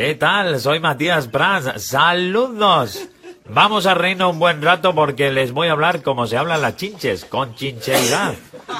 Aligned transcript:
¿Qué 0.00 0.14
tal? 0.14 0.58
Soy 0.60 0.80
Matías 0.80 1.28
Prats. 1.28 1.82
¡Saludos! 1.82 3.06
Vamos 3.50 3.84
a 3.84 3.92
reino 3.92 4.30
un 4.30 4.38
buen 4.38 4.62
rato 4.62 4.94
porque 4.94 5.30
les 5.30 5.52
voy 5.52 5.68
a 5.68 5.72
hablar 5.72 6.02
como 6.02 6.26
se 6.26 6.38
hablan 6.38 6.62
las 6.62 6.76
chinches, 6.76 7.26
con 7.26 7.54
chincheridad. 7.54 8.32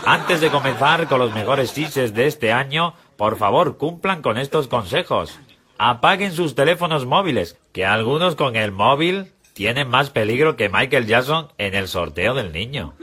Antes 0.06 0.40
de 0.40 0.48
comenzar 0.48 1.08
con 1.08 1.18
los 1.18 1.34
mejores 1.34 1.74
chistes 1.74 2.14
de 2.14 2.26
este 2.26 2.54
año, 2.54 2.94
por 3.18 3.36
favor, 3.36 3.76
cumplan 3.76 4.22
con 4.22 4.38
estos 4.38 4.66
consejos. 4.66 5.38
Apaguen 5.76 6.33
sus 6.33 6.54
teléfonos 6.54 7.04
móviles, 7.04 7.58
que 7.74 7.84
algunos 7.84 8.34
con 8.34 8.56
el 8.56 8.72
móvil 8.72 9.30
tienen 9.52 9.90
más 9.90 10.08
peligro 10.08 10.56
que 10.56 10.71
Michael 10.71 11.06
Jackson 11.06 11.48
en 11.58 11.74
el 11.74 11.88
sorteo 11.88 12.32
del 12.32 12.50
niño. 12.50 12.94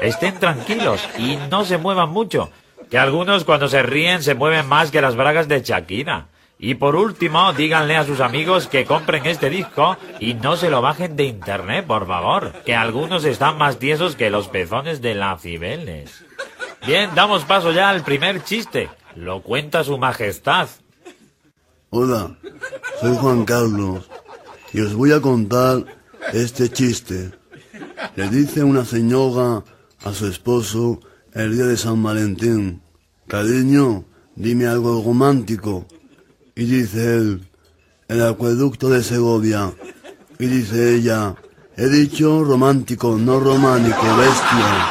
Estén 0.00 0.40
tranquilos 0.40 1.08
y 1.18 1.36
no 1.48 1.64
se 1.64 1.78
muevan 1.78 2.10
mucho, 2.10 2.50
que 2.90 2.98
algunos 2.98 3.44
cuando 3.44 3.68
se 3.68 3.80
ríen 3.84 4.24
se 4.24 4.34
mueven 4.34 4.66
más 4.66 4.90
que 4.90 5.00
las 5.00 5.14
bragas 5.14 5.46
de 5.46 5.62
Shakira. 5.62 6.26
Y 6.62 6.74
por 6.74 6.94
último, 6.94 7.54
díganle 7.54 7.96
a 7.96 8.04
sus 8.04 8.20
amigos 8.20 8.66
que 8.66 8.84
compren 8.84 9.24
este 9.24 9.48
disco 9.48 9.96
y 10.20 10.34
no 10.34 10.58
se 10.58 10.68
lo 10.68 10.82
bajen 10.82 11.16
de 11.16 11.24
internet, 11.24 11.86
por 11.86 12.06
favor, 12.06 12.52
que 12.66 12.74
algunos 12.74 13.24
están 13.24 13.56
más 13.56 13.78
tiesos 13.78 14.14
que 14.14 14.28
los 14.28 14.48
pezones 14.48 15.00
de 15.00 15.14
la 15.14 15.38
Cibeles. 15.38 16.22
Bien, 16.86 17.08
damos 17.14 17.46
paso 17.46 17.72
ya 17.72 17.88
al 17.88 18.02
primer 18.02 18.44
chiste. 18.44 18.90
Lo 19.16 19.40
cuenta 19.42 19.84
su 19.84 19.96
majestad. 19.96 20.68
Hola, 21.88 22.36
soy 23.00 23.16
Juan 23.16 23.46
Carlos 23.46 24.10
y 24.74 24.82
os 24.82 24.92
voy 24.92 25.12
a 25.12 25.20
contar 25.22 25.86
este 26.34 26.68
chiste. 26.68 27.30
Le 28.16 28.28
dice 28.28 28.62
una 28.62 28.84
señora 28.84 29.64
a 30.04 30.12
su 30.12 30.26
esposo 30.26 31.00
el 31.32 31.54
día 31.54 31.64
de 31.64 31.78
San 31.78 32.02
Valentín, 32.02 32.82
cariño, 33.26 34.04
dime 34.36 34.66
algo 34.66 35.02
romántico. 35.02 35.86
Y 36.60 36.66
dice 36.66 37.16
él, 37.16 37.40
el 38.06 38.22
acueducto 38.22 38.90
de 38.90 39.02
Segovia. 39.02 39.72
Y 40.38 40.44
dice 40.44 40.94
ella, 40.94 41.34
he 41.74 41.88
dicho 41.88 42.44
romántico, 42.44 43.16
no 43.16 43.40
románico, 43.40 44.02
bestia. 44.18 44.86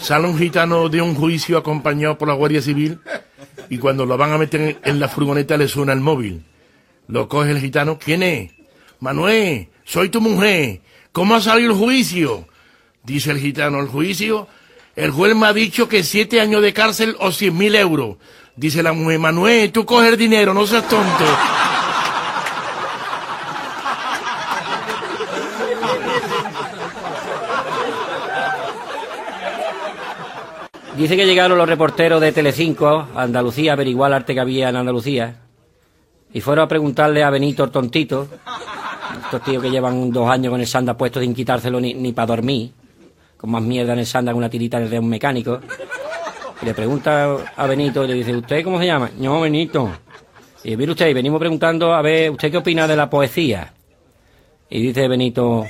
Sale 0.00 0.26
un 0.26 0.38
gitano 0.38 0.88
de 0.88 1.00
un 1.00 1.14
juicio 1.14 1.56
acompañado 1.56 2.18
por 2.18 2.26
la 2.26 2.34
Guardia 2.34 2.62
Civil 2.62 2.98
y 3.70 3.78
cuando 3.78 4.06
lo 4.06 4.16
van 4.16 4.32
a 4.32 4.38
meter 4.38 4.80
en 4.82 4.98
la 4.98 5.06
furgoneta 5.08 5.56
le 5.56 5.68
suena 5.68 5.92
el 5.92 6.00
móvil. 6.00 6.44
Lo 7.06 7.28
coge 7.28 7.52
el 7.52 7.60
gitano. 7.60 7.96
¿Quién 7.96 8.24
es? 8.24 8.50
Manuel, 8.98 9.68
soy 9.84 10.08
tu 10.08 10.20
mujer. 10.20 10.80
¿Cómo 11.12 11.36
ha 11.36 11.40
salido 11.40 11.70
el 11.70 11.78
juicio? 11.78 12.48
Dice 13.04 13.30
el 13.30 13.38
gitano, 13.38 13.80
el 13.80 13.88
juicio. 13.88 14.48
El 14.96 15.10
juez 15.10 15.36
me 15.36 15.46
ha 15.46 15.52
dicho 15.52 15.88
que 15.88 16.02
siete 16.02 16.40
años 16.40 16.62
de 16.62 16.72
cárcel 16.72 17.16
o 17.20 17.30
cien 17.32 17.56
mil 17.56 17.74
euros. 17.76 18.16
Dice 18.56 18.82
la 18.82 18.92
mujer, 18.92 19.18
Manuel, 19.18 19.72
tú 19.72 19.84
coges 19.84 20.10
el 20.12 20.16
dinero, 20.16 20.54
no 20.54 20.66
seas 20.66 20.88
tonto. 20.88 21.24
Dice 30.96 31.16
que 31.16 31.26
llegaron 31.26 31.58
los 31.58 31.68
reporteros 31.68 32.20
de 32.20 32.30
Telecinco 32.30 33.08
a 33.14 33.22
Andalucía 33.22 33.72
a 33.72 33.74
averiguar 33.74 34.12
el 34.12 34.14
arte 34.14 34.32
que 34.32 34.40
había 34.40 34.68
en 34.68 34.76
Andalucía. 34.76 35.40
Y 36.32 36.40
fueron 36.40 36.64
a 36.64 36.68
preguntarle 36.68 37.24
a 37.24 37.30
Benito 37.30 37.68
tontito, 37.68 38.28
estos 39.24 39.42
tíos 39.42 39.60
que 39.60 39.70
llevan 39.70 40.12
dos 40.12 40.30
años 40.30 40.52
con 40.52 40.60
el 40.60 40.66
sanda 40.68 40.96
puesto 40.96 41.20
sin 41.20 41.34
quitárselo 41.34 41.80
ni, 41.80 41.94
ni 41.94 42.12
para 42.12 42.26
dormir, 42.26 42.70
con 43.44 43.50
más 43.50 43.62
mierda 43.62 43.92
en 43.92 43.98
el 43.98 44.06
sanda 44.06 44.32
que 44.32 44.38
una 44.38 44.48
tirita 44.48 44.80
de 44.80 44.98
un 44.98 45.06
mecánico. 45.06 45.60
Y 46.62 46.64
le 46.64 46.72
pregunta 46.72 47.36
a 47.54 47.66
Benito 47.66 48.02
y 48.02 48.08
le 48.08 48.14
dice, 48.14 48.34
¿usted 48.34 48.64
cómo 48.64 48.78
se 48.78 48.86
llama? 48.86 49.10
No, 49.18 49.38
Benito. 49.42 49.90
Y 50.62 50.74
mire 50.78 50.92
usted, 50.92 51.08
y 51.08 51.12
venimos 51.12 51.38
preguntando, 51.38 51.92
a 51.92 52.00
ver, 52.00 52.30
¿usted 52.30 52.50
qué 52.50 52.56
opina 52.56 52.88
de 52.88 52.96
la 52.96 53.10
poesía? 53.10 53.70
Y 54.70 54.80
dice 54.80 55.08
Benito, 55.08 55.66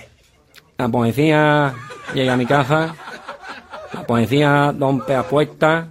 la 0.79 0.89
poesía 0.89 1.75
llega 2.15 2.35
a 2.35 2.37
mi 2.37 2.47
casa 2.47 2.95
la 3.93 4.07
poesía 4.07 4.73
Don 4.73 5.05
Peapuesta, 5.05 5.89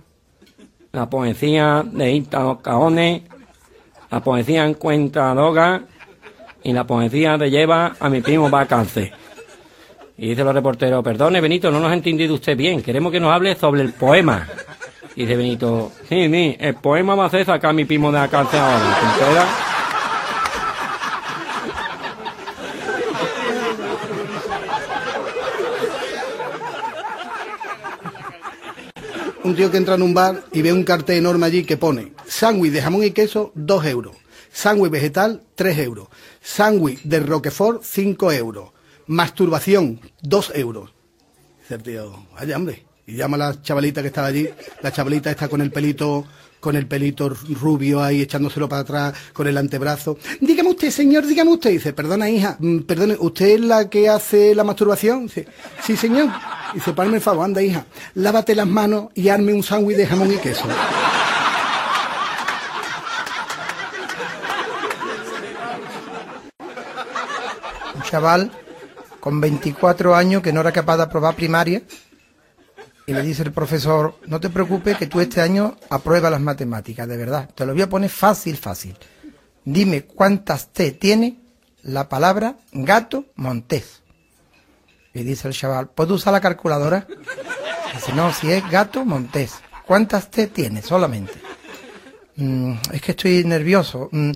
la 0.94 1.10
poesía 1.10 1.84
de 1.86 2.14
Ita 2.14 2.60
Caones, 2.62 3.24
la 4.10 4.22
poesía 4.22 4.66
Encuentra 4.66 5.34
Droga 5.34 5.82
y 6.64 6.72
la 6.72 6.88
poesía 6.88 7.38
de 7.38 7.52
Lleva 7.52 7.94
a 8.00 8.08
mi 8.08 8.22
primo 8.22 8.50
Bacance. 8.50 9.12
Y 10.18 10.30
dice 10.30 10.44
los 10.44 10.54
reporteros, 10.54 11.04
perdone 11.04 11.42
Benito, 11.42 11.72
no 11.72 11.80
nos 11.80 11.92
ha 11.92 11.94
entendido 11.94 12.36
usted 12.36 12.56
bien, 12.56 12.82
queremos 12.82 13.12
que 13.12 13.20
nos 13.20 13.34
hable 13.34 13.56
sobre 13.56 13.82
el 13.82 13.94
poema. 13.94 14.48
Y 15.16 15.22
dice 15.22 15.36
Benito, 15.36 15.92
sí, 16.08 16.30
sí, 16.32 16.56
el 16.60 16.76
poema 16.76 17.16
va 17.16 17.26
a 17.26 17.28
hacer 17.28 17.46
sacar 17.46 17.74
mi 17.74 17.86
primo 17.86 18.12
de 18.12 18.20
la 18.20 18.24
ahora. 18.26 19.48
Un 29.44 29.56
tío 29.56 29.70
que 29.70 29.78
entra 29.78 29.96
en 29.96 30.02
un 30.02 30.14
bar 30.14 30.44
y 30.54 30.62
ve 30.62 30.72
un 30.72 30.84
cartel 30.84 31.18
enorme 31.18 31.46
allí 31.46 31.66
que 31.66 31.76
pone 31.76 32.14
sándwich 32.26 32.72
de 32.72 32.82
jamón 32.82 33.04
y 33.04 33.12
queso, 33.12 33.52
2 33.56 33.86
euros. 33.86 34.16
Sándwich 34.52 34.92
vegetal, 34.92 35.42
3 35.56 35.78
euros. 35.80 36.08
Sándwich 36.42 37.02
de 37.04 37.20
Roquefort, 37.20 37.84
5 37.84 38.32
euros. 38.32 38.73
Masturbación, 39.08 40.00
2 40.22 40.52
euros. 40.56 40.94
Dice 41.62 41.76
el 41.76 41.84
tío, 41.84 42.26
vaya 42.34 42.58
hombre. 42.58 42.86
Y 43.06 43.16
llama 43.16 43.36
a 43.36 43.40
la 43.40 43.62
chavalita 43.62 44.02
que 44.02 44.08
estaba 44.08 44.28
allí. 44.28 44.48
La 44.82 44.92
chavalita 44.92 45.30
está 45.30 45.48
con 45.48 45.62
el 45.62 45.72
pelito 45.72 46.26
con 46.64 46.78
el 46.78 46.88
pelito 46.88 47.28
rubio 47.28 48.02
ahí 48.02 48.22
echándoselo 48.22 48.70
para 48.70 48.84
atrás 48.84 49.14
con 49.34 49.46
el 49.48 49.58
antebrazo. 49.58 50.18
Dígame 50.40 50.70
usted, 50.70 50.92
señor, 50.92 51.26
dígame 51.26 51.52
usted. 51.52 51.72
Dice, 51.72 51.92
perdona, 51.92 52.30
hija, 52.30 52.56
mm, 52.58 52.80
perdone, 52.84 53.18
¿usted 53.20 53.48
es 53.48 53.60
la 53.60 53.90
que 53.90 54.08
hace 54.08 54.56
la 54.56 54.64
masturbación? 54.64 55.24
Dice, 55.24 55.46
sí, 55.84 55.98
señor. 55.98 56.30
Dice, 56.74 56.94
párame 56.94 57.18
el 57.18 57.22
favor, 57.22 57.44
anda, 57.44 57.62
hija, 57.62 57.86
lávate 58.16 58.56
las 58.56 58.66
manos 58.66 59.10
y 59.14 59.28
arme 59.28 59.54
un 59.54 59.62
sándwich 59.62 59.98
de 59.98 60.08
jamón 60.08 60.32
y 60.32 60.38
queso. 60.38 60.64
Chaval 68.10 68.63
con 69.24 69.40
24 69.40 70.18
años 70.18 70.42
que 70.42 70.52
no 70.52 70.60
era 70.60 70.74
capaz 70.74 70.98
de 70.98 71.04
aprobar 71.04 71.34
primaria 71.34 71.82
y 73.08 73.14
le 73.14 73.22
dice 73.22 73.44
el 73.44 73.54
profesor, 73.54 74.20
no 74.28 74.42
te 74.42 74.50
preocupes 74.50 74.98
que 74.98 75.08
tú 75.08 75.22
este 75.22 75.40
año 75.40 75.78
apruebas 75.90 76.30
las 76.30 76.42
matemáticas, 76.42 77.08
de 77.08 77.16
verdad. 77.16 77.50
Te 77.56 77.66
lo 77.66 77.72
voy 77.72 77.84
a 77.84 77.88
poner 77.88 78.10
fácil, 78.10 78.58
fácil. 78.58 78.98
Dime 79.64 80.04
cuántas 80.04 80.74
T 80.74 80.92
tiene 80.92 81.40
la 81.84 82.10
palabra 82.10 82.58
gato 82.74 83.28
montés. 83.36 84.02
Y 85.14 85.24
dice 85.24 85.48
el 85.48 85.54
chaval, 85.54 85.88
¿puedo 85.88 86.16
usar 86.16 86.34
la 86.34 86.42
calculadora? 86.42 87.08
Dice, 87.96 88.12
no, 88.12 88.34
si 88.34 88.52
es 88.52 88.70
gato 88.70 89.06
montés. 89.06 89.54
¿Cuántas 89.88 90.30
T 90.32 90.48
tiene 90.48 90.82
solamente? 90.82 91.32
Mm, 92.36 92.74
es 92.92 93.02
que 93.02 93.12
estoy 93.12 93.46
nervioso. 93.46 94.10
Mm, 94.12 94.32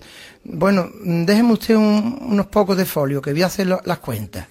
bueno, 0.46 0.90
mm, 1.04 1.26
déjeme 1.26 1.52
usted 1.52 1.76
unos 1.76 2.46
pocos 2.46 2.78
de 2.78 2.86
folio, 2.86 3.22
que 3.22 3.34
voy 3.34 3.42
a 3.42 3.48
hacer 3.48 3.68
las 3.68 3.98
cuentas. 3.98 4.48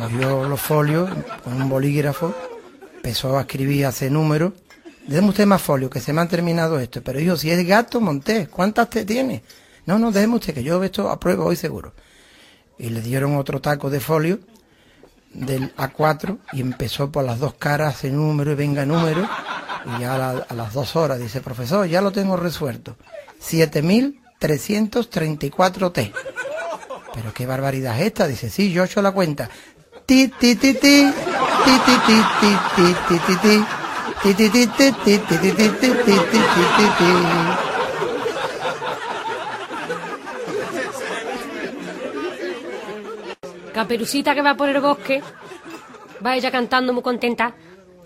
Cogió 0.00 0.48
los 0.48 0.60
folios 0.60 1.10
con 1.44 1.60
un 1.60 1.68
bolígrafo 1.68 2.34
empezó 3.02 3.38
a 3.38 3.42
escribir, 3.42 3.86
hace 3.86 4.10
números. 4.10 4.52
Déjeme 5.06 5.30
usted 5.30 5.46
más 5.46 5.62
folio, 5.62 5.88
que 5.88 6.00
se 6.00 6.12
me 6.12 6.20
han 6.20 6.28
terminado 6.28 6.78
esto. 6.78 7.00
Pero 7.02 7.18
hijo, 7.18 7.34
si 7.36 7.50
es 7.50 7.66
gato, 7.66 7.98
monté. 8.00 8.48
¿Cuántas 8.48 8.90
te 8.90 9.06
tiene? 9.06 9.42
No, 9.86 9.98
no, 9.98 10.12
déjeme 10.12 10.34
usted, 10.34 10.52
que 10.52 10.62
yo 10.62 10.84
esto 10.84 11.08
apruebo 11.08 11.46
hoy 11.46 11.56
seguro. 11.56 11.94
Y 12.78 12.90
le 12.90 13.00
dieron 13.00 13.36
otro 13.36 13.62
taco 13.62 13.88
de 13.88 14.00
folio 14.00 14.40
del 15.32 15.74
A4 15.76 16.36
y 16.52 16.60
empezó 16.60 17.10
por 17.10 17.24
las 17.24 17.38
dos 17.38 17.54
caras, 17.54 17.94
hace 17.94 18.10
número 18.10 18.52
y 18.52 18.54
venga 18.54 18.84
número. 18.84 19.26
Y 19.86 20.00
ya 20.00 20.14
a, 20.14 20.40
a 20.40 20.54
las 20.54 20.74
dos 20.74 20.94
horas 20.96 21.18
dice, 21.18 21.40
profesor, 21.40 21.86
ya 21.86 22.02
lo 22.02 22.12
tengo 22.12 22.36
resuelto. 22.36 22.98
7.334T. 23.42 26.12
Pero 27.14 27.32
qué 27.32 27.46
barbaridad 27.46 27.98
es 27.98 28.06
esta. 28.06 28.28
Dice, 28.28 28.50
sí, 28.50 28.70
yo 28.72 28.82
he 28.82 28.86
hecho 28.86 29.00
la 29.00 29.12
cuenta. 29.12 29.48
Ti, 30.10 30.26
ti. 30.26 30.58
Caperucita 43.72 44.34
que 44.34 44.42
va 44.42 44.56
por 44.56 44.68
el 44.68 44.80
bosque, 44.80 45.22
va 46.26 46.34
ella 46.34 46.50
cantando 46.50 46.92
muy 46.92 47.04
contenta. 47.04 47.54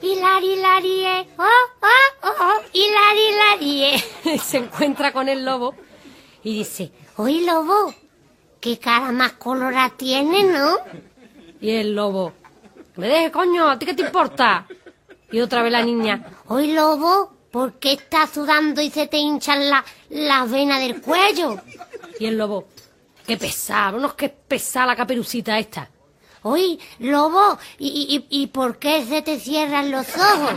Hilari, 0.02 0.52
hilarie, 0.52 1.26
oh, 1.38 1.42
oh, 1.80 2.28
oh, 2.28 2.60
hilari, 2.74 3.28
hilarie. 3.30 4.38
Se 4.38 4.58
encuentra 4.58 5.10
con 5.10 5.30
el 5.30 5.42
lobo 5.42 5.74
y 6.42 6.58
dice, 6.58 6.92
oye 7.16 7.46
lobo, 7.46 7.94
qué 8.60 8.78
cara 8.78 9.10
más 9.10 9.32
colorada 9.32 9.88
tiene, 9.96 10.44
¿no? 10.44 10.76
Y 11.64 11.70
el 11.76 11.94
lobo, 11.94 12.34
me 12.96 13.08
deje, 13.08 13.30
coño, 13.32 13.70
¿a 13.70 13.78
ti 13.78 13.86
qué 13.86 13.94
te 13.94 14.02
importa? 14.02 14.66
Y 15.32 15.40
otra 15.40 15.62
vez 15.62 15.72
la 15.72 15.82
niña, 15.82 16.22
Hoy, 16.48 16.72
lobo, 16.74 17.32
¿por 17.50 17.78
qué 17.78 17.94
estás 17.94 18.28
sudando 18.34 18.82
y 18.82 18.90
se 18.90 19.06
te 19.06 19.16
hinchan 19.16 19.70
la- 19.70 19.82
las 20.10 20.50
venas 20.50 20.78
del 20.80 21.00
cuello? 21.00 21.56
y 22.20 22.26
el 22.26 22.36
lobo, 22.36 22.68
qué 23.26 23.38
pesado, 23.38 23.98
no 23.98 24.14
que 24.14 24.28
pesada 24.28 24.88
la 24.88 24.94
caperucita 24.96 25.58
esta. 25.58 25.88
Hoy, 26.42 26.78
lobo, 26.98 27.58
¿y, 27.78 28.26
y, 28.30 28.42
y 28.42 28.46
por 28.48 28.78
qué 28.78 29.02
se 29.06 29.22
te 29.22 29.40
cierran 29.40 29.90
los 29.90 30.06
ojos? 30.14 30.52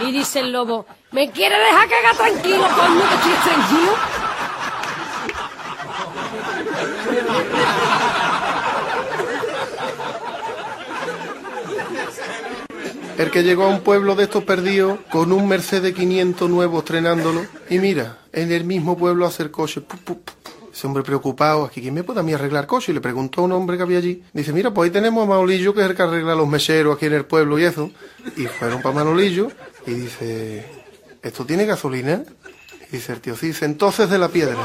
Y 0.00 0.10
dice 0.10 0.40
el 0.40 0.50
lobo, 0.50 0.84
¿me 1.12 1.30
quiere 1.30 1.56
dejar 1.56 1.88
cagar 1.88 2.16
tranquilo, 2.16 2.64
coño, 2.76 3.02
que 3.08 3.14
estoy 3.14 3.52
tranquilo? 3.52 3.92
El 13.20 13.30
que 13.30 13.42
llegó 13.42 13.64
a 13.64 13.68
un 13.68 13.80
pueblo 13.80 14.14
de 14.14 14.22
estos 14.24 14.44
perdidos 14.44 14.98
con 15.10 15.30
un 15.30 15.46
Mercedes 15.46 15.94
500 15.94 16.48
nuevo 16.48 16.78
estrenándolo 16.78 17.44
y 17.68 17.78
mira, 17.78 18.16
en 18.32 18.50
el 18.50 18.64
mismo 18.64 18.96
pueblo 18.96 19.26
hacer 19.26 19.50
coche. 19.50 19.82
Ese 20.72 20.86
hombre 20.86 21.02
preocupado, 21.02 21.66
aquí 21.66 21.82
quién 21.82 21.92
me 21.92 22.02
puede 22.02 22.20
a 22.20 22.22
mí 22.22 22.32
arreglar 22.32 22.66
coche 22.66 22.92
y 22.92 22.94
le 22.94 23.02
preguntó 23.02 23.42
a 23.42 23.44
un 23.44 23.52
hombre 23.52 23.76
que 23.76 23.82
había 23.82 23.98
allí. 23.98 24.22
Dice, 24.32 24.54
mira, 24.54 24.72
pues 24.72 24.86
ahí 24.86 24.90
tenemos 24.90 25.22
a 25.22 25.26
Manolillo 25.28 25.74
que 25.74 25.82
es 25.82 25.90
el 25.90 25.94
que 25.94 26.02
arregla 26.02 26.34
los 26.34 26.48
meseros 26.48 26.96
aquí 26.96 27.06
en 27.06 27.12
el 27.12 27.26
pueblo 27.26 27.58
y 27.58 27.64
eso. 27.64 27.90
Y 28.38 28.46
fueron 28.46 28.80
para 28.80 28.94
Manolillo 28.94 29.48
y 29.86 29.92
dice, 29.92 30.64
¿esto 31.22 31.44
tiene 31.44 31.66
gasolina? 31.66 32.22
Y 32.90 32.96
dice 32.96 33.12
el 33.12 33.20
tío, 33.20 33.36
sí, 33.36 33.48
dice, 33.48 33.66
entonces 33.66 34.08
de 34.08 34.16
la 34.16 34.28
piedra. 34.28 34.56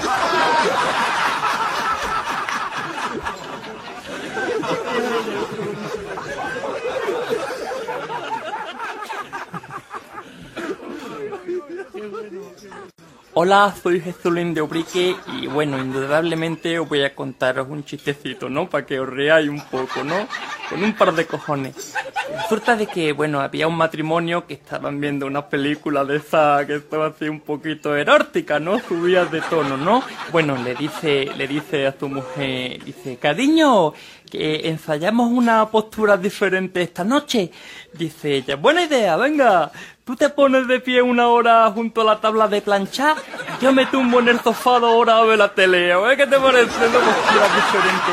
Hola, 13.38 13.76
soy 13.82 14.00
Jesulín 14.00 14.54
de 14.54 14.62
Ubrique 14.62 15.16
y 15.34 15.48
bueno, 15.48 15.78
indudablemente 15.78 16.80
os 16.80 16.88
voy 16.88 17.04
a 17.04 17.14
contaros 17.14 17.68
un 17.70 17.84
chistecito, 17.84 18.50
¿no? 18.50 18.70
Para 18.70 18.86
que 18.86 18.98
os 18.98 19.10
reáis 19.10 19.50
un 19.50 19.60
poco, 19.60 20.06
¿no? 20.06 20.28
Con 20.70 20.82
un 20.82 20.94
par 20.94 21.14
de 21.14 21.26
cojones. 21.26 21.94
Resulta 22.42 22.76
de 22.78 22.88
que, 22.88 23.12
bueno, 23.12 23.42
había 23.42 23.68
un 23.68 23.76
matrimonio 23.76 24.48
que 24.48 24.54
estaban 24.54 25.02
viendo 25.02 25.26
una 25.26 25.48
película 25.50 26.06
de 26.06 26.18
esa 26.18 26.66
que 26.66 26.76
estaba 26.78 27.08
así 27.08 27.28
un 27.28 27.42
poquito 27.42 27.96
erótica, 27.96 28.60
¿no? 28.60 28.80
Subías 28.80 29.30
de 29.32 29.42
tono, 29.42 29.76
¿no? 29.76 30.02
Bueno, 30.32 30.56
le 30.64 30.74
dice, 30.76 31.30
le 31.36 31.48
dice 31.48 31.88
a 31.88 31.96
su 31.98 32.08
mujer, 32.08 32.84
dice, 32.86 33.18
cariño, 33.18 33.94
que 34.30 34.70
ensayamos 34.70 35.30
una 35.30 35.70
postura 35.70 36.18
diferente 36.18 36.82
esta 36.82 37.04
noche. 37.04 37.52
Dice 37.94 38.36
ella, 38.36 38.56
buena 38.56 38.84
idea, 38.84 39.18
venga. 39.18 39.72
Tú 40.06 40.16
te 40.16 40.30
pones 40.30 40.68
de 40.68 40.80
pie 40.80 41.02
una 41.02 41.30
hora 41.30 41.72
junto 41.72 42.02
a 42.02 42.04
la 42.04 42.22
tabla 42.22 42.48
de 42.48 42.62
planchar, 42.62 43.18
yo 43.60 43.74
me 43.74 43.88
tumbo 43.88 44.20
en 44.20 44.28
el 44.28 44.40
sofá 44.40 44.80
dos 44.80 44.94
horas 44.94 45.16
a 45.16 45.24
ver 45.24 45.40
la 45.40 45.52
tele. 45.52 45.92
A 45.92 46.16
qué 46.16 46.28
te 46.28 46.38
parece 46.38 46.66
diferente. 46.66 48.12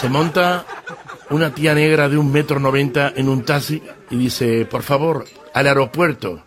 Se 0.00 0.08
monta 0.08 0.64
una 1.28 1.54
tía 1.54 1.74
negra 1.74 2.08
de 2.08 2.16
un 2.16 2.32
metro 2.32 2.58
noventa 2.58 3.12
en 3.14 3.28
un 3.28 3.44
taxi 3.44 3.82
y 4.08 4.16
dice, 4.16 4.64
por 4.64 4.82
favor, 4.82 5.26
al 5.52 5.66
aeropuerto. 5.66 6.42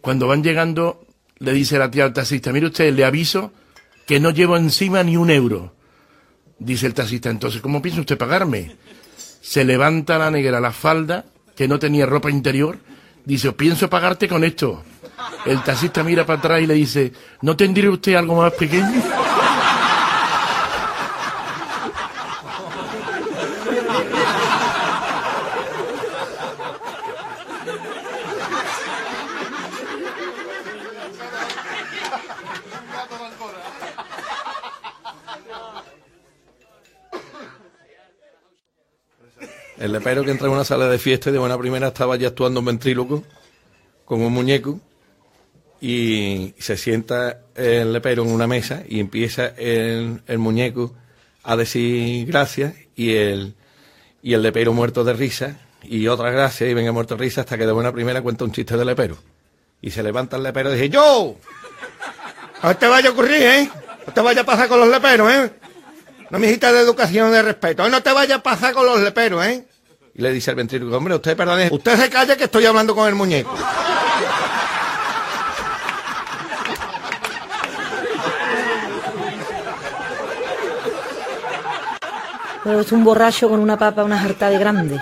Cuando 0.00 0.28
van 0.28 0.44
llegando, 0.44 1.04
le 1.38 1.52
dice 1.52 1.76
la 1.76 1.90
tía 1.90 2.04
al 2.04 2.12
taxista, 2.12 2.52
mire 2.52 2.66
usted, 2.66 2.94
le 2.94 3.04
aviso 3.04 3.52
que 4.06 4.20
no 4.20 4.30
llevo 4.30 4.56
encima 4.56 5.02
ni 5.02 5.16
un 5.16 5.30
euro. 5.30 5.72
Dice 6.64 6.86
el 6.86 6.94
taxista, 6.94 7.28
entonces, 7.28 7.60
¿cómo 7.60 7.82
piensa 7.82 8.00
usted 8.00 8.16
pagarme? 8.16 8.76
Se 9.40 9.64
levanta 9.64 10.16
la 10.16 10.30
negra 10.30 10.60
la 10.60 10.70
falda, 10.70 11.24
que 11.56 11.66
no 11.66 11.80
tenía 11.80 12.06
ropa 12.06 12.30
interior, 12.30 12.78
dice, 13.24 13.52
pienso 13.52 13.90
pagarte 13.90 14.28
con 14.28 14.44
esto. 14.44 14.84
El 15.44 15.60
taxista 15.64 16.04
mira 16.04 16.24
para 16.24 16.38
atrás 16.38 16.62
y 16.62 16.66
le 16.68 16.74
dice, 16.74 17.12
¿no 17.40 17.56
tendría 17.56 17.90
usted 17.90 18.14
algo 18.14 18.36
más 18.36 18.52
pequeño? 18.52 19.02
El 39.82 39.90
lepero 39.90 40.24
que 40.24 40.30
entra 40.30 40.46
en 40.46 40.52
una 40.52 40.62
sala 40.62 40.86
de 40.86 40.96
fiesta 40.96 41.28
y 41.28 41.32
de 41.32 41.40
buena 41.40 41.58
primera 41.58 41.88
estaba 41.88 42.14
ya 42.14 42.28
actuando 42.28 42.60
un 42.60 42.66
ventríloco 42.66 43.24
con 44.04 44.22
un 44.22 44.32
muñeco 44.32 44.78
y 45.80 46.54
se 46.56 46.76
sienta 46.76 47.40
el 47.56 47.92
lepero 47.92 48.22
en 48.22 48.30
una 48.30 48.46
mesa 48.46 48.84
y 48.88 49.00
empieza 49.00 49.46
el, 49.56 50.22
muñeco 50.38 50.94
a 51.42 51.56
decir 51.56 52.24
gracias 52.28 52.74
y 52.94 53.14
el, 53.16 53.56
y 54.22 54.34
el 54.34 54.42
lepero 54.42 54.72
muerto 54.72 55.02
de 55.02 55.14
risa 55.14 55.58
y 55.82 56.06
otras 56.06 56.32
gracias 56.32 56.70
y 56.70 56.74
venga 56.74 56.92
muerto 56.92 57.16
de 57.16 57.24
risa 57.24 57.40
hasta 57.40 57.58
que 57.58 57.66
de 57.66 57.72
buena 57.72 57.90
primera 57.90 58.22
cuenta 58.22 58.44
un 58.44 58.52
chiste 58.52 58.76
de 58.76 58.84
lepero. 58.84 59.16
Y 59.80 59.90
se 59.90 60.04
levanta 60.04 60.36
el 60.36 60.44
lepero 60.44 60.70
y 60.70 60.74
dice, 60.74 60.90
¡Yo! 60.90 61.34
No 62.62 62.76
te 62.76 62.86
vaya 62.86 63.08
a 63.08 63.12
ocurrir, 63.12 63.42
¿eh? 63.42 63.68
No 64.06 64.12
te 64.12 64.20
vaya 64.20 64.42
a 64.42 64.46
pasar 64.46 64.68
con 64.68 64.78
los 64.78 64.88
leperos, 64.88 65.28
¿eh? 65.32 65.50
No 66.30 66.38
me 66.38 66.46
de 66.46 66.80
educación 66.80 67.32
de 67.32 67.42
respeto. 67.42 67.88
No 67.88 68.00
te 68.00 68.12
vaya 68.12 68.36
a 68.36 68.42
pasar 68.44 68.72
con 68.74 68.86
los 68.86 69.00
leperos, 69.00 69.44
¿eh? 69.44 69.66
Y 70.14 70.20
le 70.20 70.32
dice 70.32 70.50
al 70.50 70.56
ventríloco, 70.56 70.96
hombre, 70.96 71.14
usted 71.14 71.36
perdone, 71.36 71.68
Usted 71.70 71.96
se 71.96 72.10
calle 72.10 72.36
que 72.36 72.44
estoy 72.44 72.66
hablando 72.66 72.94
con 72.94 73.08
el 73.08 73.14
muñeco. 73.14 73.54
Pero 82.64 82.80
es 82.80 82.92
un 82.92 83.02
borracho 83.02 83.48
con 83.48 83.58
una 83.58 83.78
papa, 83.78 84.04
una 84.04 84.18
jarta 84.18 84.48
de 84.48 84.58
grande, 84.58 85.00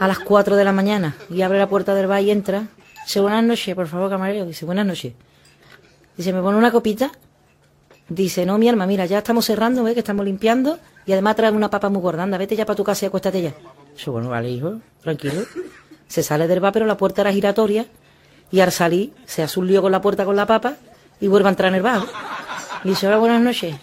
a 0.00 0.08
las 0.08 0.20
4 0.20 0.56
de 0.56 0.64
la 0.64 0.72
mañana, 0.72 1.16
y 1.28 1.42
abre 1.42 1.58
la 1.58 1.68
puerta 1.68 1.94
del 1.94 2.06
bar 2.06 2.22
y 2.22 2.30
entra. 2.30 2.68
Dice, 3.04 3.20
buenas 3.20 3.44
noches, 3.44 3.74
por 3.74 3.88
favor, 3.88 4.08
camarero. 4.08 4.46
Dice, 4.46 4.64
buenas 4.64 4.86
noches. 4.86 5.12
Dice, 6.16 6.32
¿me 6.32 6.40
pone 6.40 6.56
una 6.56 6.70
copita? 6.70 7.10
Dice, 8.08 8.46
no, 8.46 8.56
mi 8.56 8.68
alma, 8.68 8.86
mira, 8.86 9.04
ya 9.04 9.18
estamos 9.18 9.44
cerrando, 9.44 9.82
¿ves? 9.82 9.94
Que 9.94 10.00
estamos 10.00 10.24
limpiando, 10.24 10.78
y 11.04 11.12
además 11.12 11.36
trae 11.36 11.50
una 11.50 11.68
papa 11.68 11.90
muy 11.90 12.00
gorda. 12.00 12.22
Anda, 12.22 12.38
vete 12.38 12.56
ya 12.56 12.64
para 12.64 12.76
tu 12.76 12.84
casa 12.84 13.04
y 13.04 13.08
acuéstate 13.08 13.42
ya. 13.42 13.54
Dice, 13.98 14.10
bueno, 14.10 14.28
vale, 14.28 14.48
hijo, 14.48 14.80
tranquilo. 15.02 15.42
Se 16.06 16.22
sale 16.22 16.46
del 16.46 16.60
bar, 16.60 16.72
pero 16.72 16.86
la 16.86 16.96
puerta 16.96 17.22
era 17.22 17.32
giratoria, 17.32 17.84
y 18.52 18.60
al 18.60 18.70
salir 18.70 19.12
se 19.26 19.42
hace 19.42 19.58
un 19.58 19.66
lío 19.66 19.82
con 19.82 19.90
la 19.90 20.00
puerta 20.00 20.24
con 20.24 20.36
la 20.36 20.46
papa, 20.46 20.76
y 21.20 21.26
vuelve 21.26 21.48
a 21.48 21.50
entrar 21.50 21.70
en 21.70 21.74
el 21.74 21.82
bar. 21.82 22.02
Y 22.84 22.90
dice, 22.90 23.08
hola, 23.08 23.18
buenas 23.18 23.42
noches. 23.42 23.74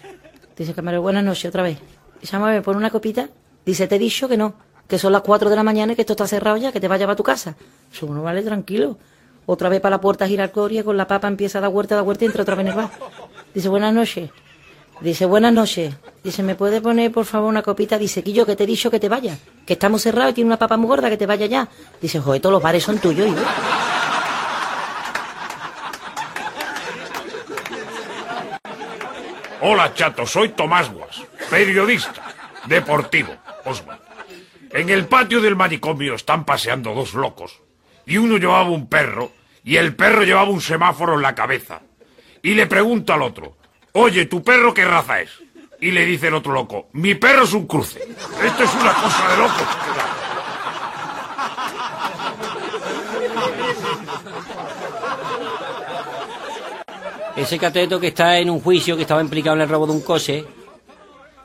Dice, 0.55 0.73
camarero, 0.73 1.01
buenas 1.01 1.21
noches, 1.21 1.49
otra 1.49 1.63
vez. 1.63 1.79
Dice, 2.21 2.33
vamos 2.33 2.47
a 2.47 2.51
ver, 2.53 2.63
pon 2.63 2.77
una 2.77 2.89
copita. 2.89 3.27
Dice, 3.65 3.89
te 3.89 3.97
he 3.97 3.99
dicho 3.99 4.29
que 4.29 4.37
no, 4.37 4.53
que 4.87 4.97
son 4.97 5.11
las 5.11 5.21
4 5.21 5.49
de 5.49 5.55
la 5.57 5.63
mañana 5.63 5.91
y 5.91 5.95
que 5.97 6.03
esto 6.03 6.13
está 6.13 6.27
cerrado 6.27 6.55
ya, 6.55 6.71
que 6.71 6.79
te 6.79 6.87
vayas 6.87 7.07
para 7.07 7.17
tu 7.17 7.23
casa. 7.23 7.57
Dice, 7.91 8.05
bueno, 8.05 8.23
vale, 8.23 8.41
tranquilo. 8.41 8.97
Otra 9.45 9.67
vez 9.67 9.81
para 9.81 9.97
la 9.97 10.01
puerta 10.01 10.25
giratoria, 10.25 10.85
con 10.85 10.95
la 10.95 11.07
papa 11.07 11.27
empieza 11.27 11.57
a 11.57 11.61
dar 11.61 11.71
vuelta, 11.71 11.95
a 11.95 11.97
dar 11.97 12.05
vuelta 12.05 12.23
y 12.23 12.27
entra 12.27 12.43
otra 12.43 12.55
vez 12.55 12.67
en 12.67 12.71
el 12.71 12.77
bar. 12.77 12.89
Dice, 13.53 13.67
buenas 13.67 13.93
noches. 13.93 14.31
Dice, 15.01 15.25
buenas 15.25 15.53
noches. 15.53 15.93
Dice, 16.23 16.41
¿me 16.41 16.55
puede 16.55 16.81
poner, 16.81 17.11
por 17.11 17.25
favor, 17.25 17.49
una 17.49 17.61
copita? 17.61 17.97
Dice, 17.97 18.23
Quillo, 18.23 18.45
que 18.45 18.55
te 18.55 18.63
he 18.63 18.67
dicho 18.67 18.89
que 18.89 18.99
te 18.99 19.09
vayas. 19.09 19.39
Que 19.65 19.73
estamos 19.73 20.01
cerrados 20.01 20.31
y 20.31 20.35
tiene 20.35 20.47
una 20.47 20.57
papa 20.57 20.77
muy 20.77 20.87
gorda, 20.87 21.09
que 21.09 21.17
te 21.17 21.25
vaya 21.25 21.45
ya. 21.45 21.67
Dice, 22.01 22.19
joder, 22.19 22.41
todos 22.41 22.53
los 22.53 22.63
bares 22.63 22.83
son 22.83 22.97
tuyos. 22.99 23.29
Hola, 29.61 29.93
chato, 29.95 30.27
soy 30.27 30.49
Tomás 30.49 30.91
Guas, 30.91 31.23
periodista, 31.49 32.21
deportivo, 32.67 33.35
Osman. 33.63 33.97
En 34.71 34.89
el 34.89 35.07
patio 35.07 35.41
del 35.41 35.55
manicomio 35.55 36.13
están 36.13 36.45
paseando 36.45 36.93
dos 36.93 37.15
locos, 37.15 37.61
y 38.05 38.17
uno 38.17 38.37
llevaba 38.37 38.69
un 38.69 38.87
perro, 38.87 39.31
y 39.63 39.77
el 39.77 39.95
perro 39.95 40.23
llevaba 40.23 40.49
un 40.49 40.61
semáforo 40.61 41.15
en 41.15 41.23
la 41.23 41.33
cabeza. 41.33 41.81
Y 42.43 42.53
le 42.53 42.67
pregunta 42.67 43.15
al 43.15 43.23
otro, 43.23 43.54
oye, 43.95 44.25
¿tu 44.25 44.43
perro 44.43 44.73
qué 44.73 44.85
raza 44.85 45.21
es? 45.21 45.31
Y 45.81 45.91
le 45.91 46.05
dice 46.05 46.27
el 46.27 46.35
otro 46.35 46.53
loco, 46.53 46.87
mi 46.93 47.15
perro 47.15 47.43
es 47.43 47.53
un 47.53 47.65
cruce. 47.65 47.99
Esto 48.43 48.63
es 48.63 48.73
una 48.75 48.93
cosa 48.93 49.29
de 49.29 49.37
locos. 49.37 49.67
Ese 57.35 57.59
cateto 57.59 57.99
que 57.99 58.07
está 58.07 58.37
en 58.37 58.49
un 58.49 58.61
juicio 58.61 58.95
que 58.95 59.01
estaba 59.01 59.21
implicado 59.21 59.57
en 59.57 59.63
el 59.63 59.69
robo 59.69 59.87
de 59.87 59.93
un 59.93 60.01
coche 60.01 60.45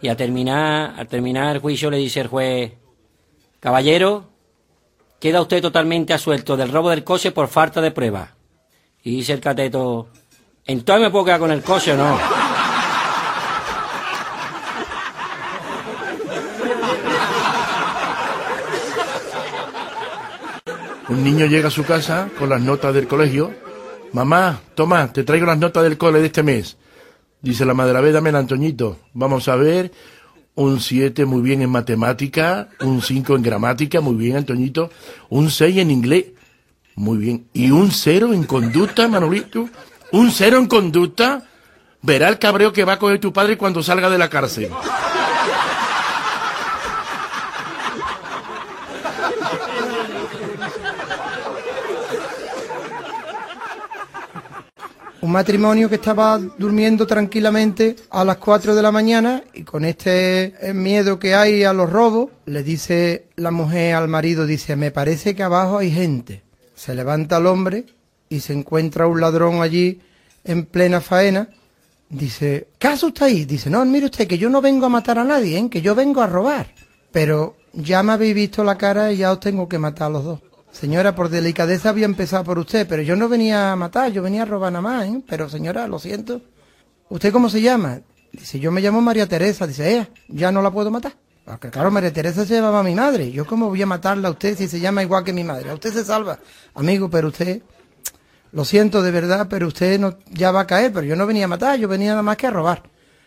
y 0.01 0.09
al 0.09 0.17
terminar, 0.17 0.95
al 0.97 1.09
terminar 1.09 1.57
el 1.57 1.61
juicio 1.61 1.91
le 1.91 1.97
dice 1.97 2.21
el 2.21 2.29
juez, 2.29 2.73
caballero, 3.59 4.31
queda 5.19 5.43
usted 5.43 5.61
totalmente 5.61 6.15
asuelto 6.15 6.57
del 6.57 6.71
robo 6.71 6.91
del 6.91 7.05
coche 7.05 7.33
por 7.33 7.49
falta 7.49 7.81
de 7.81 7.91
prueba. 7.91 8.35
Y 9.03 9.17
dice 9.17 9.33
el 9.33 9.41
cateto, 9.41 10.09
entonces 10.65 11.03
me 11.03 11.11
puedo 11.11 11.25
quedar 11.25 11.41
con 11.41 11.51
el 11.51 11.63
coche 11.63 11.93
o 11.93 11.97
no. 11.97 12.40
Un 21.11 21.25
niño 21.25 21.47
llega 21.47 21.69
a 21.69 21.73
su 21.73 21.85
casa 21.85 22.29
con 22.39 22.51
las 22.51 22.61
notas 22.61 22.95
del 22.95 23.09
colegio. 23.09 23.53
Mamá, 24.13 24.61
toma, 24.77 25.13
te 25.13 25.25
traigo 25.25 25.45
las 25.45 25.59
notas 25.59 25.83
del 25.83 25.99
cole 25.99 26.21
de 26.21 26.27
este 26.27 26.45
mes. 26.45 26.77
Dice 27.43 27.65
la 27.65 27.75
madre, 27.75 27.99
a 27.99 28.01
ver, 28.01 28.13
dame 28.13 28.31
el 28.31 28.37
Antoñito. 28.37 28.97
Vamos 29.13 29.49
a 29.49 29.57
ver. 29.57 29.91
Un 30.55 30.79
7 30.79 31.25
muy 31.25 31.43
bien 31.43 31.63
en 31.63 31.71
matemática, 31.71 32.69
un 32.81 33.03
5 33.03 33.35
en 33.35 33.43
gramática, 33.43 34.01
muy 34.01 34.15
bien, 34.15 34.37
Antoñito. 34.37 34.91
Un 35.31 35.51
6 35.51 35.79
en 35.79 35.91
inglés, 35.91 36.27
muy 36.95 37.19
bien. 37.19 37.47
Y 37.55 37.73
un 37.73 37.91
0 37.91 38.33
en 38.33 38.45
conducta, 38.45 39.09
Manolito. 39.09 39.69
Un 40.13 40.31
0 40.31 40.59
en 40.59 40.67
conducta. 40.67 41.45
Verá 42.03 42.29
el 42.29 42.39
cabreo 42.39 42.73
que 42.73 42.85
va 42.85 42.95
a 42.95 42.99
coger 43.01 43.19
tu 43.19 43.33
padre 43.33 43.59
cuando 43.59 43.83
salga 43.83 44.11
de 44.11 44.19
la 44.19 44.31
cárcel. 44.31 44.71
Un 55.23 55.33
matrimonio 55.33 55.91
que 55.91 55.97
estaba 55.97 56.39
durmiendo 56.39 57.07
tranquilamente 57.07 57.97
a 58.09 58.25
las 58.25 58.39
4 58.39 58.75
de 58.75 58.81
la 58.81 58.91
mañana 58.91 59.45
y 59.53 59.65
con 59.65 59.85
este 59.85 60.55
miedo 60.75 61.19
que 61.19 61.35
hay 61.35 61.63
a 61.63 61.75
los 61.75 61.91
robos, 61.91 62.31
le 62.47 62.63
dice 62.63 63.27
la 63.37 63.51
mujer 63.51 63.97
al 63.97 64.09
marido, 64.09 64.47
dice, 64.47 64.77
me 64.77 64.91
parece 64.91 65.35
que 65.35 65.43
abajo 65.43 65.77
hay 65.77 65.91
gente. 65.91 66.43
Se 66.75 66.95
levanta 66.95 67.37
el 67.37 67.47
hombre 67.47 67.85
y 68.31 68.41
se 68.41 68.55
encuentra 68.55 69.07
un 69.07 69.21
ladrón 69.21 69.61
allí 69.61 70.01
en 70.43 70.65
plena 70.65 71.03
faena. 71.03 71.51
Dice, 72.09 72.69
¿qué 72.79 72.89
hace 72.89 73.05
usted 73.05 73.27
ahí? 73.27 73.45
Dice, 73.45 73.69
no, 73.69 73.85
mire 73.85 74.07
usted 74.07 74.27
que 74.27 74.39
yo 74.39 74.49
no 74.49 74.63
vengo 74.63 74.87
a 74.87 74.89
matar 74.89 75.19
a 75.19 75.25
nadie, 75.25 75.59
¿eh? 75.59 75.69
que 75.71 75.83
yo 75.83 75.95
vengo 75.95 76.23
a 76.23 76.27
robar. 76.27 76.73
Pero 77.13 77.57
ya 77.75 78.03
me 78.03 78.13
habéis 78.13 78.35
visto 78.35 78.65
la 78.65 78.79
cara 78.79 79.13
y 79.13 79.19
ya 79.19 79.33
os 79.33 79.41
tengo 79.41 79.69
que 79.69 79.79
matar 79.79 80.07
a 80.07 80.11
los 80.11 80.25
dos. 80.25 80.41
Señora, 80.73 81.15
por 81.15 81.29
delicadeza 81.29 81.91
había 81.91 82.05
empezado 82.05 82.45
por 82.45 82.59
usted, 82.59 82.87
pero 82.89 83.03
yo 83.03 83.17
no 83.17 83.29
venía 83.29 83.73
a 83.73 83.77
matar, 83.77 84.13
yo 84.13 84.23
venía 84.23 84.43
a 84.43 84.47
robar 84.47 84.73
nada 84.73 84.83
más, 84.83 85.07
¿eh? 85.07 85.23
Pero 85.29 85.49
señora, 85.49 85.87
lo 85.89 85.99
siento. 85.99 86.43
¿Usted 87.09 87.33
cómo 87.33 87.51
se 87.51 87.61
llama? 87.61 88.01
Dice, 88.33 88.61
yo 88.61 88.71
me 88.71 88.81
llamo 88.81 89.01
María 89.01 89.27
Teresa. 89.27 89.67
Dice, 89.67 89.93
ella, 89.93 90.09
ya 90.29 90.53
no 90.53 90.63
la 90.63 90.71
puedo 90.71 90.91
matar. 90.91 91.15
Porque 91.45 91.71
claro, 91.71 91.91
María 91.91 92.13
Teresa 92.13 92.47
se 92.47 92.55
llamaba 92.55 92.81
a 92.81 92.83
mi 92.85 92.95
madre. 92.95 93.33
Yo 93.33 93.45
cómo 93.47 93.69
voy 93.69 93.83
a 93.83 93.87
matarla 93.87 94.29
a 94.29 94.31
usted 94.31 94.57
si 94.57 94.69
se 94.69 94.79
llama 94.79 95.03
igual 95.03 95.25
que 95.25 95.33
mi 95.33 95.43
madre. 95.43 95.71
A 95.71 95.75
usted 95.75 95.93
se 95.93 96.05
salva. 96.05 96.39
Amigo, 96.75 97.11
pero 97.11 97.29
usted, 97.29 97.63
lo 98.53 98.65
siento 98.65 99.03
de 99.03 99.11
verdad, 99.11 99.49
pero 99.51 99.67
usted 99.67 99.99
no, 99.99 100.17
ya 100.31 100.53
va 100.53 100.61
a 100.61 100.67
caer. 100.67 100.93
Pero 100.93 101.05
yo 101.05 101.17
no 101.17 101.27
venía 101.27 101.47
a 101.47 101.49
matar, 101.49 101.79
yo 101.79 101.89
venía 101.89 102.11
nada 102.11 102.23
más 102.23 102.37
que 102.37 102.47
a 102.47 102.51
robar. 102.51 102.85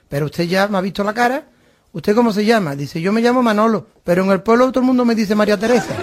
Pero 0.08 0.28
usted 0.28 0.46
ya 0.46 0.68
me 0.70 0.78
ha 0.78 0.82
visto 0.82 1.04
la 1.04 1.14
cara. 1.14 1.48
¿Usted 1.92 2.16
cómo 2.16 2.32
se 2.32 2.46
llama? 2.46 2.76
Dice, 2.76 3.02
yo 3.02 3.12
me 3.12 3.22
llamo 3.22 3.44
Manolo, 3.44 3.88
pero 4.04 4.24
en 4.24 4.32
el 4.32 4.42
pueblo 4.42 4.72
todo 4.72 4.80
el 4.80 4.86
mundo 4.88 5.06
me 5.06 5.14
dice 5.14 5.36
María 5.36 5.60
Teresa. 5.60 5.96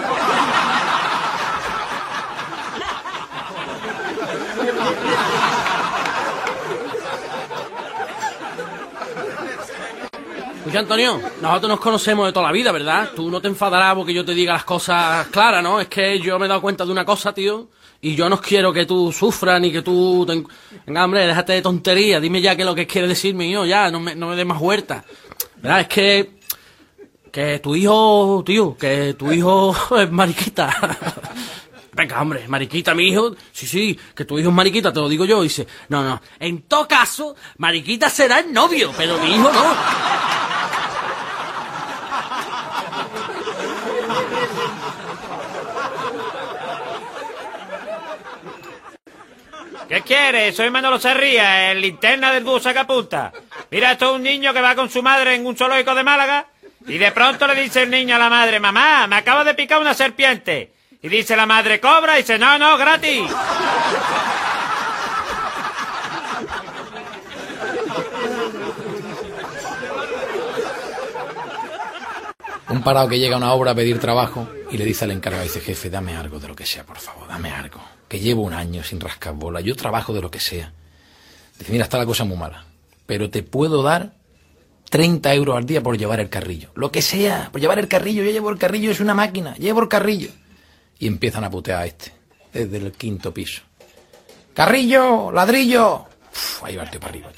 Escucha, 10.70 10.82
Antonio, 10.82 11.20
nosotros 11.42 11.68
nos 11.68 11.80
conocemos 11.80 12.26
de 12.26 12.32
toda 12.32 12.46
la 12.46 12.52
vida, 12.52 12.70
¿verdad? 12.70 13.10
Tú 13.16 13.28
no 13.28 13.40
te 13.40 13.48
enfadarás 13.48 13.92
porque 13.96 14.14
yo 14.14 14.24
te 14.24 14.34
diga 14.34 14.52
las 14.52 14.62
cosas 14.62 15.26
claras, 15.26 15.64
¿no? 15.64 15.80
Es 15.80 15.88
que 15.88 16.20
yo 16.20 16.38
me 16.38 16.46
he 16.46 16.48
dado 16.48 16.60
cuenta 16.60 16.84
de 16.84 16.92
una 16.92 17.04
cosa, 17.04 17.34
tío, 17.34 17.70
y 18.00 18.14
yo 18.14 18.28
no 18.28 18.40
quiero 18.40 18.72
que 18.72 18.86
tú 18.86 19.10
sufras 19.10 19.60
ni 19.60 19.72
que 19.72 19.82
tú... 19.82 20.24
Te... 20.24 20.44
Venga, 20.86 21.04
hombre, 21.04 21.26
déjate 21.26 21.54
de 21.54 21.62
tonterías, 21.62 22.22
dime 22.22 22.40
ya 22.40 22.54
qué 22.54 22.62
es 22.62 22.66
lo 22.66 22.76
que 22.76 22.86
quieres 22.86 23.10
decirme 23.10 23.50
yo, 23.50 23.66
ya, 23.66 23.90
no 23.90 23.98
me, 23.98 24.14
no 24.14 24.28
me 24.28 24.36
des 24.36 24.46
más 24.46 24.60
huerta. 24.60 25.04
¿Verdad? 25.56 25.80
Es 25.80 25.88
que... 25.88 26.30
Que 27.32 27.58
tu 27.58 27.74
hijo, 27.74 28.44
tío, 28.46 28.76
que 28.76 29.14
tu 29.14 29.32
hijo 29.32 29.74
es 29.98 30.12
mariquita. 30.12 30.70
Venga, 31.94 32.22
hombre, 32.22 32.46
mariquita, 32.46 32.94
mi 32.94 33.08
hijo. 33.08 33.34
Sí, 33.50 33.66
sí, 33.66 33.98
que 34.14 34.24
tu 34.24 34.38
hijo 34.38 34.50
es 34.50 34.54
mariquita, 34.54 34.92
te 34.92 35.00
lo 35.00 35.08
digo 35.08 35.24
yo. 35.24 35.42
dice, 35.42 35.66
no, 35.88 36.04
no. 36.04 36.22
En 36.38 36.62
todo 36.62 36.86
caso, 36.86 37.34
mariquita 37.58 38.08
será 38.08 38.38
el 38.38 38.52
novio, 38.52 38.92
pero 38.96 39.18
mi 39.18 39.34
hijo 39.34 39.50
no. 39.50 40.29
¿Qué 49.90 50.02
quieres? 50.02 50.54
Soy 50.54 50.70
Manolo 50.70 51.00
Serría, 51.00 51.72
el 51.72 51.80
linterna 51.80 52.32
del 52.32 52.44
bus 52.44 52.62
sacapunta. 52.62 53.32
Mira, 53.72 53.90
esto 53.90 54.10
es 54.10 54.12
un 54.12 54.22
niño 54.22 54.54
que 54.54 54.60
va 54.60 54.76
con 54.76 54.88
su 54.88 55.02
madre 55.02 55.34
en 55.34 55.44
un 55.44 55.56
zoológico 55.56 55.96
de 55.96 56.04
Málaga 56.04 56.46
y 56.86 56.96
de 56.96 57.10
pronto 57.10 57.44
le 57.48 57.60
dice 57.60 57.82
el 57.82 57.90
niño 57.90 58.14
a 58.14 58.18
la 58.20 58.30
madre, 58.30 58.60
mamá, 58.60 59.08
me 59.08 59.16
acaba 59.16 59.42
de 59.42 59.52
picar 59.54 59.80
una 59.80 59.92
serpiente. 59.92 60.72
Y 61.02 61.08
dice 61.08 61.34
la 61.34 61.44
madre, 61.44 61.80
cobra, 61.80 62.14
y 62.14 62.22
dice, 62.22 62.38
no, 62.38 62.56
no, 62.56 62.78
gratis. 62.78 63.28
Un 72.68 72.82
parado 72.84 73.08
que 73.08 73.18
llega 73.18 73.34
a 73.34 73.38
una 73.38 73.52
obra 73.54 73.72
a 73.72 73.74
pedir 73.74 73.98
trabajo 73.98 74.48
y 74.70 74.78
le 74.78 74.84
dice 74.84 75.04
al 75.04 75.10
encargado, 75.10 75.42
dice, 75.42 75.60
jefe, 75.60 75.90
dame 75.90 76.16
algo 76.16 76.38
de 76.38 76.46
lo 76.46 76.54
que 76.54 76.64
sea, 76.64 76.84
por 76.84 76.98
favor, 76.98 77.26
dame 77.26 77.50
algo. 77.50 77.80
Que 78.10 78.18
llevo 78.18 78.42
un 78.42 78.52
año 78.52 78.82
sin 78.82 78.98
rascar 78.98 79.34
bola, 79.34 79.60
yo 79.60 79.76
trabajo 79.76 80.12
de 80.12 80.20
lo 80.20 80.32
que 80.32 80.40
sea. 80.40 80.72
Dice, 81.56 81.70
mira, 81.70 81.84
está 81.84 81.96
la 81.96 82.06
cosa 82.06 82.24
muy 82.24 82.36
mala, 82.36 82.64
pero 83.06 83.30
te 83.30 83.44
puedo 83.44 83.84
dar 83.84 84.14
30 84.90 85.32
euros 85.32 85.56
al 85.56 85.64
día 85.64 85.80
por 85.80 85.96
llevar 85.96 86.18
el 86.18 86.28
carrillo. 86.28 86.72
Lo 86.74 86.90
que 86.90 87.02
sea, 87.02 87.50
por 87.52 87.60
llevar 87.60 87.78
el 87.78 87.86
carrillo, 87.86 88.24
yo 88.24 88.32
llevo 88.32 88.50
el 88.50 88.58
carrillo, 88.58 88.90
es 88.90 88.98
una 88.98 89.14
máquina, 89.14 89.54
llevo 89.54 89.80
el 89.80 89.86
carrillo. 89.88 90.30
Y 90.98 91.06
empiezan 91.06 91.44
a 91.44 91.50
putear 91.50 91.82
a 91.82 91.86
este, 91.86 92.12
desde 92.52 92.78
el 92.78 92.90
quinto 92.90 93.32
piso. 93.32 93.62
¡Carrillo! 94.54 95.30
¡Ladrillo! 95.30 96.06
Uf, 96.32 96.64
ahí 96.64 96.74
va 96.74 96.82
el 96.82 96.90
tío 96.90 96.98
para 96.98 97.12
arriba. 97.12 97.30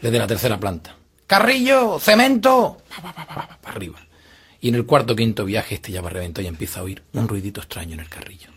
Desde 0.00 0.18
la 0.18 0.26
tercera 0.26 0.58
planta. 0.58 0.96
¡Carrillo! 1.28 2.00
¡Cemento! 2.00 2.78
Pa, 2.88 3.02
pa, 3.02 3.12
pa, 3.12 3.24
pa, 3.24 3.34
pa, 3.34 3.58
para 3.62 3.76
arriba. 3.76 4.07
Y 4.60 4.68
en 4.68 4.74
el 4.74 4.86
cuarto 4.86 5.14
quinto 5.14 5.44
viaje 5.44 5.76
este 5.76 5.92
ya 5.92 6.00
va 6.00 6.10
reventado 6.10 6.44
y 6.44 6.48
empieza 6.48 6.80
a 6.80 6.82
oír 6.82 7.02
un 7.12 7.28
ruidito 7.28 7.60
extraño 7.60 7.94
en 7.94 8.00
el 8.00 8.08
carrillo. 8.08 8.50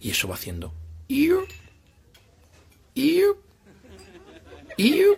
Y 0.00 0.10
eso 0.10 0.26
va 0.26 0.34
haciendo. 0.34 0.72
Iu, 1.08 1.46
iu, 2.94 3.36
iu. 4.76 5.16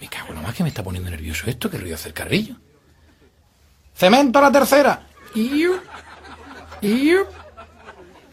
Me 0.00 0.08
cago 0.08 0.28
en 0.28 0.36
la 0.36 0.42
más 0.42 0.54
que 0.54 0.62
me 0.62 0.68
está 0.68 0.82
poniendo 0.82 1.10
nervioso 1.10 1.48
esto. 1.48 1.68
¿Qué 1.70 1.78
ruido 1.78 1.96
hace 1.96 2.08
el 2.08 2.14
carrillo? 2.14 2.56
¡Cemento 3.94 4.38
a 4.38 4.42
la 4.42 4.52
tercera! 4.52 5.06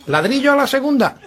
Ladrillo 0.08 0.54
a 0.54 0.56
la 0.56 0.68
segunda. 0.68 1.20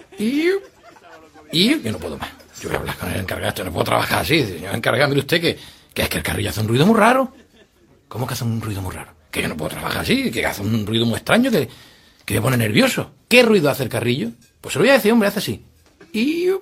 Yo 1.81 1.91
no 1.91 1.97
puedo 1.99 2.17
más. 2.17 2.29
Yo 2.61 2.69
voy 2.69 2.77
a 2.77 2.79
hablar 2.79 2.97
con 2.97 3.11
el 3.11 3.19
encargado. 3.19 3.49
Esto 3.49 3.63
no 3.65 3.71
puedo 3.71 3.85
trabajar 3.85 4.19
así. 4.19 4.45
Señor 4.45 4.75
encargado, 4.75 5.09
mire 5.09 5.21
usted 5.21 5.41
que, 5.41 5.59
que 5.93 6.01
es 6.01 6.09
que 6.09 6.17
el 6.17 6.23
carrillo 6.23 6.49
hace 6.49 6.61
un 6.61 6.67
ruido 6.67 6.85
muy 6.85 6.97
raro. 6.97 7.33
¿Cómo 8.07 8.25
que 8.25 8.33
hace 8.33 8.43
un 8.43 8.61
ruido 8.61 8.81
muy 8.81 8.93
raro? 8.93 9.22
Que 9.33 9.41
yo 9.41 9.47
no 9.49 9.57
puedo 9.57 9.71
trabajar 9.71 10.01
así, 10.01 10.29
que 10.29 10.45
hace 10.45 10.61
un 10.61 10.85
ruido 10.85 11.07
muy 11.07 11.15
extraño, 11.15 11.49
que, 11.49 11.67
que 12.23 12.35
me 12.35 12.41
pone 12.41 12.55
nervioso. 12.55 13.11
¿Qué 13.27 13.41
ruido 13.41 13.69
hace 13.71 13.81
el 13.81 13.89
carrillo? 13.89 14.29
Pues 14.61 14.73
se 14.73 14.79
lo 14.79 14.83
voy 14.83 14.91
a 14.91 14.93
decir, 14.93 15.11
hombre, 15.11 15.27
hace 15.27 15.39
así. 15.39 15.65
Iu, 16.13 16.61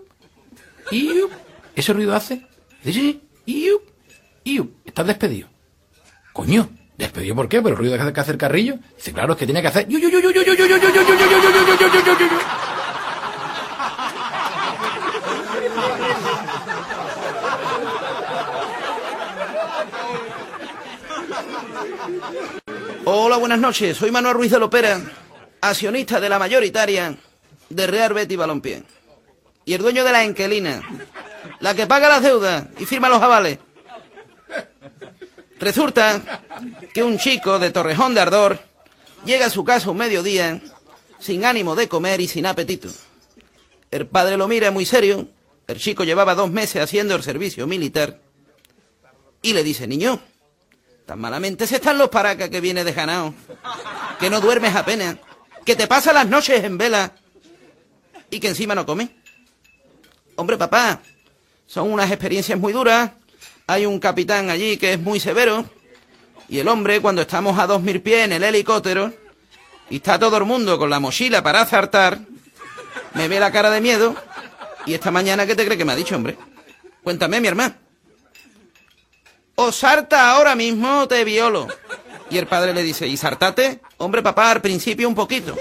iu. 0.90 1.30
¿Ese 1.76 1.92
ruido 1.92 2.16
hace? 2.16 2.48
Dice, 2.82 3.00
sí, 3.00 3.22
iu, 3.46 3.82
iu. 4.46 4.72
Estás 4.86 5.06
despedido. 5.06 5.50
Coño, 6.32 6.70
¿despedido 6.98 7.36
por 7.36 7.50
qué? 7.50 7.58
¿Pero 7.62 7.76
el 7.76 7.78
ruido 7.78 8.14
que 8.14 8.20
hace 8.22 8.32
el 8.32 8.38
carrillo? 8.38 8.80
Dice, 8.96 9.12
claro, 9.12 9.34
es 9.34 9.40
que 9.40 9.46
tiene 9.46 9.62
que 9.62 9.68
hacer... 9.68 9.86
buenas 23.52 23.68
noches. 23.68 23.98
Soy 23.98 24.12
Manuel 24.12 24.36
Ruiz 24.36 24.50
de 24.50 24.60
Lopera, 24.60 25.02
accionista 25.60 26.22
de 26.22 26.30
la 26.30 26.40
mayoritaria 26.40 27.18
de 27.68 27.86
Real 27.88 28.14
Betis 28.14 28.38
Balompié. 28.38 28.84
Y 29.66 29.74
el 29.74 29.82
dueño 29.82 30.06
de 30.06 30.12
la 30.14 30.24
Enquelina, 30.24 30.82
la 31.60 31.76
que 31.76 31.86
paga 31.86 32.08
las 32.08 32.24
deudas 32.24 32.68
y 32.80 32.86
firma 32.86 33.10
los 33.10 33.22
avales. 33.22 33.60
Resulta 35.60 36.22
que 36.94 37.04
un 37.04 37.18
chico 37.18 37.60
de 37.60 37.72
Torrejón 37.72 38.14
de 38.14 38.22
Ardor 38.22 38.60
llega 39.26 39.48
a 39.48 39.50
su 39.50 39.66
casa 39.66 39.92
un 39.92 39.98
mediodía 39.98 40.62
sin 41.20 41.44
ánimo 41.44 41.76
de 41.76 41.90
comer 41.90 42.22
y 42.22 42.30
sin 42.30 42.46
apetito. 42.46 42.88
El 43.92 44.08
padre 44.08 44.38
lo 44.38 44.48
mira 44.48 44.72
muy 44.72 44.86
serio. 44.86 45.28
El 45.68 45.78
chico 45.78 46.06
llevaba 46.06 46.36
dos 46.36 46.50
meses 46.50 46.82
haciendo 46.82 47.16
el 47.16 47.24
servicio 47.24 47.68
militar. 47.68 48.18
Y 49.42 49.52
le 49.52 49.62
dice, 49.62 49.88
niño, 49.88 50.22
Tan 51.12 51.20
malamente 51.20 51.68
se 51.68 51.76
están 51.76 51.98
los 51.98 52.08
paracas 52.08 52.48
que 52.50 52.62
viene 52.62 52.86
de 52.86 52.94
que 54.18 54.30
no 54.30 54.40
duermes 54.40 54.74
apenas, 54.74 55.18
que 55.66 55.76
te 55.76 55.86
pasas 55.86 56.14
las 56.14 56.26
noches 56.26 56.64
en 56.64 56.78
vela 56.78 57.12
y 58.30 58.40
que 58.40 58.48
encima 58.48 58.76
no 58.76 58.86
comes. 58.86 59.10
Hombre, 60.38 60.58
papá, 60.58 61.02
son 61.68 61.92
unas 61.92 62.10
experiencias 62.10 62.58
muy 62.58 62.72
duras. 62.72 63.12
Hay 63.68 63.86
un 63.86 64.00
capitán 64.00 64.50
allí 64.50 64.78
que 64.78 64.94
es 64.94 65.02
muy 65.02 65.20
severo. 65.20 65.66
Y 66.48 66.60
el 66.60 66.70
hombre, 66.70 67.02
cuando 67.02 67.24
estamos 67.24 67.60
a 67.60 67.68
dos 67.68 67.82
mil 67.82 68.02
pies 68.02 68.24
en 68.24 68.32
el 68.32 68.44
helicóptero, 68.46 69.14
Y 69.90 69.98
está 69.98 70.18
todo 70.18 70.38
el 70.38 70.46
mundo 70.46 70.80
con 70.80 70.90
la 70.90 71.02
mochila 71.02 71.44
para 71.44 71.60
acertar. 71.60 72.20
Me 73.16 73.28
ve 73.28 73.38
la 73.38 73.52
cara 73.52 73.70
de 73.70 73.82
miedo. 73.82 74.16
Y 74.86 74.94
esta 74.94 75.12
mañana, 75.12 75.46
¿qué 75.46 75.58
te 75.58 75.66
cree 75.66 75.78
que 75.78 75.84
me 75.84 75.92
ha 75.92 75.98
dicho, 75.98 76.16
hombre? 76.16 76.38
Cuéntame, 77.04 77.42
mi 77.42 77.50
hermano. 77.50 77.91
O 79.64 79.72
sarta 79.72 80.32
ahora 80.32 80.56
mismo 80.56 81.08
te 81.08 81.24
violo. 81.24 81.68
Y 82.32 82.40
el 82.40 82.48
padre 82.48 82.74
le 82.74 82.82
dice, 82.82 83.06
¿y 83.06 83.16
sartate? 83.16 83.80
Hombre, 83.98 84.24
papá, 84.24 84.50
al 84.50 84.60
principio 84.60 85.08
un 85.08 85.14
poquito. 85.14 85.56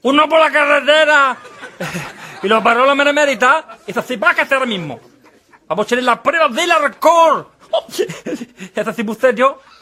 Uno 0.00 0.28
por 0.28 0.38
la 0.38 0.52
carretera 0.52 1.36
y 2.42 2.46
lo 2.46 2.62
paró 2.62 2.86
la 2.86 2.94
meremérita 2.94 3.78
y 3.82 3.86
dice 3.88 4.00
así, 4.00 4.14
bájate 4.14 4.54
ahora 4.54 4.66
mismo. 4.66 5.07
Vamos 5.68 5.84
a 5.84 5.86
echarle 5.86 6.04
las 6.04 6.18
pruebas 6.20 6.54
del 6.54 6.70
alcohol. 6.72 7.46
Y 8.74 8.80
hace 8.80 8.90
así 8.90 9.04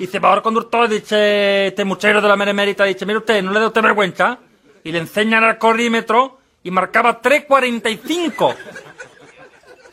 y 0.00 0.06
se 0.06 0.18
va 0.18 0.32
al 0.32 0.42
conductor 0.42 0.88
dice, 0.88 1.68
este 1.68 1.84
muchacho 1.84 2.20
de 2.20 2.28
la 2.28 2.34
meremérita, 2.34 2.84
dice, 2.84 3.06
mire 3.06 3.18
usted, 3.18 3.42
no 3.42 3.52
le 3.52 3.60
da 3.60 3.68
usted 3.68 3.82
vergüenza. 3.82 4.38
Y 4.82 4.92
le 4.92 4.98
enseñan 4.98 5.44
el 5.44 5.50
alcoholímetro 5.50 6.38
y 6.64 6.70
marcaba 6.70 7.22
3.45. 7.22 8.56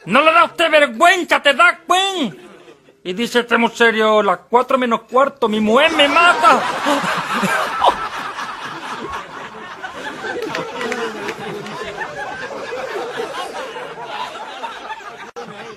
No 0.06 0.22
le 0.22 0.34
da 0.34 0.46
usted 0.46 0.72
vergüenza, 0.72 1.42
te 1.42 1.54
da 1.54 1.80
cuen. 1.86 2.38
Y 3.04 3.14
dice 3.14 3.42
este 3.42 3.56
serio, 3.70 4.24
las 4.24 4.40
4 4.50 4.78
menos 4.78 5.02
cuarto, 5.02 5.48
mi 5.48 5.60
mujer 5.60 5.92
me 5.92 6.08
mata. 6.08 6.62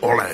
Hola, 0.01 0.29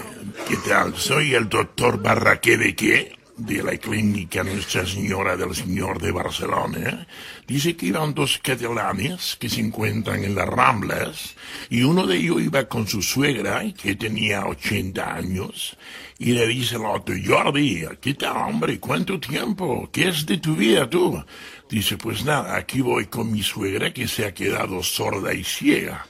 ¿qué 0.46 0.51
Soy 0.96 1.34
el 1.34 1.48
doctor 1.48 2.00
Barraqué 2.00 2.56
de 2.56 2.76
qué? 2.76 3.16
De 3.36 3.62
la 3.64 3.76
clínica 3.76 4.44
Nuestra 4.44 4.86
Señora 4.86 5.36
del 5.36 5.56
Señor 5.56 6.00
de 6.00 6.12
Barcelona. 6.12 7.06
Dice 7.48 7.76
que 7.76 7.86
iban 7.86 8.14
dos 8.14 8.38
catalanes 8.38 9.36
que 9.40 9.48
se 9.48 9.60
encuentran 9.60 10.22
en 10.22 10.36
las 10.36 10.48
Ramblas 10.48 11.34
y 11.68 11.82
uno 11.82 12.06
de 12.06 12.18
ellos 12.18 12.40
iba 12.42 12.68
con 12.68 12.86
su 12.86 13.02
suegra 13.02 13.64
que 13.74 13.96
tenía 13.96 14.46
80 14.46 15.14
años 15.14 15.76
y 16.18 16.32
le 16.32 16.46
dice 16.46 16.76
al 16.76 16.86
otro, 16.86 17.16
Jordi, 17.26 17.84
¿qué 18.00 18.14
tal 18.14 18.36
hombre? 18.36 18.78
¿Cuánto 18.78 19.18
tiempo? 19.18 19.90
¿Qué 19.92 20.08
es 20.08 20.24
de 20.24 20.38
tu 20.38 20.54
vida 20.54 20.88
tú? 20.88 21.22
Dice, 21.68 21.96
pues 21.96 22.24
nada, 22.24 22.56
aquí 22.56 22.80
voy 22.80 23.06
con 23.06 23.32
mi 23.32 23.42
suegra 23.42 23.92
que 23.92 24.06
se 24.06 24.26
ha 24.26 24.32
quedado 24.32 24.80
sorda 24.84 25.34
y 25.34 25.42
ciega. 25.42 26.06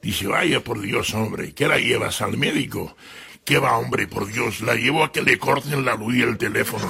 Dice, 0.00 0.28
vaya 0.28 0.62
por 0.62 0.80
Dios, 0.80 1.12
hombre, 1.12 1.52
¿qué 1.52 1.66
la 1.66 1.78
llevas 1.78 2.22
al 2.22 2.38
médico? 2.38 2.96
¿Qué 3.46 3.60
va, 3.60 3.78
hombre, 3.78 4.08
por 4.08 4.26
Dios? 4.26 4.60
La 4.60 4.74
llevo 4.74 5.04
a 5.04 5.12
que 5.12 5.22
le 5.22 5.38
corten 5.38 5.84
la 5.84 5.94
luz 5.94 6.16
y 6.16 6.22
el 6.22 6.36
teléfono. 6.36 6.84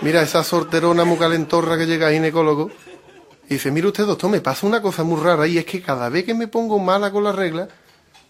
Mira 0.00 0.22
esa 0.22 0.44
sorterona 0.44 1.04
muy 1.04 1.18
calentorra 1.18 1.76
que 1.76 1.86
llega 1.86 2.06
a 2.06 2.12
ginecólogo. 2.12 2.70
Y 3.48 3.54
dice, 3.54 3.72
mire 3.72 3.88
usted, 3.88 4.06
doctor, 4.06 4.30
me 4.30 4.40
pasa 4.40 4.64
una 4.64 4.80
cosa 4.80 5.02
muy 5.02 5.20
rara 5.20 5.44
y 5.48 5.58
es 5.58 5.64
que 5.64 5.82
cada 5.82 6.08
vez 6.08 6.24
que 6.24 6.34
me 6.34 6.46
pongo 6.46 6.78
mala 6.78 7.10
con 7.10 7.24
la 7.24 7.32
regla, 7.32 7.66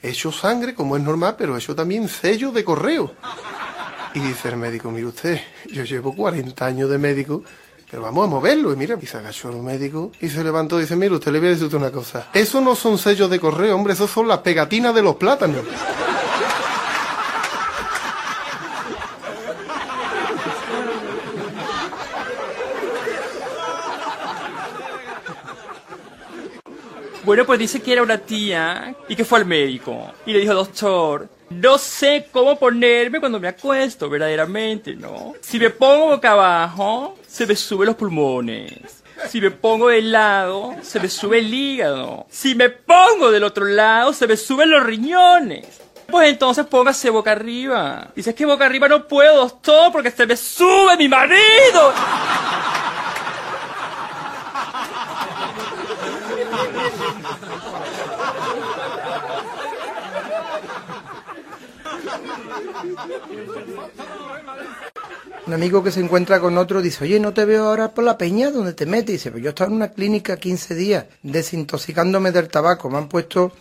echo 0.02 0.32
sangre, 0.32 0.74
como 0.74 0.96
es 0.96 1.02
normal, 1.02 1.34
pero 1.36 1.58
echo 1.58 1.74
también 1.74 2.08
sello 2.08 2.52
de 2.52 2.64
correo. 2.64 3.12
Y 4.16 4.20
dice 4.20 4.48
el 4.48 4.56
médico, 4.56 4.90
mire 4.90 5.08
usted, 5.08 5.38
yo 5.70 5.84
llevo 5.84 6.16
40 6.16 6.64
años 6.64 6.88
de 6.88 6.96
médico, 6.96 7.42
pero 7.90 8.00
vamos 8.00 8.26
a 8.26 8.30
moverlo. 8.30 8.72
Y 8.72 8.76
mira, 8.76 8.96
y 8.98 9.04
se 9.04 9.18
agachó 9.18 9.50
el 9.50 9.58
médico 9.58 10.10
y 10.22 10.30
se 10.30 10.42
levantó 10.42 10.78
y 10.78 10.84
dice, 10.84 10.96
mire 10.96 11.14
usted, 11.14 11.30
le 11.32 11.38
voy 11.38 11.48
a 11.48 11.50
decir 11.50 11.76
una 11.76 11.90
cosa. 11.90 12.30
Eso 12.32 12.62
no 12.62 12.74
son 12.74 12.96
sellos 12.96 13.28
de 13.28 13.38
correo, 13.38 13.76
hombre, 13.76 13.92
esos 13.92 14.10
son 14.10 14.26
las 14.26 14.38
pegatinas 14.38 14.94
de 14.94 15.02
los 15.02 15.16
plátanos. 15.16 15.66
Bueno, 27.22 27.44
pues 27.44 27.58
dice 27.58 27.82
que 27.82 27.92
era 27.92 28.02
una 28.02 28.16
tía 28.16 28.96
y 29.10 29.14
que 29.14 29.26
fue 29.26 29.40
al 29.40 29.44
médico. 29.44 30.10
Y 30.24 30.32
le 30.32 30.38
dijo, 30.38 30.54
doctor, 30.54 31.28
no 31.50 31.78
sé 31.78 32.28
cómo 32.32 32.58
ponerme 32.58 33.20
cuando 33.20 33.40
me 33.40 33.48
acuesto, 33.48 34.08
verdaderamente, 34.08 34.94
¿no? 34.94 35.34
Si 35.40 35.58
me 35.58 35.70
pongo 35.70 36.08
boca 36.08 36.32
abajo, 36.32 37.18
se 37.26 37.46
me 37.46 37.56
suben 37.56 37.86
los 37.86 37.96
pulmones. 37.96 39.02
Si 39.28 39.40
me 39.40 39.50
pongo 39.50 39.88
de 39.88 40.02
lado, 40.02 40.74
se 40.82 41.00
me 41.00 41.08
sube 41.08 41.38
el 41.38 41.52
hígado. 41.52 42.26
Si 42.28 42.54
me 42.54 42.68
pongo 42.68 43.30
del 43.30 43.44
otro 43.44 43.64
lado, 43.64 44.12
se 44.12 44.26
me 44.26 44.36
suben 44.36 44.70
los 44.70 44.82
riñones. 44.82 45.80
Pues 46.06 46.28
entonces 46.28 46.66
póngase 46.66 47.10
boca 47.10 47.32
arriba. 47.32 48.08
Dice 48.14 48.34
que 48.34 48.46
boca 48.46 48.66
arriba 48.66 48.88
no 48.88 49.08
puedo, 49.08 49.36
doctor, 49.36 49.90
porque 49.90 50.10
se 50.10 50.26
me 50.26 50.36
sube 50.36 50.96
mi 50.96 51.08
marido. 51.08 51.92
Un 65.46 65.54
amigo 65.54 65.82
que 65.82 65.92
se 65.92 66.00
encuentra 66.00 66.40
con 66.40 66.58
otro 66.58 66.82
dice, 66.82 67.04
oye, 67.04 67.20
no 67.20 67.32
te 67.32 67.44
veo 67.44 67.68
ahora 67.68 67.94
por 67.94 68.02
la 68.02 68.18
peña 68.18 68.50
donde 68.50 68.72
te 68.72 68.84
metes. 68.84 69.12
dice, 69.12 69.30
pues 69.30 69.44
yo 69.44 69.50
estaba 69.50 69.70
en 69.70 69.76
una 69.76 69.92
clínica 69.92 70.36
15 70.36 70.74
días 70.74 71.06
desintoxicándome 71.22 72.32
del 72.32 72.48
tabaco. 72.48 72.90
Me 72.90 72.98
han 72.98 73.08
puesto 73.08 73.52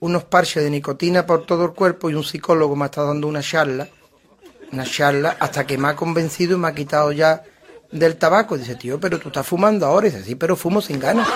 unos 0.00 0.24
parches 0.24 0.62
de 0.62 0.70
nicotina 0.70 1.26
por 1.26 1.44
todo 1.44 1.64
el 1.64 1.72
cuerpo 1.72 2.10
y 2.10 2.14
un 2.14 2.22
psicólogo 2.22 2.76
me 2.76 2.84
ha 2.84 2.86
estado 2.86 3.08
dando 3.08 3.26
una 3.26 3.42
charla, 3.42 3.88
una 4.72 4.84
charla, 4.84 5.36
hasta 5.40 5.66
que 5.66 5.78
me 5.78 5.88
ha 5.88 5.96
convencido 5.96 6.56
y 6.56 6.60
me 6.60 6.68
ha 6.68 6.74
quitado 6.74 7.10
ya 7.10 7.42
del 7.90 8.16
tabaco. 8.16 8.56
Dice, 8.56 8.76
tío, 8.76 9.00
pero 9.00 9.18
tú 9.18 9.28
estás 9.28 9.46
fumando 9.46 9.86
ahora. 9.86 10.06
dice, 10.06 10.22
sí, 10.22 10.36
pero 10.36 10.54
fumo 10.54 10.80
sin 10.80 11.00
ganas. 11.00 11.28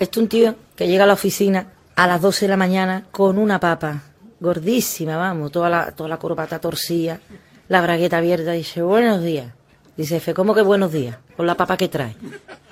Esto 0.00 0.18
es 0.18 0.22
un 0.22 0.28
tío 0.30 0.54
que 0.76 0.88
llega 0.88 1.04
a 1.04 1.06
la 1.06 1.12
oficina 1.12 1.74
a 1.94 2.06
las 2.06 2.22
12 2.22 2.46
de 2.46 2.48
la 2.48 2.56
mañana 2.56 3.04
con 3.10 3.36
una 3.36 3.60
papa 3.60 4.02
gordísima, 4.40 5.18
vamos, 5.18 5.52
toda 5.52 5.68
la, 5.68 5.92
toda 5.92 6.08
la 6.08 6.16
corbata 6.16 6.58
torcida, 6.58 7.20
la 7.68 7.82
bragueta 7.82 8.16
abierta, 8.16 8.52
dice, 8.52 8.80
buenos 8.80 9.22
días. 9.22 9.52
Dice, 9.98 10.14
jefe, 10.14 10.32
¿cómo 10.32 10.54
que 10.54 10.62
buenos 10.62 10.90
días? 10.90 11.18
Con 11.36 11.46
la 11.46 11.54
papa 11.54 11.76
que 11.76 11.88
trae. 11.88 12.16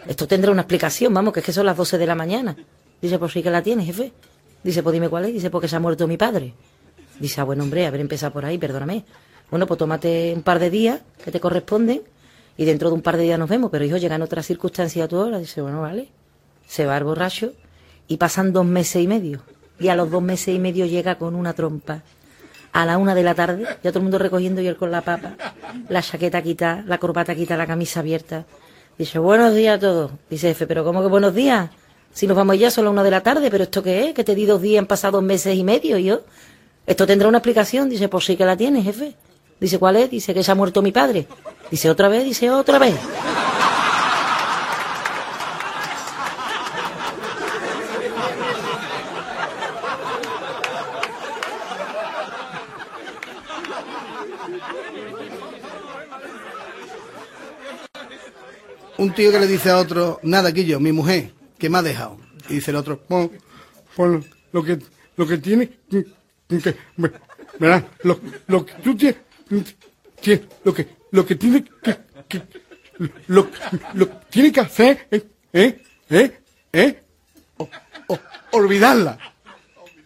Esto 0.07 0.27
tendrá 0.27 0.51
una 0.51 0.63
explicación, 0.63 1.13
vamos, 1.13 1.35
que 1.35 1.41
es 1.41 1.47
que 1.47 1.53
son 1.53 1.67
las 1.67 1.77
12 1.77 1.99
de 1.99 2.07
la 2.07 2.15
mañana. 2.15 2.57
Dice, 3.03 3.19
pues 3.19 3.35
sí 3.35 3.43
que 3.43 3.51
la 3.51 3.61
tiene, 3.61 3.85
jefe. 3.85 4.11
Dice, 4.65 4.83
pues 4.83 4.95
dime 4.95 5.11
cuál 5.11 5.27
es. 5.27 5.35
Dice, 5.35 5.51
porque 5.51 5.69
se 5.69 5.77
ha 5.77 5.81
muerto 5.81 6.09
mi 6.09 6.17
padre. 6.17 6.55
Dice, 7.21 7.43
ah, 7.43 7.45
bueno, 7.45 7.63
hombre, 7.63 7.87
haber 7.87 8.01
empezado 8.01 8.33
por 8.33 8.47
ahí, 8.47 8.57
perdóname. 8.57 9.05
Bueno, 9.51 9.67
pues 9.67 9.77
tómate 9.77 10.33
un 10.35 10.43
par 10.43 10.61
de 10.61 10.71
días 10.71 11.03
que 11.23 11.31
te 11.31 11.41
corresponden 11.41 12.01
y 12.57 12.65
dentro 12.65 12.89
de 12.89 12.95
un 12.95 13.03
par 13.03 13.19
de 13.19 13.25
días 13.25 13.39
nos 13.39 13.51
vemos, 13.51 13.71
pero 13.71 13.85
hijo, 13.85 13.99
llegan 13.99 14.23
otras 14.23 14.47
circunstancias 14.47 15.05
a 15.05 15.09
tu 15.09 15.19
hora. 15.19 15.39
Dice, 15.39 15.61
bueno, 15.61 15.83
vale. 15.83 16.09
Se 16.69 16.87
va 16.87 16.97
al 16.97 17.03
borracho 17.03 17.55
y 18.07 18.19
pasan 18.19 18.53
dos 18.53 18.65
meses 18.65 19.03
y 19.03 19.09
medio. 19.09 19.41
Y 19.81 19.89
a 19.89 19.97
los 19.97 20.11
dos 20.11 20.23
meses 20.23 20.55
y 20.55 20.61
medio 20.61 20.87
llega 20.87 21.17
con 21.17 21.35
una 21.35 21.55
trompa. 21.55 22.03
A 22.73 22.85
la 22.85 22.99
una 22.99 23.15
de 23.15 23.23
la 23.23 23.35
tarde, 23.35 23.65
ya 23.83 23.91
todo 23.91 23.99
el 23.99 24.03
mundo 24.03 24.19
recogiendo 24.19 24.61
y 24.61 24.69
él 24.69 24.77
con 24.77 24.91
la 24.91 25.01
papa, 25.01 25.35
la 25.89 26.03
chaqueta 26.03 26.43
quita, 26.43 26.85
la 26.87 26.99
corbata 26.99 27.35
quita, 27.35 27.57
la 27.57 27.67
camisa 27.67 28.01
abierta. 28.01 28.45
Dice, 28.99 29.19
buenos 29.19 29.55
días 29.55 29.79
a 29.79 29.81
todos. 29.81 30.13
Dice, 30.29 30.49
jefe, 30.49 30.67
pero 30.67 30.85
¿cómo 30.85 31.01
que 31.01 31.09
buenos 31.09 31.35
días? 31.35 31.71
Si 32.13 32.27
nos 32.27 32.37
vamos 32.37 32.59
ya 32.59 32.71
solo 32.71 32.89
a 32.89 32.93
una 32.93 33.03
de 33.03 33.11
la 33.11 33.23
tarde, 33.23 33.51
pero 33.51 33.65
¿esto 33.65 33.83
qué 33.83 34.09
es? 34.09 34.15
Que 34.15 34.25
te 34.25 34.35
di 34.35 34.45
dos 34.45 34.61
días, 34.61 34.81
han 34.81 34.87
pasado 34.87 35.13
dos 35.13 35.23
meses 35.23 35.57
y 35.57 35.65
medio, 35.65 35.99
y 35.99 36.05
yo. 36.05 36.23
Esto 36.87 37.07
tendrá 37.07 37.29
una 37.29 37.39
explicación. 37.39 37.89
Dice, 37.89 38.09
pues 38.09 38.25
sí 38.25 38.37
que 38.37 38.45
la 38.45 38.57
tiene, 38.57 38.83
jefe. 38.83 39.15
Dice, 39.61 39.79
¿cuál 39.79 39.97
es? 39.97 40.11
Dice 40.11 40.35
que 40.35 40.43
se 40.43 40.51
ha 40.51 40.55
muerto 40.55 40.83
mi 40.83 40.93
padre. 40.93 41.27
Dice, 41.71 41.89
otra 41.91 42.09
vez, 42.09 42.25
dice, 42.25 42.51
otra 42.51 42.79
vez. 42.79 42.95
Un 58.99 59.15
tío 59.15 59.31
que 59.31 59.39
le 59.41 59.47
dice 59.47 59.71
a 59.71 59.79
otro, 59.79 60.19
nada, 60.23 60.53
Quillo, 60.53 60.81
mi 60.81 60.93
mujer, 60.93 61.31
que 61.59 61.71
me 61.71 61.79
ha 61.79 61.83
dejado. 61.83 62.19
Y 62.49 62.55
dice 62.55 62.71
el 62.73 62.77
otro, 62.77 62.99
pues, 63.01 63.31
pues, 63.95 64.25
lo 64.53 64.63
que, 64.65 64.79
lo 65.17 65.27
que 65.27 65.39
tiene 65.39 65.71
que, 65.91 66.05
que- 66.49 66.77
verá, 67.59 67.87
lo, 68.03 68.19
lo 68.49 68.65
que 68.67 68.73
tú 68.83 68.97
tienes, 68.97 69.17
tie- 70.23 70.43
lo 70.65 70.75
que, 70.75 70.89
lo 71.13 71.25
que 71.27 71.35
tiene 71.37 71.65
que, 71.83 71.97
que- 72.29 72.43
lo, 73.29 73.49
lo 73.95 74.09
que 74.09 74.15
tiene 74.31 74.53
que 74.53 74.61
hacer, 74.61 75.07
eh, 75.11 75.27
eh, 75.53 76.41
eh, 76.73 77.03
olvidarla. 78.51 79.19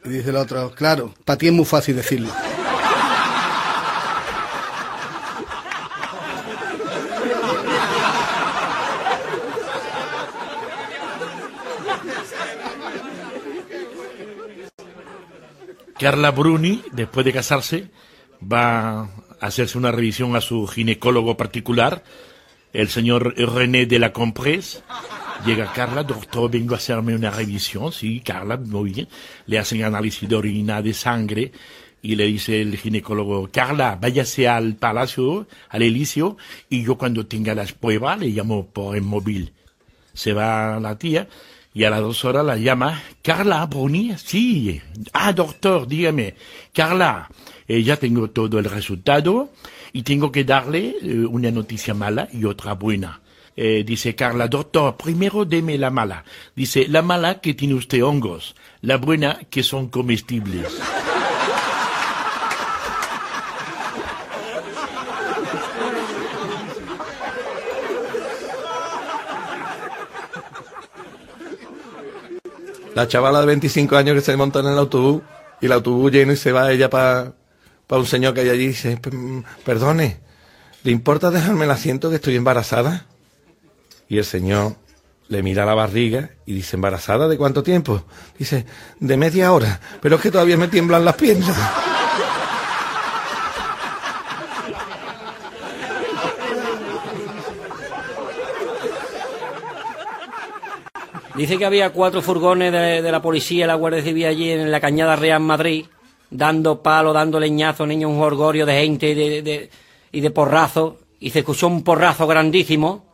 Y 0.05 0.09
dice 0.11 0.31
el 0.31 0.37
otro, 0.37 0.75
claro, 0.75 1.15
para 1.25 1.39
ti 1.39 1.47
es 1.47 1.53
muy 1.53 1.65
fácil 1.65 1.97
decirlo. 1.97 2.31
Carla 16.03 16.33
Bruni, 16.33 16.83
después 16.91 17.25
de 17.25 17.33
casarse, 17.33 17.87
va 18.43 19.03
a 19.03 19.09
hacerse 19.41 19.79
una 19.79 19.93
revisión 19.93 20.35
a 20.35 20.41
su 20.41 20.67
ginecólogo 20.67 21.37
particular, 21.37 22.03
el 22.73 22.89
señor 22.89 23.37
René 23.37 23.87
de 23.87 24.01
la 24.01 24.13
Comprés. 24.13 24.83
Llega 25.47 25.73
Carla, 25.73 26.03
doctor, 26.03 26.51
vengo 26.51 26.75
a 26.75 26.79
hacerme 26.79 27.15
una 27.15 27.31
revisión. 27.31 27.93
Sí, 27.93 28.19
Carla, 28.19 28.57
muy 28.57 28.91
bien. 28.91 29.09
Le 29.47 29.61
hacen 29.61 29.85
análisis 29.85 30.29
de 30.29 30.35
orina, 30.35 30.83
de 30.83 30.93
sangre, 30.93 31.53
y 32.03 32.17
le 32.17 32.25
dice 32.25 32.61
el 32.61 32.77
ginecólogo, 32.77 33.49
Carla, 33.53 33.97
váyase 34.01 34.49
al 34.49 34.75
palacio, 34.75 35.47
al 35.69 35.83
Elíseo, 35.83 36.37
y 36.69 36.83
yo 36.83 36.99
cuando 36.99 37.27
tenga 37.27 37.55
las 37.55 37.75
pruebas 37.75 38.19
le 38.19 38.27
llamo 38.27 38.67
por 38.67 38.97
el 38.97 39.03
móvil. 39.03 39.53
Se 40.15 40.33
va 40.33 40.81
la 40.81 40.99
tía 40.99 41.29
y 41.75 41.85
a 41.85 41.91
las 41.91 42.01
dos 42.01 42.25
horas 42.25 42.45
la 42.45 42.57
llama, 42.57 43.03
Carla 43.23 43.65
Bruni, 43.67 44.15
sí. 44.17 44.81
Ah, 45.13 45.33
doctor, 45.33 45.87
dígame, 45.87 46.35
Carla, 46.73 47.29
eh, 47.67 47.83
ya 47.83 47.97
tengo 47.97 48.31
todo 48.31 48.59
el 48.59 48.65
resultado 48.67 49.51
y 49.93 50.03
tengo 50.03 50.31
que 50.31 50.45
darle 50.45 50.97
eh, 51.03 51.27
una 51.27 51.51
noticia 51.51 51.95
mala 51.95 52.29
y 52.33 52.45
otra 52.45 52.75
buena. 52.75 53.21
Eh, 53.55 53.85
dice 53.85 54.15
Carla, 54.15 54.49
doctor, 54.49 54.97
primero 54.97 55.45
deme 55.45 55.77
la 55.77 55.91
mala. 55.91 56.25
Dice, 56.57 56.87
la 56.89 57.03
mala 57.03 57.41
que 57.41 57.55
tiene 57.55 57.75
usted 57.75 58.03
hongos, 58.03 58.55
la 58.81 58.97
buena 58.97 59.41
que 59.51 59.63
son 59.63 59.89
comestibles. 59.89 60.81
La 72.95 73.09
chavala 73.09 73.41
de 73.41 73.47
25 73.47 73.97
años 73.97 74.15
que 74.15 74.21
se 74.21 74.37
monta 74.37 74.61
en 74.61 74.67
el 74.67 74.79
autobús 74.79 75.23
y 75.61 75.67
el 75.67 75.73
autobús 75.73 76.13
lleno 76.13 76.33
y 76.33 76.37
se 76.37 76.53
va 76.53 76.71
ella 76.71 76.91
para 76.91 77.33
un 77.91 78.07
señor 78.07 78.35
que 78.35 78.41
hay 78.41 78.51
allí 78.51 78.65
y 78.65 78.69
dice, 78.69 78.97
"P- 78.97 79.11
mm, 79.11 79.45
perdone, 79.65 80.21
¿le 80.83 80.93
importa 80.93 81.31
dejarme 81.31 81.65
el 81.65 81.71
asiento 81.71 82.11
que 82.11 82.17
estoy 82.17 82.37
embarazada? 82.37 83.07
Y 84.09 84.19
el 84.19 84.25
señor 84.25 84.77
le 85.29 85.43
mira 85.43 85.65
la 85.65 85.75
barriga 85.75 86.31
y 86.45 86.53
dice, 86.55 86.77
¿embarazada 86.77 87.29
de 87.29 87.39
cuánto 87.39 87.63
tiempo? 87.63 88.05
Dice, 88.39 88.67
de 89.01 89.17
media 89.17 89.53
hora, 89.53 89.81
pero 90.03 90.17
es 90.17 90.23
que 90.23 90.31
todavía 90.31 90.59
me 90.59 90.69
tiemblan 90.69 91.05
las 91.05 91.15
piernas. 91.17 91.57
Dice 101.35 101.57
que 101.57 101.65
había 101.65 101.91
cuatro 101.91 102.21
furgones 102.21 102.73
de, 102.73 103.01
de 103.01 103.13
la 103.13 103.23
policía 103.23 103.67
la 103.67 103.75
Guardia 103.75 104.03
Civil 104.03 104.27
allí 104.27 104.51
en 104.51 104.71
la 104.71 104.81
Cañada 104.81 105.17
Real 105.17 105.41
Madrid, 105.41 105.87
dando 106.31 106.83
palo, 106.83 107.13
dando 107.13 107.41
leñazo, 107.41 107.87
niños, 107.87 108.11
un 108.11 108.21
orgullo 108.21 108.67
de 108.67 108.81
gente 108.81 109.11
y 109.11 109.15
de, 109.15 109.71
y 110.13 110.21
de 110.21 110.31
porrazo. 110.31 110.99
Y 111.21 111.31
se 111.31 111.39
escuchó 111.39 111.69
un 111.69 111.83
porrazo 111.83 112.27
grandísimo. 112.27 113.07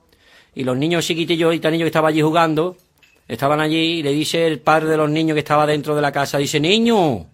Y 0.55 0.65
los 0.65 0.77
niños 0.77 1.07
chiquitillos 1.07 1.55
y 1.55 1.61
niños 1.61 1.83
que 1.83 1.87
estaban 1.87 2.11
allí 2.11 2.21
jugando, 2.21 2.77
estaban 3.29 3.61
allí 3.61 3.99
y 3.99 4.03
le 4.03 4.11
dice 4.11 4.47
el 4.47 4.59
padre 4.61 4.89
de 4.89 4.97
los 4.97 5.09
niños 5.09 5.35
que 5.35 5.41
estaba 5.41 5.67
dentro 5.67 5.95
de 5.95 6.03
la 6.03 6.11
casa, 6.11 6.39
dice, 6.39 6.59
niño, 6.59 7.27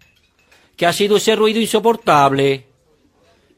¿qué 0.77 0.85
ha 0.85 0.93
sido 0.93 1.17
ese 1.17 1.35
ruido 1.35 1.61
insoportable? 1.61 2.67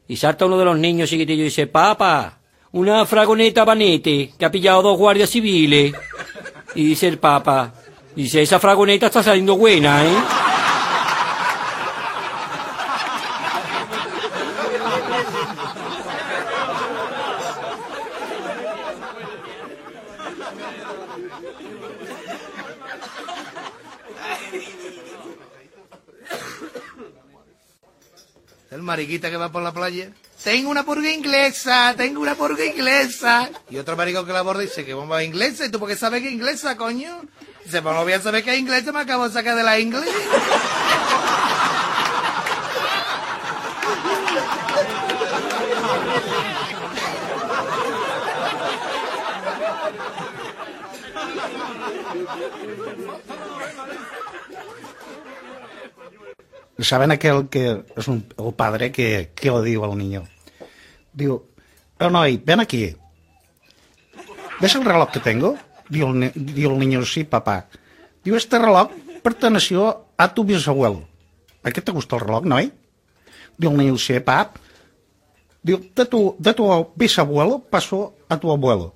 Y 0.07 0.17
salta 0.17 0.47
uno 0.47 0.59
de 0.59 0.65
los 0.65 0.79
niños 0.79 1.11
chiquitillos 1.11 1.41
y 1.41 1.45
dice, 1.45 1.67
papá, 1.67 2.39
una 2.73 3.05
fragoneta 3.07 3.65
banete 3.65 4.33
que 4.39 4.45
ha 4.45 4.51
pillado 4.51 4.83
dos 4.83 4.99
guardias 4.99 5.31
civiles. 5.31 5.93
Y 6.77 6.85
dice 6.89 7.09
el 7.09 7.19
papa, 7.19 7.73
dice, 8.15 8.43
esa 8.43 8.61
fragoneta 8.61 9.07
está 9.07 9.23
saliendo 9.23 9.57
buena, 9.57 10.05
¿eh? 10.05 10.15
El 28.71 28.83
mariquita 28.83 29.31
que 29.31 29.39
va 29.39 29.51
por 29.51 29.62
la 29.62 29.73
playa. 29.73 30.11
Tengo 30.46 30.70
una 30.70 30.85
purga 30.85 31.11
inglesa, 31.11 31.92
tengo 31.96 32.20
una 32.20 32.37
purga 32.37 32.64
inglesa. 32.64 33.50
Y 33.68 33.78
otro 33.78 33.96
marico 33.96 34.24
que 34.24 34.32
la 34.32 34.38
aborda 34.38 34.61
dice 34.61 34.85
que 34.85 34.94
bomba 34.94 35.24
inglesa. 35.24 35.66
¿Y 35.66 35.70
tú 35.70 35.80
por 35.80 35.88
qué 35.88 35.96
sabes 35.96 36.22
que 36.22 36.28
es 36.28 36.35
inglesa, 36.35 36.76
coño? 36.76 37.22
Dice, 37.64 37.82
pues 37.82 37.92
no 37.96 38.04
voy 38.04 38.12
a 38.12 38.22
saber 38.22 38.44
que 38.44 38.52
es 38.52 38.61
inglesa, 38.61 38.92
me 38.92 39.00
acabo 39.00 39.26
de 39.26 39.35
sacar 39.35 39.56
de 39.56 39.64
la 39.64 39.80
inglés. 39.80 40.09
¿Saben 56.78 57.11
aquel 57.11 57.48
que 57.48 57.82
es 57.96 58.06
un, 58.06 58.22
padre 58.56 58.92
que, 58.92 59.32
que 59.35 59.50
le 59.50 59.62
digo 59.62 59.85
al 59.85 59.98
niño? 59.98 60.22
Digo, 61.16 61.48
oh 61.98 62.11
noi, 62.11 62.37
ven 62.37 62.61
aquí. 62.61 62.92
¿Ves 64.61 64.74
el 64.76 64.85
reloj 64.85 65.11
que 65.11 65.20
tengo? 65.20 65.57
Digo 65.88 66.12
el, 66.12 66.31
digo 66.35 66.72
el 66.72 66.79
niño, 66.79 67.05
sí, 67.05 67.24
papá. 67.24 67.68
Digo, 68.22 68.37
este 68.37 68.59
reloj 68.59 68.90
perteneció 69.22 70.12
a 70.16 70.33
tu 70.33 70.44
bisabuelo. 70.44 71.09
¿A 71.64 71.70
qué 71.70 71.81
te 71.81 71.90
gusta 71.90 72.16
el 72.16 72.20
reloj, 72.20 72.44
noi? 72.44 72.70
Digo 73.57 73.72
el 73.72 73.79
niño, 73.79 73.96
sí, 73.96 74.20
pap. 74.20 74.57
Digo, 75.62 75.81
de 75.94 76.05
tu, 76.05 76.37
de 76.38 76.52
tu 76.52 76.92
bisabuelo 76.94 77.61
pasó 77.61 78.14
a 78.29 78.37
tu 78.37 78.52
abuelo. 78.52 78.94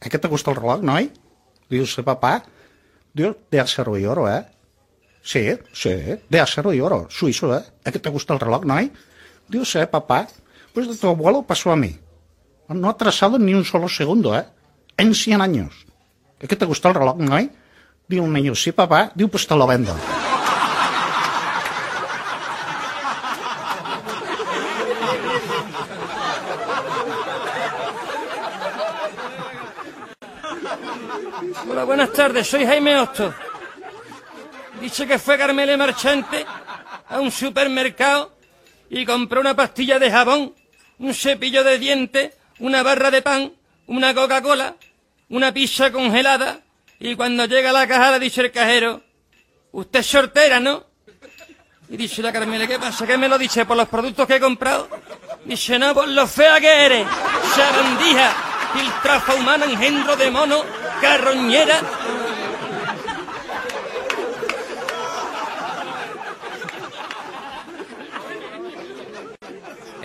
¿A 0.00 0.08
qué 0.08 0.18
te 0.18 0.26
gusta 0.26 0.50
el 0.50 0.56
reloj, 0.56 0.82
noi? 0.82 1.12
Digo, 1.70 1.86
sí, 1.86 2.02
papá. 2.02 2.42
Digo, 3.14 3.36
de 3.50 3.60
acero 3.60 3.96
y 3.96 4.04
oro, 4.04 4.28
¿eh? 4.28 4.46
Sí, 5.22 5.56
sí, 5.72 5.94
de 6.28 6.40
acero 6.40 6.74
y 6.74 6.80
oro, 6.80 7.06
suizo, 7.08 7.56
¿eh? 7.56 7.62
¿A 7.84 7.92
qué 7.92 8.00
te 8.00 8.10
gusta 8.10 8.34
el 8.34 8.40
reloj, 8.40 8.64
no 8.64 8.74
hay? 8.74 8.90
Digo, 9.46 9.64
sí, 9.64 9.78
papá. 9.88 10.26
Pues 10.72 10.88
de 10.88 10.96
tu 10.96 11.08
abuelo 11.08 11.42
pasó 11.42 11.70
a 11.70 11.76
mí. 11.76 11.98
No 12.68 12.88
ha 12.88 12.92
atrasado 12.92 13.38
ni 13.38 13.52
un 13.54 13.64
solo 13.64 13.88
segundo, 13.88 14.36
¿eh? 14.36 14.46
En 14.96 15.14
100 15.14 15.40
años. 15.40 15.86
¿A 16.42 16.46
qué 16.46 16.56
te 16.56 16.64
gusta 16.64 16.88
el 16.88 16.94
reloj, 16.94 17.16
no? 17.18 17.38
Digo 18.08 18.24
un 18.24 18.32
niño, 18.32 18.54
sí, 18.54 18.72
papá. 18.72 19.12
Digo, 19.14 19.30
pues 19.30 19.46
te 19.46 19.54
lo 19.54 19.66
vendo. 19.66 19.94
Hola, 31.68 31.84
buenas 31.84 32.12
tardes, 32.12 32.46
soy 32.48 32.66
Jaime 32.66 32.98
Hosto. 32.98 33.32
Dice 34.80 35.06
que 35.06 35.18
fue 35.18 35.38
Carmele 35.38 35.76
Marchante 35.76 36.44
a 37.08 37.20
un 37.20 37.30
supermercado 37.30 38.32
y 38.90 39.06
compró 39.06 39.40
una 39.40 39.54
pastilla 39.54 39.98
de 39.98 40.10
jabón, 40.10 40.54
un 41.02 41.14
cepillo 41.14 41.64
de 41.64 41.78
dientes, 41.78 42.32
una 42.60 42.82
barra 42.84 43.10
de 43.10 43.22
pan, 43.22 43.52
una 43.88 44.14
Coca-Cola, 44.14 44.76
una 45.30 45.52
pizza 45.52 45.90
congelada 45.90 46.60
y 47.00 47.16
cuando 47.16 47.44
llega 47.46 47.70
a 47.70 47.72
la 47.72 47.88
caja 47.88 48.12
le 48.12 48.20
dice 48.20 48.42
el 48.42 48.52
cajero, 48.52 49.02
usted 49.72 49.98
es 49.98 50.06
sortera, 50.06 50.60
¿no? 50.60 50.84
Y 51.88 51.96
dice 51.96 52.22
la 52.22 52.32
Carmele, 52.32 52.68
¿qué 52.68 52.78
pasa? 52.78 53.04
¿Qué 53.04 53.18
me 53.18 53.28
lo 53.28 53.36
dice? 53.36 53.66
¿Por 53.66 53.76
los 53.76 53.88
productos 53.88 54.28
que 54.28 54.36
he 54.36 54.40
comprado? 54.40 54.88
Dice, 55.44 55.76
no, 55.76 55.92
por 55.92 56.06
lo 56.06 56.24
fea 56.28 56.60
que 56.60 56.86
eres, 56.86 57.06
sabandija, 57.56 58.32
filtrafa 58.72 59.34
humana, 59.34 59.64
engendro 59.64 60.14
de 60.14 60.30
mono, 60.30 60.62
carroñera. 61.00 61.80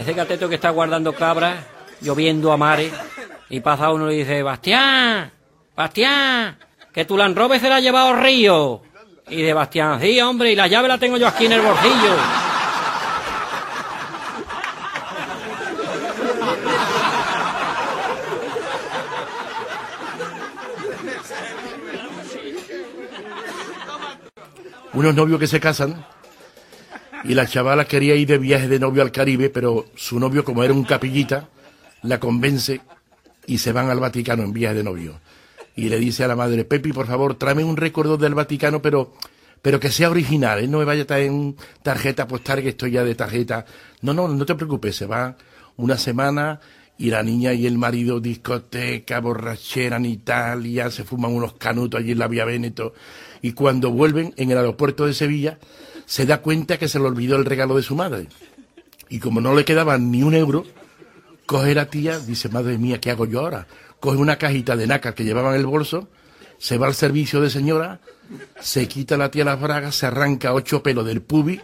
Ese 0.07 0.15
cateto 0.15 0.47
que 0.47 0.55
está 0.55 0.69
guardando 0.69 1.11
cabras, 1.11 1.65
lloviendo 1.99 2.53
a 2.53 2.55
mares, 2.55 2.93
y 3.49 3.59
pasa 3.59 3.91
uno 3.91 4.09
y 4.09 4.19
dice, 4.19 4.41
Bastián, 4.41 5.29
Bastián, 5.75 6.57
que 6.93 7.03
tu 7.03 7.17
Land 7.17 7.37
Rover 7.37 7.59
se 7.59 7.67
la 7.67 7.75
ha 7.75 7.79
llevado 7.81 8.15
río. 8.15 8.81
Y 9.27 9.41
de 9.41 9.51
Bastián, 9.51 9.99
sí, 9.99 10.17
hombre, 10.21 10.53
y 10.53 10.55
la 10.55 10.67
llave 10.67 10.87
la 10.87 10.97
tengo 10.97 11.17
yo 11.17 11.27
aquí 11.27 11.47
en 11.47 11.51
el 11.51 11.61
bolsillo. 11.61 12.15
unos 24.93 25.13
novios 25.13 25.39
que 25.39 25.47
se 25.47 25.59
casan 25.59 26.03
y 27.27 27.33
la 27.33 27.45
chavala 27.45 27.85
quería 27.85 28.15
ir 28.15 28.27
de 28.27 28.37
viaje 28.37 28.69
de 28.69 28.79
novio 28.79 29.01
al 29.01 29.11
Caribe, 29.11 29.49
pero 29.49 29.87
su 29.95 30.17
novio, 30.17 30.45
como 30.45 30.63
era 30.63 30.73
un 30.73 30.85
capillita, 30.85 31.49
la 32.03 32.19
convence 32.19 32.79
y 33.45 33.57
se 33.57 33.73
van 33.73 33.89
al 33.89 33.99
Vaticano 33.99 34.43
en 34.43 34.53
viaje 34.53 34.75
de 34.75 34.83
novio. 34.83 35.19
Y 35.75 35.89
le 35.89 35.99
dice 35.99 36.23
a 36.23 36.29
la 36.29 36.37
madre, 36.37 36.63
Pepi, 36.63 36.93
por 36.93 37.05
favor, 37.05 37.35
tráeme 37.35 37.65
un 37.65 37.75
recuerdo 37.75 38.17
del 38.17 38.33
Vaticano, 38.33 38.81
pero, 38.81 39.13
pero 39.61 39.77
que 39.77 39.91
sea 39.91 40.09
original, 40.09 40.59
¿eh? 40.59 40.67
no 40.69 40.79
me 40.79 40.85
vaya 40.85 41.03
a 41.03 41.07
traer 41.07 41.27
en 41.27 41.57
tarjeta 41.83 42.27
postal, 42.27 42.61
que 42.61 42.69
estoy 42.69 42.91
ya 42.91 43.03
de 43.03 43.13
tarjeta. 43.13 43.65
No, 44.01 44.13
no, 44.13 44.29
no 44.29 44.45
te 44.45 44.55
preocupes, 44.55 44.95
se 44.95 45.05
va 45.05 45.35
una 45.75 45.97
semana 45.97 46.61
y 46.97 47.09
la 47.09 47.23
niña 47.23 47.53
y 47.53 47.67
el 47.67 47.77
marido 47.77 48.21
discoteca, 48.21 49.19
borrachera 49.19 49.97
en 49.97 50.05
Italia, 50.05 50.89
se 50.89 51.03
fuman 51.03 51.33
unos 51.33 51.53
canutos 51.53 51.99
allí 51.99 52.13
en 52.13 52.19
la 52.19 52.27
Vía 52.29 52.45
Véneto 52.45 52.93
y 53.41 53.51
cuando 53.51 53.91
vuelven 53.91 54.33
en 54.37 54.49
el 54.49 54.57
aeropuerto 54.57 55.05
de 55.05 55.13
Sevilla 55.13 55.59
se 56.07 56.25
da 56.25 56.41
cuenta 56.41 56.79
que 56.79 56.87
se 56.87 56.99
le 56.99 57.05
olvidó 57.05 57.35
el 57.35 57.45
regalo 57.45 57.75
de 57.75 57.83
su 57.83 57.93
madre. 57.93 58.27
Y 59.09 59.19
como 59.19 59.41
no 59.41 59.53
le 59.53 59.65
quedaba 59.65 59.97
ni 59.97 60.23
un 60.23 60.33
euro, 60.33 60.65
coge 61.45 61.75
la 61.75 61.89
tía, 61.89 62.17
dice, 62.17 62.49
madre 62.49 62.77
mía, 62.77 62.99
¿qué 62.99 63.11
hago 63.11 63.25
yo 63.25 63.41
ahora? 63.41 63.67
Coge 63.99 64.17
una 64.17 64.37
cajita 64.37 64.77
de 64.77 64.87
nácar 64.87 65.13
que 65.13 65.25
llevaba 65.25 65.49
en 65.51 65.59
el 65.59 65.65
bolso, 65.65 66.07
se 66.57 66.77
va 66.77 66.87
al 66.87 66.95
servicio 66.95 67.41
de 67.41 67.49
señora, 67.49 67.99
se 68.59 68.87
quita 68.87 69.17
la 69.17 69.29
tía 69.29 69.43
las 69.43 69.59
bragas, 69.59 69.95
se 69.95 70.05
arranca 70.05 70.53
ocho 70.53 70.81
pelos 70.81 71.05
del 71.05 71.21
pubi, 71.21 71.59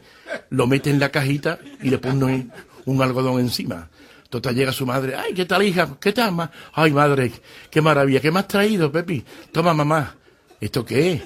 lo 0.50 0.68
mete 0.68 0.90
en 0.90 1.00
la 1.00 1.10
cajita 1.10 1.60
y 1.82 1.90
le 1.90 1.98
pone 1.98 2.50
un 2.86 3.02
algodón 3.02 3.40
encima. 3.40 3.90
Total 4.30 4.56
llega 4.56 4.74
su 4.74 4.86
madre, 4.86 5.16
ay, 5.16 5.34
¿qué 5.34 5.46
tal 5.46 5.64
hija? 5.64 5.98
¿Qué 6.02 6.12
tal? 6.12 6.34
ma? 6.34 6.52
Ay, 6.74 6.92
madre, 6.92 7.32
qué 7.70 7.82
maravilla, 7.82 8.20
¿qué 8.20 8.32
me 8.32 8.40
has 8.40 8.48
traído, 8.48 8.92
Pepi? 8.92 9.24
Toma, 9.54 9.74
mamá. 9.74 10.18
¿Esto 10.60 10.84
qué 10.84 11.14
es? 11.14 11.22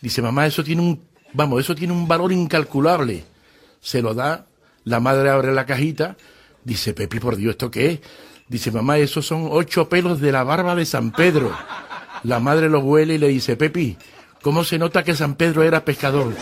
Dice, 0.00 0.22
mamá, 0.22 0.46
eso 0.46 0.62
tiene 0.62 0.82
un, 0.82 1.08
vamos, 1.38 1.60
eso 1.60 1.76
tiene 1.76 1.92
un 1.92 2.08
valor 2.08 2.32
incalculable. 2.32 3.24
Se 3.80 4.02
lo 4.02 4.12
da, 4.12 4.46
la 4.82 4.98
madre 4.98 5.30
abre 5.30 5.54
la 5.54 5.66
cajita, 5.66 6.16
dice, 6.64 6.94
Pepi, 6.94 7.20
por 7.20 7.36
Dios, 7.36 7.52
¿esto 7.52 7.70
qué 7.70 7.92
es? 7.92 8.00
Dice, 8.48 8.72
mamá, 8.72 8.98
esos 8.98 9.24
son 9.24 9.46
ocho 9.52 9.88
pelos 9.88 10.20
de 10.20 10.32
la 10.32 10.42
barba 10.42 10.74
de 10.74 10.84
San 10.84 11.12
Pedro. 11.12 11.56
La 12.24 12.40
madre 12.40 12.68
lo 12.68 12.80
huele 12.80 13.14
y 13.14 13.18
le 13.18 13.28
dice, 13.28 13.54
Pepi, 13.56 13.96
¿cómo 14.42 14.64
se 14.64 14.78
nota 14.78 15.04
que 15.04 15.14
San 15.14 15.36
Pedro 15.36 15.62
era 15.62 15.84
pescador? 15.84 16.34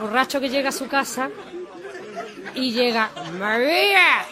Borracho 0.00 0.40
que 0.40 0.48
llega 0.48 0.70
a 0.70 0.72
su 0.72 0.88
casa 0.88 1.30
y 2.56 2.72
llega, 2.72 3.12
María, 3.38 4.26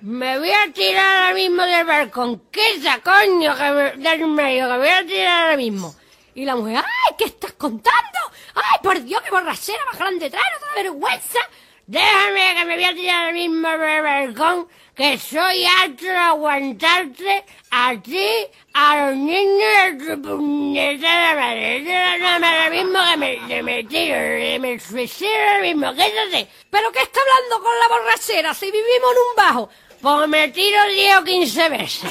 me 0.00 0.38
voy 0.38 0.50
a 0.50 0.72
tirar 0.72 1.22
ahora 1.22 1.34
mismo 1.34 1.62
del 1.62 1.86
balcón. 1.86 2.42
¿Qué 2.50 2.74
esa 2.74 3.00
coño 3.00 3.56
que 3.56 3.70
me, 3.70 3.90
del 3.96 4.26
medio, 4.26 4.66
que 4.66 4.72
me 4.72 4.78
voy 4.78 4.88
a 4.88 5.06
tirar 5.06 5.42
ahora 5.42 5.56
mismo? 5.56 5.94
Y 6.34 6.44
la 6.44 6.54
mujer, 6.54 6.76
¡ay, 6.76 7.14
qué 7.16 7.24
estás 7.24 7.52
contando! 7.52 8.18
¡Ay, 8.54 8.78
por 8.82 9.00
Dios, 9.02 9.22
qué 9.22 9.30
borrachera 9.30 9.84
más 9.86 9.98
grande 9.98 10.28
trae, 10.28 10.42
no 10.52 10.74
te 10.74 10.82
vergüenza! 10.82 11.38
Déjame 11.86 12.54
que 12.56 12.64
me 12.64 12.74
voy 12.74 12.84
a 12.84 12.94
tirar 12.94 13.16
ahora 13.16 13.32
mismo 13.32 13.68
del 13.68 14.02
balcón, 14.02 14.68
que 14.94 15.18
soy 15.18 15.64
harto 15.64 16.04
de 16.04 16.16
aguantarte 16.16 17.44
a 17.70 17.94
ti, 18.02 18.28
a 18.74 19.06
los 19.06 19.16
niños 19.16 19.68
a 19.78 19.96
tu 19.96 20.20
puñetera 20.20 21.34
madre. 21.36 21.82
Déjame 21.82 22.46
ahora 22.46 22.70
mismo 22.70 22.98
que 23.10 23.16
me, 23.16 23.48
que 23.48 23.62
me 23.62 23.84
tiro, 23.84 24.16
que 24.16 24.58
me 24.60 24.78
suicido 24.80 25.30
ahora 25.32 25.62
mismo, 25.62 25.94
quédate. 25.94 26.48
¿Pero 26.70 26.92
qué 26.92 27.02
está 27.02 27.20
hablando 27.20 27.64
con 27.64 27.78
la 27.78 27.88
borrachera 27.88 28.52
si 28.52 28.66
vivimos 28.66 29.12
en 29.12 29.18
un 29.18 29.36
bajo? 29.36 29.70
Pues 30.06 30.28
me 30.28 30.48
tiro 30.50 30.78
10 30.94 31.16
o 31.20 31.24
15 31.24 31.68
veces. 31.68 32.10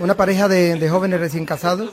Una 0.00 0.16
pareja 0.16 0.48
de, 0.48 0.88
jóvenes 0.88 1.20
recién 1.20 1.44
casados 1.44 1.90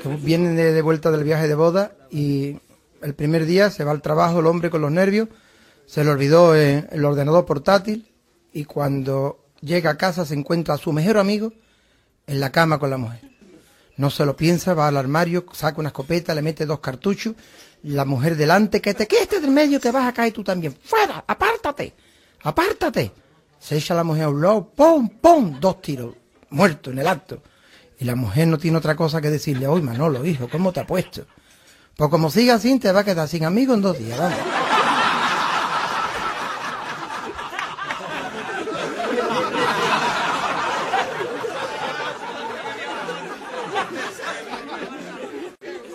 que 0.00 0.08
vienen 0.22 0.54
de, 0.54 0.72
de 0.72 0.80
vuelta 0.80 1.10
del 1.10 1.24
viaje 1.24 1.48
de 1.48 1.56
boda 1.56 1.90
y 2.12 2.58
el 3.02 3.14
primer 3.14 3.44
día 3.46 3.70
se 3.70 3.82
va 3.82 3.90
al 3.90 4.02
trabajo 4.02 4.38
el 4.38 4.46
hombre 4.46 4.70
con 4.70 4.82
los 4.82 4.92
nervios, 4.92 5.28
se 5.86 6.04
le 6.04 6.10
olvidó 6.10 6.54
eh, 6.54 6.86
el 6.92 7.04
ordenador 7.04 7.44
portátil 7.44 8.12
y 8.52 8.66
cuando 8.66 9.46
llega 9.62 9.90
a 9.90 9.98
casa 9.98 10.24
se 10.24 10.34
encuentra 10.34 10.74
a 10.74 10.78
su 10.78 10.92
mejor 10.92 11.18
amigo 11.18 11.52
en 12.28 12.40
la 12.40 12.52
cama 12.52 12.78
con 12.78 12.90
la 12.90 12.98
mujer. 12.98 13.20
No 13.96 14.10
se 14.10 14.24
lo 14.24 14.36
piensa, 14.36 14.74
va 14.74 14.86
al 14.86 14.96
armario, 14.96 15.44
saca 15.52 15.80
una 15.80 15.88
escopeta, 15.88 16.34
le 16.34 16.42
mete 16.42 16.66
dos 16.66 16.78
cartuchos, 16.78 17.34
la 17.82 18.04
mujer 18.04 18.36
delante, 18.36 18.80
que 18.80 18.94
te 18.94 19.08
quedes 19.08 19.42
del 19.42 19.50
medio 19.50 19.80
que 19.80 19.90
vas 19.90 20.06
a 20.06 20.12
caer 20.12 20.32
tú 20.32 20.44
también. 20.44 20.76
¡Fuera! 20.84 21.24
¡Apártate! 21.26 21.94
¡Apártate! 22.42 23.10
Se 23.58 23.76
echa 23.76 23.94
la 23.94 24.04
mujer 24.04 24.24
a 24.24 24.28
un 24.28 24.40
lado, 24.40 24.68
¡pum! 24.68 25.08
¡pum! 25.08 25.58
Dos 25.58 25.82
tiros, 25.82 26.14
muerto 26.50 26.92
en 26.92 27.00
el 27.00 27.08
acto. 27.08 27.42
Y 27.98 28.04
la 28.04 28.14
mujer 28.14 28.46
no 28.46 28.58
tiene 28.58 28.78
otra 28.78 28.94
cosa 28.94 29.20
que 29.20 29.30
decirle, 29.30 29.66
oye 29.66 29.82
Manolo, 29.82 30.24
hijo, 30.24 30.48
¿cómo 30.48 30.72
te 30.72 30.78
ha 30.78 30.86
puesto? 30.86 31.26
Pues 31.96 32.10
como 32.10 32.30
siga 32.30 32.54
así, 32.54 32.78
te 32.78 32.92
va 32.92 33.00
a 33.00 33.04
quedar 33.04 33.26
sin 33.26 33.44
amigos 33.44 33.76
en 33.76 33.82
dos 33.82 33.98
días. 33.98 34.20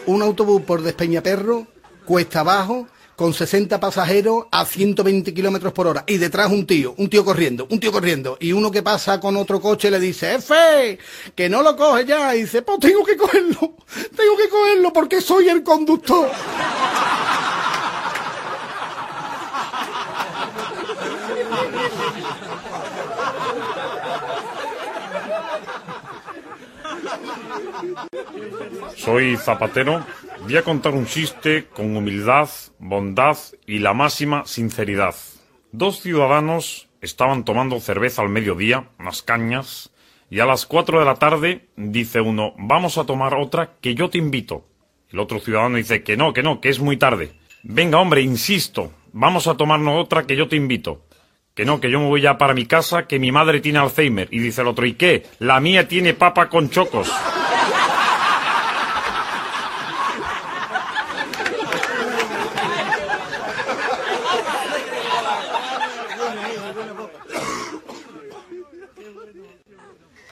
Un 0.06 0.22
autobús 0.22 0.62
por 0.64 0.82
Despeñaperro, 0.82 1.68
cuesta 2.06 2.42
abajo, 2.42 2.88
con 3.16 3.34
60 3.34 3.80
pasajeros 3.80 4.46
a 4.52 4.66
120 4.66 5.34
kilómetros 5.34 5.72
por 5.72 5.88
hora. 5.88 6.04
Y 6.08 6.18
detrás 6.18 6.52
un 6.52 6.66
tío, 6.66 6.94
un 6.98 7.10
tío 7.10 7.24
corriendo, 7.24 7.68
un 7.70 7.80
tío 7.80 7.92
corriendo. 7.92 8.38
Y 8.40 8.52
uno 8.52 8.70
que 8.72 8.84
pasa 8.84 9.20
con 9.20 9.38
otro 9.38 9.62
coche 9.62 9.90
le 9.90 10.00
dice, 10.00 10.36
¡Efe! 10.36 11.00
Que 11.36 11.48
no 11.48 11.62
lo 11.62 11.76
coge 11.78 12.06
ya. 12.06 12.36
Y 12.36 12.42
dice, 12.42 12.62
pues 12.64 12.80
tengo 12.80 13.04
que 13.06 13.16
cogerlo, 13.16 13.76
tengo 14.16 14.38
que 14.38 14.50
cogerlo 14.50 14.92
porque 14.92 15.22
soy 15.22 15.48
el 15.48 15.64
conductor. 15.64 16.30
Soy 28.96 29.38
Zapatero. 29.38 30.06
Voy 30.42 30.58
a 30.58 30.64
contar 30.64 30.94
un 30.94 31.06
chiste 31.06 31.66
con 31.66 31.96
humildad, 31.96 32.50
bondad 32.80 33.38
y 33.66 33.80
la 33.80 33.94
máxima 33.94 34.46
sinceridad. 34.46 35.16
Dos 35.72 36.02
ciudadanos 36.02 36.88
estaban 37.02 37.44
tomando 37.44 37.80
cerveza 37.80 38.22
al 38.22 38.30
mediodía, 38.30 38.90
unas 39.00 39.22
cañas, 39.22 39.92
y 40.30 40.40
a 40.40 40.46
las 40.46 40.66
cuatro 40.66 41.00
de 41.00 41.06
la 41.06 41.16
tarde 41.16 41.68
dice 41.76 42.22
uno, 42.22 42.54
vamos 42.58 42.98
a 42.98 43.06
tomar 43.06 43.36
otra 43.36 43.72
que 43.82 43.96
yo 43.96 44.10
te 44.10 44.18
invito. 44.18 44.66
El 45.12 45.20
otro 45.20 45.40
ciudadano 45.40 45.78
dice 45.78 46.04
que 46.04 46.18
no, 46.18 46.34
que 46.34 46.42
no, 46.42 46.60
que 46.60 46.70
es 46.70 46.80
muy 46.80 46.98
tarde. 46.98 47.34
Venga, 47.62 48.00
hombre, 48.00 48.22
insisto, 48.22 48.92
vamos 49.12 49.48
a 49.48 49.56
tomarnos 49.56 50.04
otra 50.04 50.26
que 50.26 50.36
yo 50.36 50.48
te 50.48 50.56
invito. 50.56 51.06
Que 51.54 51.66
no, 51.66 51.80
que 51.80 51.92
yo 51.92 52.00
me 52.00 52.08
voy 52.08 52.22
ya 52.22 52.40
para 52.40 52.56
mi 52.56 52.66
casa, 52.66 53.06
que 53.06 53.20
mi 53.20 53.32
madre 53.32 53.62
tiene 53.62 53.78
Alzheimer. 53.78 54.28
Y 54.32 54.40
dice 54.40 54.62
el 54.62 54.68
otro, 54.68 54.88
¿y 54.88 54.94
qué? 54.94 55.28
La 55.38 55.60
mía 55.60 55.88
tiene 55.88 56.16
papa 56.16 56.50
con 56.50 56.72
chocos. 56.72 57.12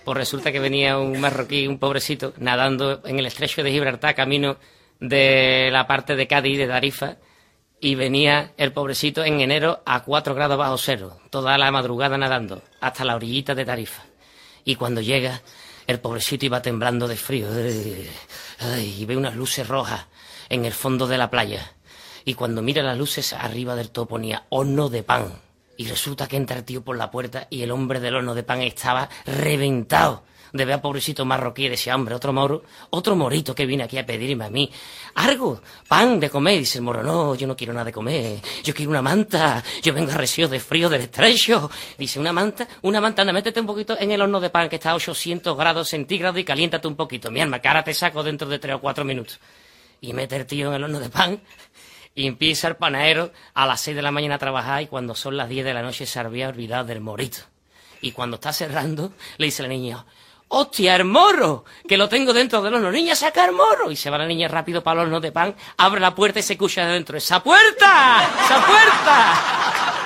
Pues 0.03 0.17
resulta 0.17 0.51
que 0.51 0.59
venía 0.59 0.97
un 0.97 1.19
marroquí, 1.19 1.67
un 1.67 1.77
pobrecito, 1.77 2.33
nadando 2.37 3.01
en 3.05 3.19
el 3.19 3.25
estrecho 3.27 3.63
de 3.63 3.71
Gibraltar, 3.71 4.15
camino 4.15 4.57
de 4.99 5.69
la 5.71 5.85
parte 5.85 6.15
de 6.15 6.27
Cádiz, 6.27 6.57
de 6.57 6.67
Tarifa, 6.67 7.17
y 7.79 7.95
venía 7.95 8.53
el 8.57 8.73
pobrecito 8.73 9.23
en 9.23 9.41
enero 9.41 9.81
a 9.85 10.03
4 10.03 10.35
grados 10.35 10.57
bajo 10.57 10.77
cero, 10.77 11.19
toda 11.29 11.57
la 11.57 11.71
madrugada 11.71 12.17
nadando, 12.17 12.61
hasta 12.79 13.05
la 13.05 13.15
orillita 13.15 13.55
de 13.55 13.65
Tarifa. 13.65 14.03
Y 14.63 14.75
cuando 14.75 15.01
llega, 15.01 15.41
el 15.87 15.99
pobrecito 15.99 16.45
iba 16.45 16.61
temblando 16.61 17.07
de 17.07 17.15
frío, 17.15 17.47
Ay, 18.59 18.95
y 18.99 19.05
ve 19.05 19.17
unas 19.17 19.35
luces 19.35 19.67
rojas 19.67 20.05
en 20.49 20.65
el 20.65 20.73
fondo 20.73 21.07
de 21.07 21.17
la 21.17 21.29
playa. 21.31 21.73
Y 22.25 22.35
cuando 22.35 22.61
mira 22.61 22.83
las 22.83 22.97
luces, 22.97 23.33
arriba 23.33 23.75
del 23.75 23.89
todo 23.89 24.05
ponía 24.05 24.45
horno 24.49 24.89
de 24.89 25.01
pan. 25.01 25.41
Y 25.81 25.85
resulta 25.85 26.27
que 26.27 26.37
entra 26.37 26.57
el 26.57 26.63
tío 26.63 26.83
por 26.83 26.95
la 26.95 27.09
puerta 27.09 27.47
y 27.49 27.63
el 27.63 27.71
hombre 27.71 27.99
del 27.99 28.13
horno 28.13 28.35
de 28.35 28.43
pan 28.43 28.61
estaba 28.61 29.09
reventado 29.25 30.21
de 30.53 30.63
ver 30.63 30.75
a 30.75 30.79
pobrecito 30.79 31.25
marroquí 31.25 31.65
y 31.65 31.69
decía, 31.69 31.95
hombre, 31.95 32.13
otro 32.13 32.31
moro, 32.31 32.61
otro 32.91 33.15
morito 33.15 33.55
que 33.55 33.65
viene 33.65 33.85
aquí 33.85 33.97
a 33.97 34.05
pedirme 34.05 34.45
a 34.45 34.51
mí 34.51 34.71
algo, 35.15 35.59
pan 35.87 36.19
de 36.19 36.29
comer. 36.29 36.57
Y 36.57 36.59
dice 36.59 36.77
el 36.77 36.83
moro, 36.83 37.01
no, 37.01 37.33
yo 37.33 37.47
no 37.47 37.55
quiero 37.55 37.73
nada 37.73 37.85
de 37.85 37.91
comer, 37.91 38.39
yo 38.63 38.75
quiero 38.75 38.91
una 38.91 39.01
manta, 39.01 39.63
yo 39.81 39.91
vengo 39.91 40.11
a 40.11 40.17
recibo 40.17 40.47
de 40.49 40.59
frío 40.59 40.87
del 40.87 41.01
estrecho. 41.01 41.71
Dice, 41.97 42.19
una 42.19 42.31
manta, 42.31 42.67
una 42.83 43.01
manta, 43.01 43.23
anda, 43.23 43.33
métete 43.33 43.59
un 43.59 43.65
poquito 43.65 43.97
en 43.99 44.11
el 44.11 44.21
horno 44.21 44.39
de 44.39 44.51
pan 44.51 44.69
que 44.69 44.75
está 44.75 44.91
a 44.91 44.95
800 44.95 45.57
grados 45.57 45.89
centígrados 45.89 46.37
y 46.37 46.43
caliéntate 46.43 46.87
un 46.87 46.95
poquito. 46.95 47.31
Mi 47.31 47.41
alma, 47.41 47.57
que 47.57 47.67
ahora 47.67 47.83
te 47.83 47.95
saco 47.95 48.21
dentro 48.21 48.47
de 48.47 48.59
tres 48.59 48.75
o 48.75 48.81
cuatro 48.81 49.03
minutos. 49.03 49.39
Y 49.99 50.13
mete 50.13 50.35
el 50.35 50.45
tío 50.45 50.67
en 50.67 50.75
el 50.75 50.83
horno 50.83 50.99
de 50.99 51.09
pan 51.09 51.41
y 52.15 52.27
empieza 52.27 52.67
el 52.67 52.75
panadero 52.75 53.31
a 53.53 53.65
las 53.65 53.81
seis 53.81 53.95
de 53.95 54.01
la 54.01 54.11
mañana 54.11 54.35
a 54.35 54.39
trabajar 54.39 54.81
y 54.81 54.87
cuando 54.87 55.15
son 55.15 55.37
las 55.37 55.49
10 55.49 55.65
de 55.65 55.73
la 55.73 55.81
noche 55.81 56.05
se 56.05 56.19
había 56.19 56.49
olvidado 56.49 56.85
del 56.85 57.01
morito. 57.01 57.39
Y 58.01 58.11
cuando 58.11 58.35
está 58.35 58.51
cerrando, 58.51 59.13
le 59.37 59.45
dice 59.45 59.61
la 59.61 59.69
niña, 59.69 60.05
¡Hostia, 60.53 60.97
el 60.97 61.05
morro! 61.05 61.63
Que 61.87 61.97
lo 61.97 62.09
tengo 62.09 62.33
dentro 62.33 62.61
del 62.61 62.73
horno. 62.73 62.91
Niña, 62.91 63.15
saca 63.15 63.45
el 63.45 63.53
morro. 63.53 63.89
Y 63.89 63.95
se 63.95 64.09
va 64.09 64.17
la 64.17 64.27
niña 64.27 64.49
rápido 64.49 64.83
para 64.83 64.99
el 65.01 65.07
horno 65.07 65.21
de 65.21 65.31
pan, 65.31 65.55
abre 65.77 66.01
la 66.01 66.13
puerta 66.13 66.39
y 66.39 66.43
se 66.43 66.53
escucha 66.53 66.85
de 66.85 66.93
dentro. 66.93 67.17
¡Esa 67.17 67.41
puerta! 67.41 68.29
¡Esa 68.43 68.65
puerta! 68.65 70.00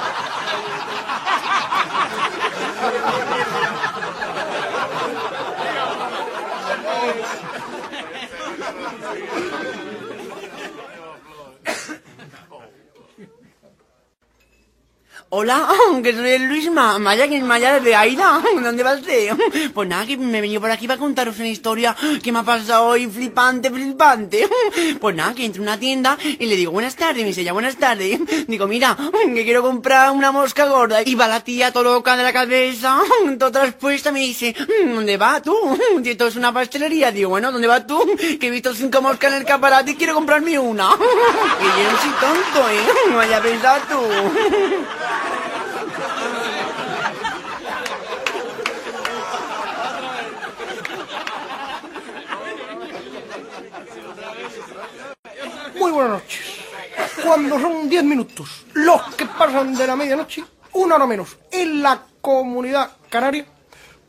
Hola, 15.29 15.67
que 16.03 16.13
soy 16.13 16.29
el 16.29 16.43
Luisma, 16.47 16.99
Maya, 16.99 17.27
que 17.27 17.37
es 17.37 17.43
Maya 17.43 17.79
de 17.79 17.95
Aida. 17.95 18.41
¿Dónde 18.63 18.83
va 18.83 18.93
usted? 18.93 19.33
Pues 19.73 19.89
nada, 19.89 20.05
que 20.05 20.15
me 20.15 20.37
he 20.37 20.41
venido 20.41 20.61
por 20.61 20.71
aquí 20.71 20.87
para 20.87 20.99
contaros 20.99 21.37
una 21.39 21.49
historia 21.49 21.95
que 22.23 22.31
me 22.31 22.39
ha 22.39 22.43
pasado 22.43 22.85
hoy 22.85 23.07
flipante, 23.07 23.69
flipante. 23.69 24.47
Pues 25.01 25.15
nada, 25.15 25.33
que 25.33 25.43
entro 25.43 25.63
en 25.63 25.67
una 25.67 25.79
tienda 25.79 26.17
y 26.21 26.45
le 26.45 26.55
digo 26.55 26.71
buenas 26.71 26.95
tardes, 26.95 27.23
me 27.23 27.29
dice 27.29 27.43
ya 27.43 27.51
buenas 27.51 27.75
tardes. 27.75 28.19
Digo, 28.47 28.67
mira, 28.67 28.95
que 29.33 29.43
quiero 29.43 29.61
comprar 29.63 30.11
una 30.11 30.31
mosca 30.31 30.65
gorda. 30.67 31.01
Y 31.03 31.15
va 31.15 31.27
la 31.27 31.41
tía 31.41 31.73
todo 31.73 31.83
loca 31.83 32.15
de 32.15 32.23
la 32.23 32.31
cabeza, 32.31 33.01
toda 33.37 33.51
traspuesta, 33.51 34.11
me 34.11 34.19
dice, 34.19 34.55
¿dónde 34.85 35.17
vas 35.17 35.41
tú? 35.41 35.55
Si 36.03 36.11
esto 36.11 36.27
es 36.27 36.35
una 36.35 36.53
pastelería. 36.53 37.11
Digo, 37.11 37.31
bueno, 37.31 37.51
¿dónde 37.51 37.67
vas 37.67 37.85
tú? 37.85 37.99
Que 38.39 38.47
he 38.47 38.51
visto 38.51 38.73
cinco 38.73 39.01
moscas 39.01 39.33
en 39.33 39.39
el 39.39 39.45
caparate 39.45 39.91
y 39.91 39.95
quiero 39.95 40.13
comprarme 40.13 40.57
una. 40.57 40.91
Que 40.91 41.83
yo 41.83 41.91
no 41.91 41.97
soy 41.99 42.11
tonto, 42.21 42.69
¿eh? 42.69 43.09
No 43.09 43.17
vaya 43.17 43.37
a 43.37 43.41
pensar 43.41 43.81
tú. 43.89 43.99
Muy 55.85 55.91
buenas 55.91 56.13
noches. 56.13 56.41
Cuando 57.23 57.59
son 57.59 57.87
10 57.87 58.03
minutos 58.05 58.65
los 58.73 59.03
que 59.13 59.27
pasan 59.27 59.75
de 59.75 59.85
la 59.85 59.95
medianoche, 59.95 60.43
una 60.73 60.95
hora 60.95 61.05
menos, 61.05 61.37
en 61.51 61.83
la 61.83 62.01
comunidad 62.21 62.89
canaria, 63.07 63.45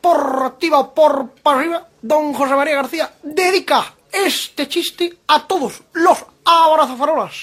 por 0.01 0.41
activa 0.43 0.79
o 0.79 0.95
por 0.95 1.29
pasiva, 1.33 1.87
don 2.01 2.33
José 2.33 2.55
María 2.55 2.77
García 2.77 3.13
dedica 3.21 3.93
este 4.11 4.67
chiste 4.67 5.19
a 5.27 5.45
todos 5.45 5.83
los 5.93 6.17
abrazafarolas, 6.43 7.35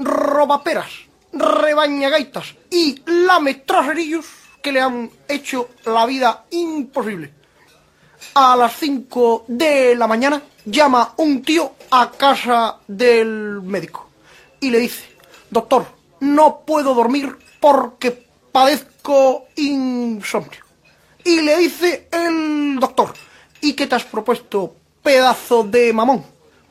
robaperas, 0.00 0.90
rebañagaitas 1.32 2.56
y 2.72 3.00
lametraserillos 3.06 4.26
que 4.60 4.72
le 4.72 4.80
han 4.80 5.08
hecho 5.28 5.68
la 5.84 6.04
vida 6.04 6.46
imposible. 6.50 7.32
A 8.34 8.56
las 8.56 8.76
5 8.76 9.44
de 9.46 9.94
la 9.94 10.08
mañana 10.08 10.42
llama 10.64 11.14
un 11.18 11.42
tío 11.42 11.74
a 11.90 12.10
casa 12.10 12.76
del 12.86 13.60
médico 13.62 14.08
y 14.60 14.70
le 14.70 14.78
dice, 14.78 15.04
doctor, 15.50 15.86
no 16.20 16.60
puedo 16.66 16.94
dormir 16.94 17.36
porque 17.60 18.26
padezco 18.52 19.46
insomnio. 19.56 20.60
Y 21.24 21.42
le 21.42 21.56
dice 21.58 22.08
el 22.10 22.78
doctor, 22.80 23.14
¿y 23.60 23.74
qué 23.74 23.86
te 23.86 23.94
has 23.94 24.04
propuesto, 24.04 24.74
pedazo 25.02 25.64
de 25.64 25.92
mamón? 25.92 26.24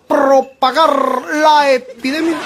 ¿Propagar 0.08 1.23
la 1.34 1.71
epidemia? 1.71 2.38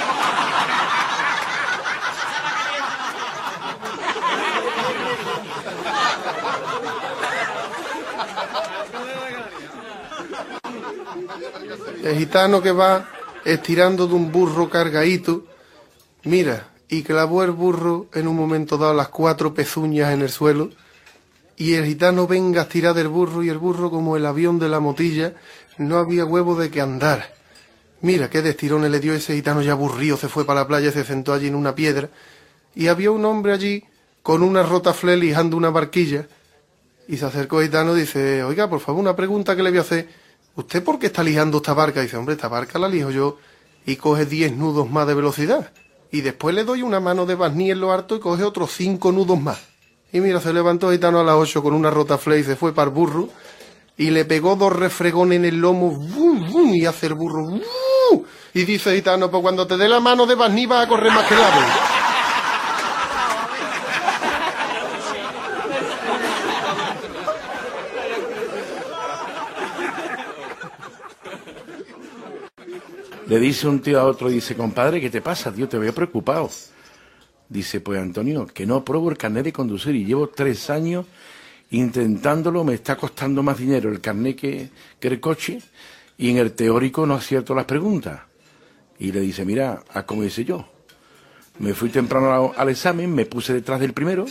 El 12.04 12.18
gitano 12.18 12.64
que 12.64 12.72
va 12.72 13.08
estirando 13.46 14.08
de 14.08 14.16
un 14.16 14.32
burro 14.32 14.70
cargadito, 14.70 15.46
mira, 16.24 16.70
y 16.90 17.04
clavó 17.04 17.44
el 17.44 17.52
burro 17.52 18.08
en 18.14 18.28
un 18.28 18.36
momento 18.36 18.78
dado 18.80 18.96
las 18.96 19.10
cuatro 19.10 19.54
pezuñas 19.54 20.12
en 20.12 20.24
el 20.24 20.30
suelo, 20.30 20.72
y 21.58 21.76
el 21.76 21.86
gitano 21.86 22.26
venga 22.26 22.64
a 22.64 22.68
tirar 22.68 22.96
del 22.96 23.08
burro 23.08 23.44
y 23.44 23.50
el 23.50 23.60
burro 23.60 23.92
como 23.92 24.18
el 24.18 24.26
avión 24.26 24.58
de 24.58 24.68
la 24.68 24.80
motilla, 24.80 25.34
no 25.78 25.98
había 25.98 26.26
huevo 26.26 26.56
de 26.56 26.72
que 26.72 26.82
andar. 26.82 27.36
Mira 28.02 28.32
qué 28.32 28.42
destirones 28.42 28.90
le 28.90 29.00
dio 29.00 29.14
ese 29.14 29.36
gitano 29.36 29.62
ya 29.62 29.74
aburrido, 29.74 30.18
se 30.18 30.28
fue 30.28 30.44
para 30.44 30.62
la 30.62 30.68
playa, 30.68 30.92
se 30.92 31.04
sentó 31.04 31.34
allí 31.34 31.48
en 31.48 31.56
una 31.56 31.76
piedra, 31.76 32.10
y 32.74 32.88
había 32.88 33.12
un 33.12 33.24
hombre 33.26 33.54
allí 33.54 33.84
con 34.24 34.42
una 34.42 34.64
rotafle 34.64 35.18
lijando 35.18 35.56
una 35.56 35.70
barquilla, 35.70 36.28
y 37.08 37.18
se 37.18 37.26
acercó 37.26 37.62
el 37.62 37.68
gitano 37.68 37.96
y 37.96 38.02
dice, 38.02 38.44
oiga, 38.44 38.68
por 38.68 38.80
favor, 38.80 39.00
una 39.00 39.16
pregunta 39.16 39.56
que 39.56 39.62
le 39.62 39.70
voy 39.70 39.80
a 39.80 39.82
hacer. 39.82 40.31
¿Usted 40.56 40.84
por 40.84 41.00
qué 41.00 41.08
está 41.08 41.24
lijando 41.24 41.58
esta 41.58 41.74
barca? 41.74 42.02
Dice, 42.02 42.18
hombre, 42.18 42.36
esta 42.36 42.48
barca 42.48 42.78
la 42.78 42.90
lijo 42.90 43.12
yo 43.12 43.38
y 43.86 43.96
coge 43.96 44.26
10 44.26 44.54
nudos 44.54 44.90
más 44.90 45.08
de 45.08 45.14
velocidad. 45.14 45.72
Y 46.12 46.22
después 46.22 46.54
le 46.54 46.64
doy 46.64 46.82
una 46.82 47.00
mano 47.00 47.26
de 47.26 47.36
barniz 47.36 47.72
en 47.72 47.80
lo 47.80 47.92
harto 47.92 48.16
y 48.16 48.20
coge 48.20 48.44
otros 48.44 48.72
5 48.74 49.12
nudos 49.12 49.40
más. 49.40 49.60
Y 50.12 50.20
mira, 50.20 50.42
se 50.42 50.52
levantó 50.52 50.92
gitano 50.92 51.22
a 51.22 51.24
las 51.24 51.36
8 51.36 51.64
con 51.64 51.74
una 51.74 51.90
rotafle 51.90 52.40
y 52.40 52.44
se 52.44 52.58
fue 52.58 52.74
para 52.74 52.90
el 52.90 52.94
burro 52.94 53.30
y 53.98 54.10
le 54.10 54.26
pegó 54.26 54.56
dos 54.56 54.74
refregones 54.74 55.38
en 55.38 55.46
el 55.46 55.58
lomo 55.58 55.92
¡bum, 55.92 56.74
y 56.74 56.86
hace 56.86 57.08
el 57.08 57.14
burro 57.14 57.44
¡bum! 57.44 57.62
y 58.54 58.64
dice 58.64 58.96
gitano, 58.96 59.30
pues 59.32 59.42
cuando 59.42 59.68
te 59.68 59.78
dé 59.78 59.88
la 59.88 60.00
mano 60.00 60.26
de 60.26 60.36
barniz 60.36 60.68
vas 60.68 60.86
a 60.86 60.90
correr 60.90 61.12
más 61.12 61.28
que 61.28 61.34
el 61.34 61.42
ave. 61.42 61.91
Le 73.32 73.40
dice 73.40 73.66
un 73.66 73.80
tío 73.80 73.98
a 73.98 74.04
otro, 74.04 74.28
dice, 74.28 74.58
compadre, 74.58 75.00
¿qué 75.00 75.10
te 75.10 75.22
pasa, 75.22 75.54
tío? 75.54 75.70
Te 75.70 75.78
veo 75.78 75.96
preocupado. 75.96 76.50
Dice, 77.48 77.80
pues 77.80 77.98
Antonio, 77.98 78.46
que 78.46 78.66
no 78.66 78.76
apruebo 78.76 79.10
el 79.10 79.18
carnet 79.18 79.46
de 79.46 79.54
conducir 79.54 79.96
y 79.96 80.04
llevo 80.04 80.28
tres 80.28 80.70
años 80.70 81.06
intentándolo, 81.70 82.66
me 82.66 82.74
está 82.74 82.98
costando 82.98 83.42
más 83.42 83.58
dinero 83.58 83.90
el 83.90 84.02
carnet 84.02 84.36
que, 84.36 84.70
que 85.00 85.08
el 85.08 85.22
coche 85.22 85.62
y 86.18 86.30
en 86.30 86.40
el 86.40 86.52
teórico 86.52 87.06
no 87.06 87.14
acierto 87.14 87.56
las 87.56 87.64
preguntas. 87.64 88.20
Y 89.00 89.14
le 89.14 89.22
dice, 89.22 89.46
mira, 89.46 89.82
a 89.94 90.06
como 90.06 90.24
dice 90.24 90.44
yo, 90.44 90.68
me 91.60 91.74
fui 91.74 91.88
temprano 91.88 92.34
al, 92.34 92.52
al 92.58 92.68
examen, 92.68 93.16
me 93.16 93.26
puse 93.26 93.54
detrás 93.54 93.80
del 93.80 93.94
primero, 93.94 94.26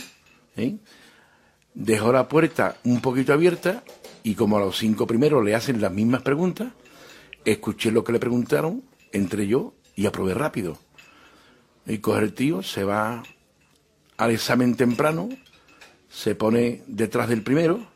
¿eh? 0.57 0.75
dejó 1.73 2.13
la 2.13 2.27
puerta 2.27 2.77
un 2.83 3.01
poquito 3.01 3.33
abierta 3.33 3.83
y 4.21 4.35
como 4.35 4.57
a 4.57 4.59
los 4.59 4.77
cinco 4.77 5.07
primeros 5.07 5.43
le 5.43 5.55
hacen 5.55 5.81
las 5.81 5.91
mismas 5.91 6.21
preguntas, 6.21 6.67
escuché 7.43 7.89
lo 7.89 8.03
que 8.03 8.11
le 8.11 8.19
preguntaron, 8.19 8.90
entre 9.11 9.47
yo 9.47 9.73
y 9.95 10.05
aprobé 10.05 10.33
rápido. 10.33 10.77
Y 11.85 11.97
coge 11.99 12.21
el 12.21 12.33
tío, 12.33 12.63
se 12.63 12.83
va 12.83 13.23
al 14.17 14.31
examen 14.31 14.75
temprano, 14.75 15.29
se 16.09 16.35
pone 16.35 16.83
detrás 16.87 17.29
del 17.29 17.43
primero. 17.43 17.87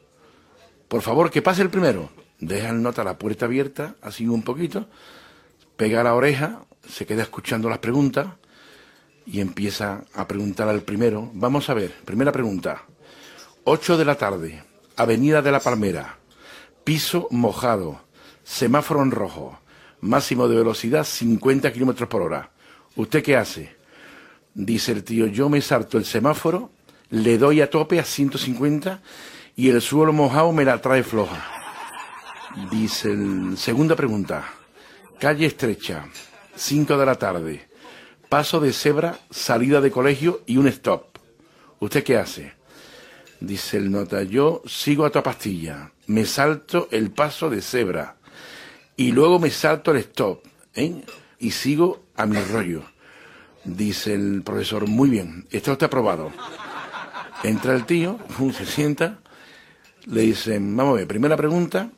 Por 0.88 1.02
favor, 1.02 1.30
que 1.30 1.42
pase 1.42 1.62
el 1.62 1.70
primero. 1.70 2.10
Deja 2.40 2.70
el 2.70 2.82
nota 2.82 3.04
la 3.04 3.18
puerta 3.18 3.46
abierta, 3.46 3.96
así 4.02 4.28
un 4.28 4.44
poquito, 4.44 4.88
pega 5.78 6.04
la 6.04 6.16
oreja, 6.16 6.66
se 6.88 7.06
queda 7.06 7.24
escuchando 7.24 7.70
las 7.70 7.80
preguntas 7.80 8.28
y 9.26 9.40
empieza 9.40 10.04
a 10.14 10.28
preguntar 10.28 10.68
al 10.68 10.82
primero. 10.82 11.32
Vamos 11.34 11.70
a 11.70 11.74
ver, 11.74 11.94
primera 12.04 12.32
pregunta. 12.32 12.84
8 13.64 13.98
de 13.98 14.06
la 14.06 14.16
tarde, 14.16 14.64
Avenida 14.96 15.42
de 15.42 15.52
la 15.52 15.60
Palmera, 15.60 16.20
piso 16.84 17.28
mojado, 17.32 18.02
semáforo 18.44 19.02
en 19.02 19.12
rojo, 19.12 19.60
máximo 20.06 20.48
de 20.48 20.56
velocidad 20.56 21.04
50 21.04 21.72
kilómetros 21.74 22.08
por 22.08 22.22
hora. 22.22 22.52
¿Usted 22.96 23.24
qué 23.24 23.36
hace? 23.36 23.76
Dice 24.54 24.94
el 24.94 25.04
tío, 25.04 25.28
yo 25.28 25.50
me 25.50 25.62
salto 25.62 25.98
el 25.98 26.06
semáforo, 26.06 26.72
le 27.10 27.38
doy 27.38 27.62
a 27.62 27.70
tope 27.70 28.00
a 28.00 28.06
150 28.06 29.02
y 29.56 29.70
el 29.70 29.82
suelo 29.82 30.14
mojado 30.14 30.52
me 30.52 30.64
la 30.64 30.82
trae 30.82 31.04
floja. 31.04 31.44
Dice 32.72 33.12
el, 33.12 33.58
segunda 33.58 33.96
pregunta, 33.96 34.46
calle 35.20 35.46
estrecha, 35.46 36.08
5 36.56 36.98
de 36.98 37.06
la 37.06 37.16
tarde, 37.16 37.68
paso 38.30 38.60
de 38.62 38.72
cebra, 38.72 39.20
salida 39.30 39.82
de 39.82 39.92
colegio 39.92 40.42
y 40.46 40.58
un 40.58 40.68
stop. 40.68 41.18
¿Usted 41.80 42.04
qué 42.04 42.18
hace? 42.18 42.54
Dice 43.42 43.78
el 43.78 43.92
nota, 43.92 44.24
yo 44.24 44.62
sigo 44.66 45.06
a 45.06 45.10
tu 45.10 45.22
pastilla, 45.22 45.92
me 46.08 46.26
salto 46.26 46.88
el 46.92 47.12
paso 47.12 47.50
de 47.50 47.62
cebra 47.62 48.15
y 48.98 49.12
luego 49.12 49.40
me 49.40 49.50
salto 49.50 49.92
el 49.92 49.98
stop, 49.98 50.44
¿eh? 50.74 51.04
Y 51.40 51.52
sigo 51.52 52.04
a 52.16 52.26
mi 52.26 52.40
rollo. 52.40 52.84
Dice 53.64 54.14
el 54.14 54.44
profesor, 54.44 54.88
muy 54.88 55.10
bien, 55.10 55.48
está 55.52 55.72
usted 55.72 55.88
aprobado. 55.88 56.32
Entra 57.44 57.74
el 57.74 57.86
tío, 57.86 58.20
se 58.58 58.66
sienta, 58.66 59.20
le 60.06 60.22
dicen, 60.22 60.76
vamos 60.76 60.94
a 60.94 60.98
ver, 60.98 61.08
primera 61.08 61.36
pregunta, 61.36 61.90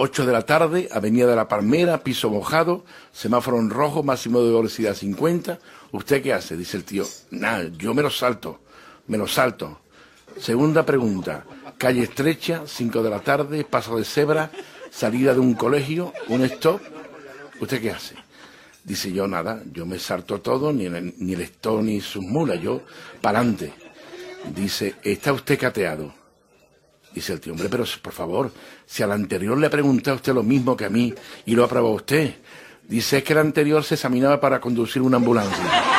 8 0.00 0.26
de 0.26 0.32
la 0.32 0.42
tarde, 0.42 0.88
Avenida 0.92 1.26
de 1.26 1.36
la 1.36 1.48
Palmera, 1.48 2.04
piso 2.04 2.30
mojado, 2.30 2.84
semáforo 3.12 3.58
en 3.58 3.68
rojo, 3.68 4.02
máximo 4.02 4.40
de 4.42 4.52
velocidad 4.52 4.94
50. 4.94 5.58
¿Usted 5.90 6.22
qué 6.22 6.32
hace? 6.32 6.56
Dice 6.56 6.76
el 6.76 6.84
tío. 6.84 7.04
Nada, 7.30 7.68
yo 7.76 7.94
me 7.94 8.02
lo 8.02 8.10
salto, 8.10 8.60
me 9.08 9.18
lo 9.18 9.26
salto. 9.26 9.80
Segunda 10.38 10.86
pregunta, 10.86 11.44
calle 11.78 12.04
estrecha, 12.04 12.62
5 12.64 13.02
de 13.02 13.10
la 13.10 13.20
tarde, 13.20 13.64
paso 13.64 13.96
de 13.96 14.04
cebra, 14.04 14.52
salida 14.98 15.32
de 15.32 15.38
un 15.38 15.54
colegio, 15.54 16.12
un 16.26 16.42
stop. 16.44 16.80
¿Usted 17.60 17.80
qué 17.80 17.92
hace? 17.92 18.16
Dice 18.82 19.12
yo 19.12 19.28
nada, 19.28 19.62
yo 19.72 19.86
me 19.86 19.98
salto 19.98 20.40
todo, 20.40 20.72
ni 20.72 20.86
el, 20.86 21.40
stop 21.42 21.82
ni 21.82 22.00
sus 22.00 22.24
mulas, 22.24 22.60
yo 22.60 22.82
para 23.20 23.38
adelante. 23.38 23.72
Dice, 24.54 24.96
¿está 25.04 25.32
usted 25.32 25.58
cateado? 25.58 26.12
Dice 27.14 27.32
el 27.32 27.40
tío, 27.40 27.52
hombre, 27.52 27.68
pero 27.68 27.84
por 28.02 28.12
favor, 28.12 28.52
si 28.86 29.04
al 29.04 29.12
anterior 29.12 29.56
le 29.56 29.70
pregunté 29.70 30.10
a 30.10 30.14
usted 30.14 30.34
lo 30.34 30.42
mismo 30.42 30.76
que 30.76 30.86
a 30.86 30.90
mí 30.90 31.14
y 31.46 31.54
lo 31.54 31.64
aprobó 31.64 31.92
usted. 31.92 32.34
Dice 32.88 33.18
es 33.18 33.24
que 33.24 33.34
el 33.34 33.40
anterior 33.40 33.84
se 33.84 33.94
examinaba 33.94 34.40
para 34.40 34.60
conducir 34.60 35.02
una 35.02 35.18
ambulancia. 35.18 35.97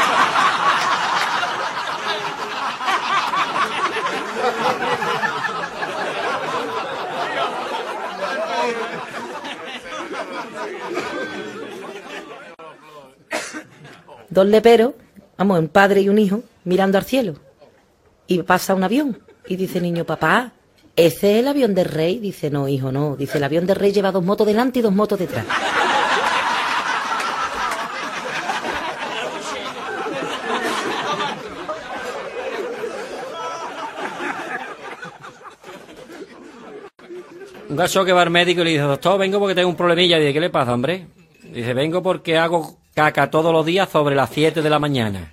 Dos 14.39 14.47
leperos, 14.47 14.93
vamos, 15.37 15.59
un 15.59 15.67
padre 15.67 15.99
y 15.99 16.07
un 16.07 16.17
hijo, 16.17 16.43
mirando 16.63 16.97
al 16.97 17.03
cielo. 17.03 17.33
Y 18.25 18.41
pasa 18.43 18.73
un 18.73 18.85
avión. 18.85 19.21
Y 19.49 19.57
dice 19.57 19.81
niño, 19.81 20.05
papá, 20.05 20.53
¿ese 20.95 21.33
es 21.33 21.39
el 21.39 21.47
avión 21.49 21.75
del 21.75 21.89
rey? 21.89 22.19
Dice, 22.19 22.49
no, 22.49 22.69
hijo, 22.69 22.89
no. 22.89 23.17
Dice, 23.17 23.37
el 23.37 23.43
avión 23.43 23.67
del 23.67 23.75
rey 23.75 23.91
lleva 23.91 24.13
dos 24.13 24.23
motos 24.23 24.47
delante 24.47 24.79
y 24.79 24.81
dos 24.81 24.93
motos 24.93 25.19
detrás. 25.19 25.45
Un 37.67 37.75
gacho 37.75 38.05
que 38.05 38.13
va 38.13 38.21
al 38.21 38.29
médico 38.29 38.61
y 38.61 38.63
le 38.63 38.69
dice, 38.69 38.83
doctor, 38.83 39.19
vengo 39.19 39.37
porque 39.37 39.55
tengo 39.55 39.67
un 39.67 39.75
problemilla. 39.75 40.15
Y 40.15 40.21
dice, 40.21 40.33
¿qué 40.33 40.39
le 40.39 40.49
pasa, 40.49 40.73
hombre? 40.73 41.07
Dice, 41.43 41.73
vengo 41.73 42.01
porque 42.01 42.37
hago 42.37 42.78
caca 43.00 43.32
todos 43.32 43.54
los 43.54 43.66
días 43.66 43.88
sobre 43.88 44.14
las 44.14 44.30
7 44.30 44.62
de 44.62 44.70
la 44.70 44.78
mañana. 44.78 45.32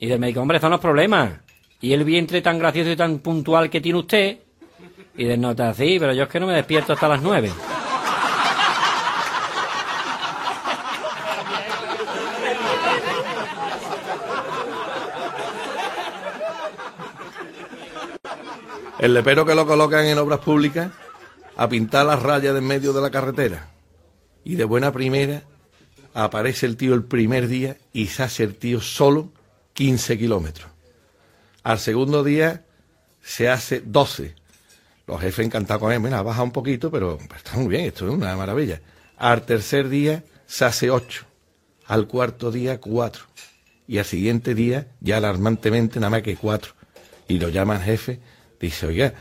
Y 0.00 0.06
dice 0.06 0.14
el 0.14 0.20
médico, 0.20 0.40
hombre, 0.40 0.58
eso 0.58 0.68
no 0.68 0.74
es 0.74 0.80
problema. 0.80 1.42
Y 1.80 1.92
el 1.92 2.02
vientre 2.02 2.42
tan 2.42 2.58
gracioso 2.58 2.90
y 2.90 2.96
tan 2.96 3.20
puntual 3.20 3.70
que 3.70 3.80
tiene 3.80 4.00
usted. 4.00 4.38
Y 5.16 5.22
dice, 5.22 5.36
no 5.36 5.52
está 5.52 5.72
pero 5.76 6.12
yo 6.12 6.24
es 6.24 6.28
que 6.28 6.40
no 6.40 6.48
me 6.48 6.54
despierto 6.54 6.94
hasta 6.94 7.06
las 7.06 7.22
9. 7.22 7.52
El 18.98 19.14
lepero 19.14 19.46
que 19.46 19.54
lo 19.54 19.68
colocan 19.68 20.04
en 20.04 20.18
obras 20.18 20.40
públicas 20.40 20.90
a 21.56 21.68
pintar 21.68 22.06
las 22.06 22.20
rayas 22.20 22.54
de 22.54 22.58
en 22.58 22.66
medio 22.66 22.92
de 22.92 23.00
la 23.00 23.10
carretera. 23.12 23.68
Y 24.42 24.56
de 24.56 24.64
buena 24.64 24.90
primera 24.90 25.44
aparece 26.14 26.66
el 26.66 26.76
tío 26.76 26.94
el 26.94 27.04
primer 27.04 27.48
día 27.48 27.76
y 27.92 28.06
se 28.06 28.22
hace 28.22 28.44
el 28.44 28.54
tío 28.54 28.80
solo 28.80 29.32
15 29.74 30.18
kilómetros. 30.18 30.70
Al 31.62 31.78
segundo 31.78 32.24
día 32.24 32.64
se 33.22 33.48
hace 33.48 33.82
12. 33.84 34.34
Los 35.06 35.20
jefes 35.20 35.46
encantados 35.46 35.80
con 35.80 35.92
él, 35.92 36.00
mira, 36.00 36.22
baja 36.22 36.42
un 36.42 36.50
poquito, 36.50 36.90
pero 36.90 37.18
está 37.34 37.56
muy 37.56 37.68
bien, 37.68 37.84
esto 37.84 38.06
es 38.06 38.14
una 38.14 38.36
maravilla. 38.36 38.80
Al 39.16 39.42
tercer 39.42 39.88
día 39.88 40.24
se 40.46 40.64
hace 40.64 40.90
8. 40.90 41.24
Al 41.86 42.06
cuarto 42.06 42.50
día 42.50 42.80
4. 42.80 43.24
Y 43.86 43.98
al 43.98 44.04
siguiente 44.04 44.54
día, 44.54 44.88
ya 45.00 45.16
alarmantemente, 45.16 46.00
nada 46.00 46.10
más 46.10 46.22
que 46.22 46.36
4. 46.36 46.74
Y 47.28 47.38
lo 47.38 47.48
llaman 47.48 47.80
jefe, 47.80 48.20
dice, 48.60 48.86
oiga, 48.86 49.14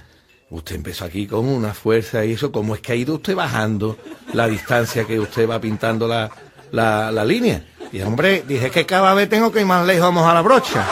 usted 0.49 0.75
empezó 0.75 1.05
aquí 1.05 1.27
con 1.27 1.47
una 1.47 1.73
fuerza 1.73 2.25
y 2.25 2.33
eso, 2.33 2.51
¿cómo 2.51 2.75
es 2.75 2.81
que 2.81 2.93
ha 2.93 2.95
ido 2.95 3.15
usted 3.15 3.35
bajando 3.35 3.97
la 4.33 4.47
distancia 4.47 5.05
que 5.05 5.19
usted 5.19 5.49
va 5.49 5.59
pintando 5.59 6.07
la, 6.07 6.31
la, 6.71 7.11
la 7.11 7.25
línea? 7.25 7.63
Y 7.91 8.01
hombre, 8.01 8.43
dije 8.47 8.69
que 8.69 8.85
cada 8.85 9.13
vez 9.13 9.29
tengo 9.29 9.51
que 9.51 9.61
ir 9.61 9.65
más 9.65 9.85
lejos, 9.85 10.03
vamos 10.03 10.27
a 10.27 10.33
la 10.33 10.41
brocha. 10.41 10.85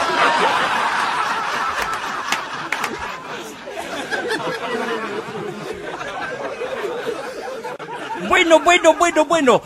Bueno, 8.28 8.60
bueno, 8.60 8.94
bueno, 8.94 9.24
bueno. 9.24 9.62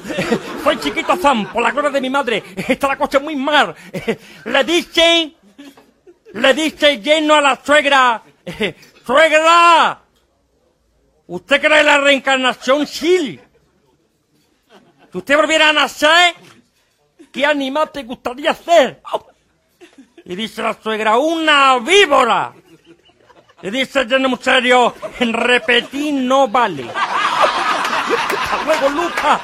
Soy 0.64 0.78
chiquito 0.78 1.16
Sam, 1.16 1.50
por 1.52 1.62
la 1.62 1.70
gloria 1.70 1.90
de 1.90 2.00
mi 2.00 2.10
madre. 2.10 2.42
Está 2.56 2.88
la 2.88 2.96
cosa 2.96 3.18
muy 3.18 3.36
mal. 3.36 3.74
Le 4.44 4.64
dice, 4.64 5.34
le 6.34 6.54
dice 6.54 7.00
lleno 7.00 7.34
a 7.34 7.40
la 7.40 7.58
suegra. 7.64 8.22
¡Suegra! 9.06 10.00
¿Usted 11.26 11.60
cree 11.60 11.82
la 11.82 11.98
reencarnación? 11.98 12.86
Sí. 12.86 13.40
Si 15.12 15.18
usted 15.18 15.36
volviera 15.36 15.68
a 15.68 15.72
nacer, 15.74 16.34
¿qué 17.30 17.44
animal 17.44 17.90
te 17.92 18.02
gustaría 18.02 18.54
ser? 18.54 19.02
Y 20.24 20.34
dice 20.34 20.62
la 20.62 20.74
suegra, 20.82 21.18
una 21.18 21.78
víbora. 21.80 22.54
Y 23.60 23.68
dice 23.68 24.06
muy 24.06 24.38
serio, 24.40 24.94
en 25.20 25.34
repetir 25.34 26.14
no 26.14 26.48
vale. 26.48 26.90
Hasta 26.90 28.64
luego, 28.64 28.88
Luca. 28.88 29.40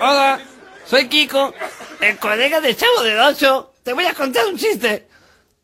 Hola, 0.00 0.40
soy 0.86 1.08
Kiko, 1.08 1.54
el 2.00 2.18
colega 2.18 2.60
de 2.60 2.76
Chavo 2.76 3.02
del 3.04 3.20
Ocho. 3.20 3.71
Te 3.82 3.92
voy 3.92 4.04
a 4.06 4.14
contar 4.14 4.46
un 4.46 4.56
chiste. 4.56 5.08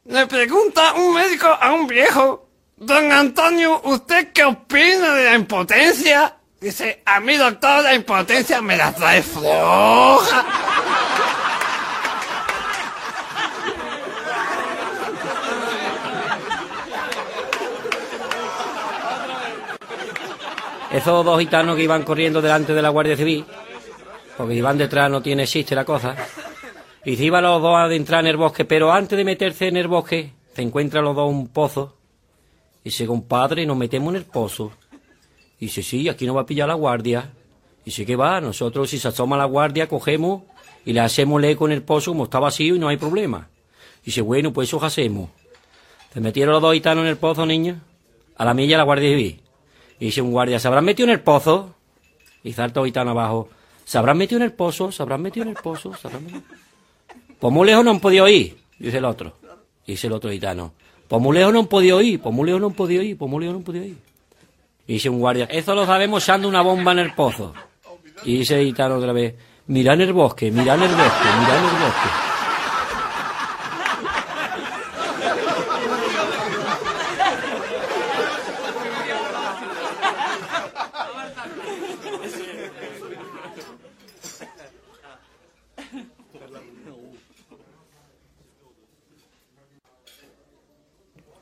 Le 0.06 0.26
pregunta 0.26 0.94
un 0.94 1.14
médico 1.14 1.46
a 1.46 1.72
un 1.72 1.86
viejo, 1.86 2.48
Don 2.76 3.12
Antonio, 3.12 3.80
¿usted 3.84 4.32
qué 4.32 4.44
opina 4.44 5.14
de 5.14 5.24
la 5.24 5.34
impotencia? 5.34 6.36
Dice, 6.60 7.02
a 7.04 7.20
mí 7.20 7.36
doctor 7.36 7.82
la 7.84 7.94
impotencia 7.94 8.60
me 8.60 8.76
la 8.76 8.92
trae 8.92 9.22
floja. 9.22 10.44
Esos 20.90 21.24
dos 21.24 21.38
gitanos 21.38 21.76
que 21.76 21.82
iban 21.82 22.02
corriendo 22.02 22.40
delante 22.40 22.72
de 22.74 22.82
la 22.82 22.88
Guardia 22.88 23.16
Civil, 23.16 23.44
porque 24.36 24.54
iban 24.54 24.78
detrás 24.78 25.10
no 25.10 25.20
tiene 25.20 25.46
chiste 25.46 25.74
la 25.74 25.84
cosa, 25.84 26.16
y 27.04 27.16
se 27.16 27.24
iban 27.24 27.44
los 27.44 27.62
dos 27.62 27.76
a 27.76 27.84
adentrar 27.84 28.20
en 28.20 28.28
el 28.28 28.36
bosque, 28.36 28.64
pero 28.64 28.92
antes 28.92 29.16
de 29.16 29.24
meterse 29.24 29.68
en 29.68 29.76
el 29.76 29.88
bosque, 29.88 30.32
se 30.54 30.62
encuentran 30.62 31.04
los 31.04 31.14
dos 31.14 31.30
un 31.30 31.48
pozo, 31.48 31.96
y 32.82 32.90
dice, 32.90 33.06
compadre, 33.06 33.66
nos 33.66 33.76
metemos 33.76 34.10
en 34.10 34.16
el 34.16 34.24
pozo. 34.24 34.72
Y 35.60 35.66
dice, 35.66 35.82
sí, 35.82 36.08
aquí 36.08 36.26
no 36.26 36.34
va 36.34 36.42
a 36.42 36.46
pillar 36.46 36.68
la 36.68 36.74
guardia. 36.74 37.32
Y 37.82 37.86
dice, 37.86 38.06
¿qué 38.06 38.16
va? 38.16 38.40
Nosotros, 38.40 38.88
si 38.90 38.98
se 38.98 39.08
asoma 39.08 39.36
la 39.36 39.44
guardia, 39.44 39.88
cogemos 39.88 40.42
y 40.84 40.92
le 40.92 41.00
hacemos 41.00 41.42
eco 41.42 41.66
en 41.66 41.72
el 41.72 41.82
pozo 41.82 42.12
como 42.12 42.24
está 42.24 42.38
vacío 42.38 42.76
y 42.76 42.78
no 42.78 42.88
hay 42.88 42.96
problema. 42.96 43.48
Y 44.02 44.06
dice, 44.06 44.22
bueno, 44.22 44.52
pues 44.52 44.68
eso 44.68 44.82
hacemos. 44.84 45.30
Se 46.12 46.20
metieron 46.20 46.52
los 46.52 46.62
dos 46.62 46.74
gitanos 46.74 47.02
en 47.02 47.10
el 47.10 47.16
pozo, 47.16 47.44
niños, 47.44 47.78
a 48.36 48.44
la 48.44 48.54
milla 48.54 48.78
la 48.78 48.84
guardia 48.84 49.10
civil. 49.10 49.42
Y 50.00 50.06
dice 50.06 50.22
un 50.22 50.30
guardia, 50.30 50.58
¿se 50.58 50.68
habrán 50.68 50.84
metido 50.84 51.08
en 51.08 51.14
el 51.14 51.20
pozo? 51.20 51.74
Y 52.44 52.52
salta 52.52 52.82
gitano 52.84 53.10
abajo, 53.10 53.48
¿se 53.84 53.98
habrán 53.98 54.16
metido 54.16 54.38
en 54.38 54.44
el 54.44 54.52
pozo? 54.52 54.92
¿Se 54.92 55.02
habrán 55.02 55.20
metido 55.20 55.42
en 55.42 55.50
el 55.50 55.56
pozo? 55.56 55.92
¿Se 55.94 56.06
habrán 56.06 56.24
metido? 56.24 56.42
Pues 57.38 57.52
muy 57.52 57.66
lejos 57.66 57.84
no 57.84 57.90
han 57.92 58.00
podido 58.00 58.28
ir, 58.28 58.56
dice 58.78 58.98
el 58.98 59.04
otro. 59.04 59.34
Dice 59.86 60.06
el 60.06 60.12
otro 60.12 60.30
gitano, 60.30 60.72
pues 61.06 61.22
muy 61.22 61.36
lejos 61.36 61.52
no 61.52 61.60
han 61.60 61.66
podido 61.66 62.02
ir, 62.02 62.20
pues 62.20 62.34
muy 62.34 62.46
lejos 62.46 62.60
no 62.60 62.66
han 62.66 62.74
podido 62.74 63.02
ir, 63.02 63.16
pues 63.16 63.30
muy 63.30 63.40
lejos 63.40 63.54
no 63.54 63.58
han 63.58 63.64
podido 63.64 63.84
ir. 63.84 63.96
Dice 64.86 65.08
un 65.08 65.18
guardia, 65.18 65.44
eso 65.46 65.74
lo 65.74 65.86
sabemos 65.86 66.22
echando 66.22 66.48
una 66.48 66.62
bomba 66.62 66.92
en 66.92 66.98
el 67.00 67.14
pozo. 67.14 67.54
Y 68.24 68.38
dice 68.38 68.60
el 68.60 68.66
gitano 68.66 68.96
otra 68.96 69.12
vez, 69.12 69.34
mira 69.66 69.94
en 69.94 70.00
el 70.02 70.12
bosque, 70.12 70.50
mira 70.50 70.74
en 70.74 70.82
el 70.82 70.90
bosque, 70.90 71.28
mira 71.40 71.58
en 71.58 71.64
el 71.64 71.70
bosque. 71.70 72.27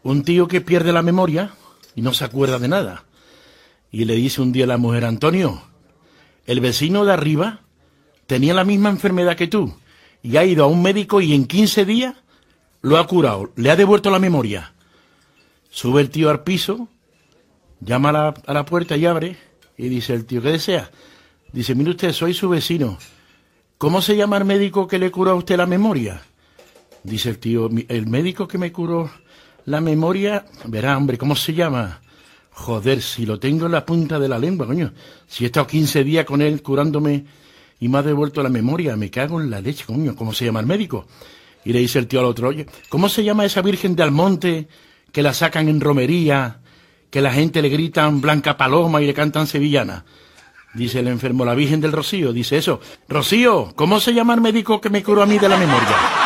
Un 0.07 0.23
tío 0.23 0.47
que 0.49 0.61
pierde 0.61 0.93
la 0.93 1.03
memoria 1.03 1.51
y 1.95 2.03
no 2.03 2.13
se 2.15 2.25
acuerda 2.25 2.59
de 2.59 2.69
nada. 2.69 3.05
Y 3.91 4.05
le 4.05 4.15
dice 4.15 4.41
un 4.43 4.53
día 4.53 4.65
a 4.65 4.69
la 4.69 4.77
mujer, 4.79 5.05
Antonio, 5.05 5.63
el 6.47 6.61
vecino 6.61 7.05
de 7.05 7.13
arriba 7.13 7.61
tenía 8.27 8.55
la 8.55 8.65
misma 8.65 8.91
enfermedad 8.91 9.37
que 9.37 9.47
tú 9.49 9.75
y 10.23 10.37
ha 10.37 10.45
ido 10.45 10.65
a 10.65 10.69
un 10.69 10.83
médico 10.83 11.21
y 11.21 11.33
en 11.35 11.47
15 11.47 11.85
días 11.85 12.15
lo 12.83 12.99
ha 12.99 13.07
curado, 13.07 13.53
le 13.57 13.71
ha 13.71 13.77
devuelto 13.77 14.11
la 14.11 14.19
memoria. 14.19 14.73
Sube 15.71 16.01
el 16.03 16.11
tío 16.11 16.31
al 16.31 16.43
piso, 16.43 16.89
llama 17.81 18.11
a 18.11 18.13
la, 18.13 18.35
a 18.47 18.53
la 18.53 18.65
puerta 18.65 18.97
y 18.97 19.07
abre 19.07 19.37
y 19.77 19.89
dice 19.89 20.15
el 20.15 20.25
tío, 20.25 20.41
¿qué 20.43 20.51
desea? 20.53 20.91
Dice, 21.53 21.75
mire 21.75 21.91
usted, 21.91 22.13
soy 22.13 22.33
su 22.35 22.49
vecino. 22.49 22.99
¿Cómo 23.79 24.01
se 24.03 24.17
llama 24.17 24.37
el 24.39 24.45
médico 24.45 24.87
que 24.87 24.99
le 24.99 25.11
curó 25.11 25.33
a 25.33 25.35
usted 25.35 25.57
la 25.57 25.67
memoria? 25.67 26.23
Dice 27.03 27.29
el 27.31 27.39
tío, 27.39 27.69
"Mi- 27.69 27.87
el 27.89 28.07
médico 28.07 28.49
que 28.49 28.59
me 28.59 28.73
curó 28.73 29.11
la 29.67 29.81
memoria, 29.81 30.47
verá, 30.64 30.97
hombre, 30.97 31.19
¿cómo 31.19 31.35
se 31.35 31.53
llama? 31.53 32.01
Joder, 32.53 33.03
si 33.03 33.27
lo 33.27 33.39
tengo 33.39 33.67
en 33.67 33.73
la 33.73 33.85
punta 33.85 34.19
de 34.19 34.29
la 34.29 34.39
lengua, 34.39 34.67
coño. 34.67 34.93
Si 35.27 35.45
he 35.45 35.47
estado 35.49 35.67
15 35.67 36.05
días 36.05 36.25
con 36.25 36.41
él 36.41 36.62
curándome 36.62 37.25
y 37.81 37.89
me 37.89 37.99
ha 37.99 38.03
devuelto 38.03 38.43
la 38.43 38.49
memoria, 38.49 38.97
me 38.97 39.11
cago 39.11 39.41
en 39.41 39.51
la 39.51 39.61
leche, 39.61 39.85
coño. 39.85 40.17
¿Cómo 40.17 40.33
se 40.33 40.47
llama 40.47 40.61
el 40.61 40.67
médico? 40.67 41.07
Y 41.64 41.73
le 41.73 41.81
dice 41.81 41.99
el 41.99 42.07
tío 42.07 42.21
al 42.21 42.27
otro, 42.27 42.49
oye, 42.49 42.67
¿cómo 42.89 43.09
se 43.09 43.25
llama 43.25 43.45
esa 43.45 43.61
Virgen 43.61 43.97
de 43.97 44.05
Almonte 44.05 44.69
que 45.12 45.23
la 45.23 45.35
sacan 45.35 45.69
en 45.69 45.81
romería, 45.81 46.61
que 47.11 47.21
la 47.21 47.33
gente 47.33 47.61
le 47.61 47.69
gritan 47.69 48.21
Blanca 48.21 48.57
Paloma 48.57 49.03
y 49.03 49.07
le 49.07 49.14
cantan 49.14 49.49
sevillana? 49.49 50.05
Dice 50.75 51.01
el 51.01 51.09
enfermo, 51.09 51.45
la 51.45 51.55
Virgen 51.55 51.81
del 51.81 51.93
Rocío. 51.93 52.33
Dice 52.33 52.57
eso, 52.57 52.81
Rocío, 53.09 53.73
¿cómo 53.75 53.99
se 53.99 54.14
llama 54.14 54.35
el 54.35 54.41
médico 54.41 54.81
que 54.81 54.91
me 54.91 55.03
curó 55.03 55.23
a 55.23 55.27
mí 55.27 55.39
de 55.39 55.49
la 55.49 55.57
memoria? 55.57 56.26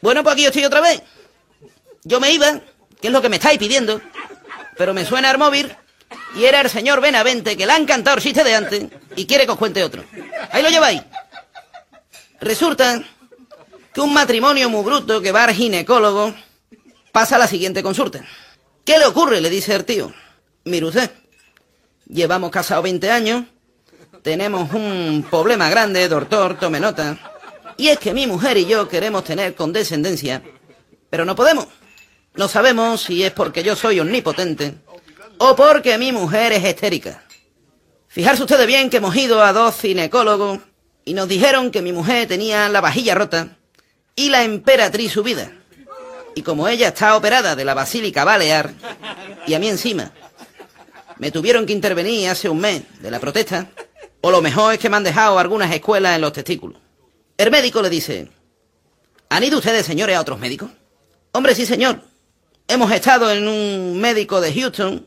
Bueno, 0.00 0.22
pues 0.22 0.34
aquí 0.34 0.46
estoy 0.46 0.64
otra 0.64 0.80
vez. 0.80 1.02
Yo 2.04 2.20
me 2.20 2.30
iba, 2.32 2.60
que 3.00 3.08
es 3.08 3.12
lo 3.12 3.20
que 3.20 3.28
me 3.28 3.36
estáis 3.36 3.58
pidiendo, 3.58 4.00
pero 4.76 4.94
me 4.94 5.04
suena 5.04 5.30
el 5.30 5.38
móvil 5.38 5.74
y 6.36 6.44
era 6.44 6.60
el 6.60 6.70
señor 6.70 7.00
Benavente 7.00 7.56
que 7.56 7.66
le 7.66 7.72
ha 7.72 7.76
encantado 7.76 8.16
el 8.16 8.22
chiste 8.22 8.44
de 8.44 8.54
antes 8.54 8.84
y 9.16 9.26
quiere 9.26 9.44
que 9.44 9.52
os 9.52 9.58
cuente 9.58 9.82
otro. 9.82 10.04
Ahí 10.50 10.62
lo 10.62 10.70
lleváis. 10.70 11.02
Resulta 12.40 13.02
que 13.92 14.00
un 14.00 14.12
matrimonio 14.12 14.70
muy 14.70 14.84
bruto 14.84 15.20
que 15.20 15.32
va 15.32 15.44
al 15.44 15.54
ginecólogo 15.54 16.34
pasa 17.12 17.36
a 17.36 17.38
la 17.40 17.48
siguiente 17.48 17.82
consulta. 17.82 18.24
¿Qué 18.84 18.98
le 18.98 19.06
ocurre? 19.06 19.40
Le 19.40 19.50
dice 19.50 19.74
el 19.74 19.84
tío. 19.84 20.12
Mire 20.64 20.86
llevamos 22.08 22.50
casados 22.50 22.84
20 22.84 23.10
años, 23.10 23.44
tenemos 24.22 24.72
un 24.72 25.26
problema 25.30 25.68
grande, 25.68 26.08
doctor, 26.08 26.58
tome 26.58 26.80
nota. 26.80 27.18
Y 27.78 27.88
es 27.88 27.98
que 27.98 28.12
mi 28.12 28.26
mujer 28.26 28.58
y 28.58 28.66
yo 28.66 28.88
queremos 28.88 29.22
tener 29.22 29.54
condescendencia, 29.54 30.42
pero 31.08 31.24
no 31.24 31.36
podemos. 31.36 31.68
No 32.34 32.48
sabemos 32.48 33.02
si 33.02 33.22
es 33.22 33.30
porque 33.30 33.62
yo 33.62 33.76
soy 33.76 34.00
omnipotente 34.00 34.74
o 35.38 35.54
porque 35.54 35.96
mi 35.96 36.10
mujer 36.10 36.52
es 36.52 36.64
histérica. 36.64 37.22
Fijarse 38.08 38.42
ustedes 38.42 38.66
bien 38.66 38.90
que 38.90 38.96
hemos 38.96 39.14
ido 39.14 39.40
a 39.40 39.52
dos 39.52 39.80
ginecólogos 39.80 40.58
y 41.04 41.14
nos 41.14 41.28
dijeron 41.28 41.70
que 41.70 41.80
mi 41.80 41.92
mujer 41.92 42.26
tenía 42.26 42.68
la 42.68 42.80
vajilla 42.80 43.14
rota 43.14 43.56
y 44.16 44.28
la 44.28 44.42
emperatriz 44.42 45.12
subida. 45.12 45.52
Y 46.34 46.42
como 46.42 46.66
ella 46.66 46.88
está 46.88 47.16
operada 47.16 47.54
de 47.54 47.64
la 47.64 47.74
basílica 47.74 48.24
balear 48.24 48.72
y 49.46 49.54
a 49.54 49.60
mí 49.60 49.68
encima, 49.68 50.10
me 51.18 51.30
tuvieron 51.30 51.64
que 51.64 51.74
intervenir 51.74 52.28
hace 52.28 52.48
un 52.48 52.58
mes 52.58 52.82
de 53.00 53.10
la 53.10 53.20
protesta, 53.20 53.68
o 54.20 54.32
lo 54.32 54.42
mejor 54.42 54.74
es 54.74 54.80
que 54.80 54.90
me 54.90 54.96
han 54.96 55.04
dejado 55.04 55.38
algunas 55.38 55.72
escuelas 55.72 56.16
en 56.16 56.22
los 56.22 56.32
testículos. 56.32 56.87
El 57.38 57.52
médico 57.52 57.80
le 57.82 57.88
dice, 57.88 58.28
¿han 59.28 59.44
ido 59.44 59.58
ustedes, 59.58 59.86
señores, 59.86 60.16
a 60.16 60.20
otros 60.20 60.40
médicos? 60.40 60.70
Hombre, 61.30 61.54
sí, 61.54 61.66
señor. 61.66 62.02
Hemos 62.66 62.90
estado 62.90 63.30
en 63.30 63.46
un 63.46 64.00
médico 64.00 64.40
de 64.40 64.52
Houston 64.52 65.06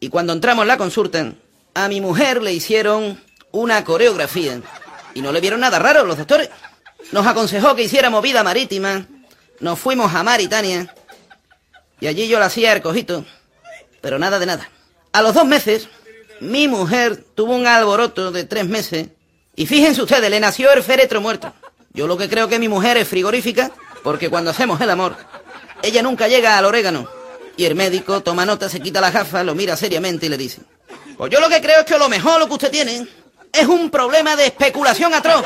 y 0.00 0.08
cuando 0.08 0.32
entramos 0.32 0.62
en 0.62 0.68
la 0.68 0.78
consulta, 0.78 1.34
a 1.74 1.88
mi 1.88 2.00
mujer 2.00 2.42
le 2.42 2.54
hicieron 2.54 3.22
una 3.52 3.84
coreografía 3.84 4.62
y 5.12 5.20
no 5.20 5.30
le 5.30 5.42
vieron 5.42 5.60
nada 5.60 5.78
raro 5.78 6.06
los 6.06 6.16
doctores. 6.16 6.48
Nos 7.12 7.26
aconsejó 7.26 7.76
que 7.76 7.82
hiciéramos 7.82 8.22
vida 8.22 8.42
marítima, 8.42 9.06
nos 9.60 9.78
fuimos 9.78 10.14
a 10.14 10.22
Maritania 10.22 10.94
y 12.00 12.06
allí 12.06 12.26
yo 12.26 12.38
le 12.38 12.46
hacía 12.46 12.72
el 12.72 12.80
cojito, 12.80 13.26
pero 14.00 14.18
nada 14.18 14.38
de 14.38 14.46
nada. 14.46 14.70
A 15.12 15.20
los 15.20 15.34
dos 15.34 15.44
meses, 15.44 15.90
mi 16.40 16.68
mujer 16.68 17.22
tuvo 17.34 17.54
un 17.54 17.66
alboroto 17.66 18.32
de 18.32 18.44
tres 18.44 18.66
meses 18.66 19.08
y 19.58 19.66
fíjense 19.66 20.00
ustedes, 20.00 20.30
le 20.30 20.38
nació 20.38 20.72
el 20.72 20.84
féretro 20.84 21.20
muerto. 21.20 21.52
Yo 21.92 22.06
lo 22.06 22.16
que 22.16 22.28
creo 22.28 22.46
que 22.46 22.60
mi 22.60 22.68
mujer 22.68 22.96
es 22.96 23.08
frigorífica, 23.08 23.72
porque 24.04 24.30
cuando 24.30 24.52
hacemos 24.52 24.80
el 24.80 24.88
amor, 24.88 25.16
ella 25.82 26.00
nunca 26.00 26.28
llega 26.28 26.56
al 26.56 26.64
orégano. 26.64 27.08
Y 27.56 27.64
el 27.64 27.74
médico 27.74 28.20
toma 28.20 28.46
nota, 28.46 28.68
se 28.68 28.78
quita 28.78 29.00
las 29.00 29.12
gafas, 29.12 29.44
lo 29.44 29.56
mira 29.56 29.76
seriamente 29.76 30.26
y 30.26 30.28
le 30.28 30.36
dice, 30.36 30.60
pues 31.16 31.32
yo 31.32 31.40
lo 31.40 31.48
que 31.48 31.60
creo 31.60 31.80
es 31.80 31.86
que 31.86 31.98
lo 31.98 32.08
mejor 32.08 32.38
lo 32.38 32.46
que 32.46 32.52
usted 32.52 32.70
tiene 32.70 33.04
es 33.52 33.66
un 33.66 33.90
problema 33.90 34.36
de 34.36 34.46
especulación 34.46 35.12
atroz. 35.12 35.42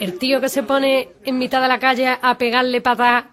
El 0.00 0.18
tío 0.18 0.40
que 0.40 0.48
se 0.48 0.62
pone 0.62 1.10
en 1.24 1.38
mitad 1.38 1.60
de 1.60 1.68
la 1.68 1.78
calle 1.78 2.18
a 2.20 2.38
pegarle 2.38 2.80
patas 2.80 3.24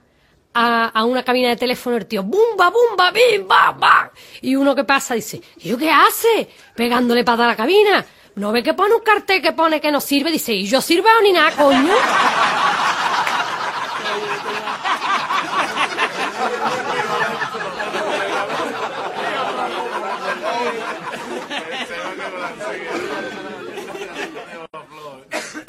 a, 0.53 0.85
a 0.89 1.03
una 1.05 1.23
cabina 1.23 1.49
de 1.49 1.55
teléfono, 1.55 1.95
el 1.95 2.05
tío, 2.05 2.23
¡bumba, 2.23 2.69
bumba, 2.69 3.11
bim, 3.11 3.47
bam! 3.47 4.09
Y 4.41 4.55
uno 4.55 4.75
que 4.75 4.83
pasa 4.83 5.15
dice, 5.15 5.41
¿y 5.57 5.69
yo 5.69 5.77
qué 5.77 5.89
hace? 5.89 6.49
Pegándole 6.75 7.23
patas 7.23 7.45
a 7.45 7.47
la 7.47 7.55
cabina. 7.55 8.05
¿No 8.35 8.51
ve 8.51 8.61
que 8.61 8.73
pone 8.73 8.93
un 8.93 9.01
cartel 9.01 9.41
que 9.41 9.53
pone 9.53 9.81
que 9.81 9.91
no 9.91 10.01
sirve? 10.01 10.29
Dice, 10.29 10.53
¿y 10.53 10.67
yo 10.67 10.81
sirvo 10.81 11.07
ni 11.23 11.31
nada, 11.31 11.51
coño? 11.51 11.93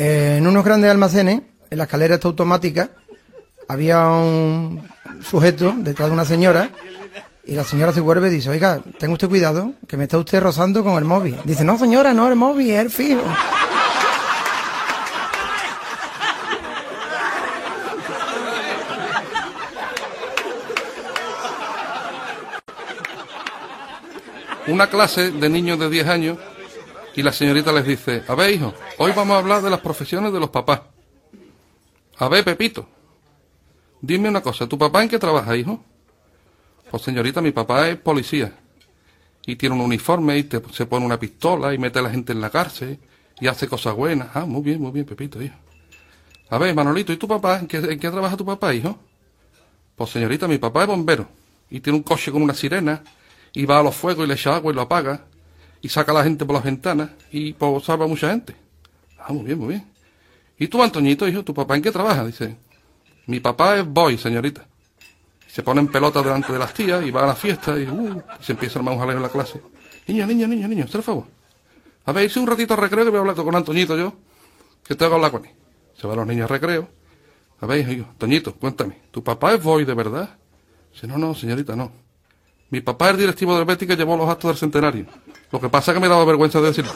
Eh, 0.01 0.36
en 0.38 0.46
unos 0.46 0.64
grandes 0.64 0.88
almacenes, 0.92 1.42
en 1.70 1.78
la 1.78 1.84
escalera 1.84 2.14
esta 2.14 2.28
automática, 2.28 2.90
había 3.66 4.07
un 4.07 4.88
sujeto 5.28 5.74
detrás 5.76 6.09
de 6.09 6.14
una 6.14 6.24
señora 6.24 6.70
y 7.44 7.55
la 7.55 7.64
señora 7.64 7.92
se 7.92 8.01
vuelve 8.01 8.28
y 8.28 8.30
dice, 8.30 8.49
oiga, 8.49 8.80
tenga 9.01 9.14
usted 9.14 9.28
cuidado, 9.28 9.72
que 9.88 9.96
me 9.96 10.05
está 10.05 10.16
usted 10.16 10.40
rozando 10.40 10.84
con 10.84 10.99
el 10.99 11.05
móvil. 11.05 11.36
Dice, 11.44 11.64
no 11.64 11.76
señora, 11.78 12.14
no 12.14 12.28
el 12.28 12.36
móvil, 12.36 12.70
es 12.70 12.78
el 12.78 12.90
fijo. 12.90 13.22
una 24.68 24.88
clase 24.88 25.30
de 25.30 25.49
niños 25.49 25.78
de 25.78 25.88
10 25.88 26.09
años 26.09 26.38
y 27.18 27.22
la 27.24 27.32
señorita 27.32 27.72
les 27.72 27.84
dice, 27.84 28.22
a 28.28 28.34
ver 28.36 28.54
hijo, 28.54 28.72
hoy 28.98 29.10
vamos 29.10 29.34
a 29.34 29.38
hablar 29.40 29.60
de 29.60 29.70
las 29.70 29.80
profesiones 29.80 30.32
de 30.32 30.38
los 30.38 30.50
papás. 30.50 30.82
A 32.16 32.28
ver, 32.28 32.44
Pepito, 32.44 32.88
dime 34.00 34.28
una 34.28 34.40
cosa, 34.40 34.68
¿tu 34.68 34.78
papá 34.78 35.02
en 35.02 35.08
qué 35.08 35.18
trabaja, 35.18 35.56
hijo? 35.56 35.82
Pues 36.88 37.02
señorita, 37.02 37.40
mi 37.40 37.50
papá 37.50 37.88
es 37.88 37.96
policía 37.96 38.56
y 39.44 39.56
tiene 39.56 39.74
un 39.74 39.80
uniforme 39.80 40.38
y 40.38 40.44
te- 40.44 40.62
se 40.72 40.86
pone 40.86 41.04
una 41.04 41.18
pistola 41.18 41.74
y 41.74 41.78
mete 41.78 41.98
a 41.98 42.02
la 42.02 42.10
gente 42.10 42.32
en 42.32 42.40
la 42.40 42.50
cárcel 42.50 43.00
y 43.40 43.48
hace 43.48 43.66
cosas 43.66 43.96
buenas. 43.96 44.28
Ah, 44.34 44.44
muy 44.46 44.62
bien, 44.62 44.80
muy 44.80 44.92
bien, 44.92 45.04
Pepito, 45.04 45.42
hijo. 45.42 45.56
A 46.50 46.58
ver, 46.58 46.72
Manolito, 46.72 47.12
¿y 47.12 47.16
tu 47.16 47.26
papá? 47.26 47.58
¿En 47.58 47.66
qué, 47.66 47.78
en 47.78 47.98
qué 47.98 48.10
trabaja 48.10 48.36
tu 48.36 48.44
papá, 48.46 48.72
hijo? 48.72 48.96
Pues 49.96 50.10
señorita, 50.10 50.46
mi 50.46 50.58
papá 50.58 50.82
es 50.82 50.86
bombero 50.86 51.26
y 51.68 51.80
tiene 51.80 51.96
un 51.96 52.04
coche 52.04 52.30
con 52.30 52.42
una 52.42 52.54
sirena 52.54 53.02
y 53.52 53.66
va 53.66 53.80
a 53.80 53.82
los 53.82 53.96
fuegos 53.96 54.24
y 54.24 54.28
le 54.28 54.34
echa 54.34 54.54
agua 54.54 54.70
y 54.70 54.76
lo 54.76 54.82
apaga 54.82 55.24
y 55.80 55.88
saca 55.88 56.12
a 56.12 56.16
la 56.16 56.24
gente 56.24 56.44
por 56.44 56.54
las 56.54 56.64
ventanas 56.64 57.10
y 57.30 57.52
pues, 57.52 57.84
salva 57.84 58.04
a 58.04 58.08
mucha 58.08 58.30
gente. 58.30 58.54
Ah, 59.18 59.32
muy 59.32 59.44
bien, 59.44 59.58
muy 59.58 59.68
bien. 59.68 59.86
¿Y 60.58 60.68
tú, 60.68 60.82
Antoñito, 60.82 61.28
hijo, 61.28 61.44
tu 61.44 61.54
papá 61.54 61.76
en 61.76 61.82
qué 61.82 61.92
trabaja? 61.92 62.24
Dice, 62.24 62.56
mi 63.26 63.40
papá 63.40 63.76
es 63.76 63.86
boy, 63.86 64.18
señorita. 64.18 64.66
Se 65.46 65.62
pone 65.62 65.80
en 65.80 65.88
pelota 65.88 66.22
delante 66.22 66.52
de 66.52 66.58
las 66.58 66.74
tías 66.74 67.04
y 67.04 67.10
va 67.10 67.24
a 67.24 67.28
la 67.28 67.34
fiesta 67.34 67.78
y, 67.78 67.86
uh, 67.86 68.22
y 68.40 68.44
se 68.44 68.52
empieza 68.52 68.78
a 68.78 68.80
armar 68.80 68.94
un 68.94 69.00
jaleo 69.00 69.16
en 69.16 69.22
la 69.22 69.28
clase. 69.28 69.60
Niño, 70.06 70.26
niño, 70.26 70.48
niño, 70.48 70.68
niño, 70.68 70.86
por 70.90 71.02
favor. 71.02 71.24
A 72.06 72.12
ver, 72.12 72.24
hice 72.24 72.40
un 72.40 72.46
ratito 72.46 72.74
de 72.74 72.80
recreo 72.80 73.04
que 73.04 73.10
voy 73.10 73.18
a 73.18 73.20
hablar 73.20 73.36
con 73.36 73.54
Antoñito 73.54 73.96
yo, 73.96 74.14
que 74.86 74.94
tengo 74.94 75.10
que 75.10 75.14
hablar 75.16 75.30
con 75.30 75.44
él. 75.44 75.52
Se 76.00 76.06
van 76.06 76.16
los 76.16 76.26
niños 76.26 76.50
a 76.50 76.54
recreo. 76.54 76.88
A 77.60 77.66
ver, 77.66 77.88
hijo, 77.88 78.06
Toñito, 78.18 78.54
cuéntame, 78.54 78.98
¿tu 79.10 79.22
papá 79.22 79.54
es 79.54 79.62
boy 79.62 79.84
de 79.84 79.94
verdad? 79.94 80.38
Dice, 80.92 81.06
no, 81.06 81.18
no, 81.18 81.34
señorita, 81.34 81.74
no. 81.76 81.92
Mi 82.70 82.82
papá 82.82 83.10
es 83.10 83.16
directivo 83.16 83.56
del 83.56 83.64
Betis 83.64 83.88
que 83.88 83.96
llevó 83.96 84.16
los 84.16 84.28
actos 84.28 84.50
del 84.50 84.58
centenario. 84.58 85.06
Lo 85.50 85.60
que 85.60 85.70
pasa 85.70 85.90
es 85.90 85.96
que 85.96 86.00
me 86.00 86.08
daba 86.08 86.24
vergüenza 86.26 86.60
de 86.60 86.66
decirlo. 86.66 86.92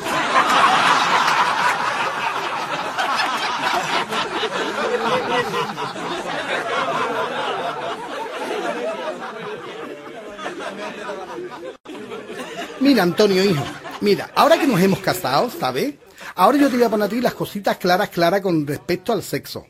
Mira, 12.80 13.04
Antonio, 13.04 13.42
hijo, 13.42 13.64
mira, 14.02 14.30
ahora 14.34 14.58
que 14.58 14.66
nos 14.66 14.78
hemos 14.80 14.98
casado, 14.98 15.48
¿sabes? 15.48 15.94
Ahora 16.34 16.58
yo 16.58 16.68
te 16.68 16.76
voy 16.76 16.84
a 16.84 16.90
poner 16.90 17.06
a 17.06 17.08
ti 17.08 17.20
las 17.20 17.32
cositas 17.32 17.78
claras, 17.78 18.10
claras 18.10 18.42
con 18.42 18.66
respecto 18.66 19.12
al 19.12 19.22
sexo. 19.22 19.64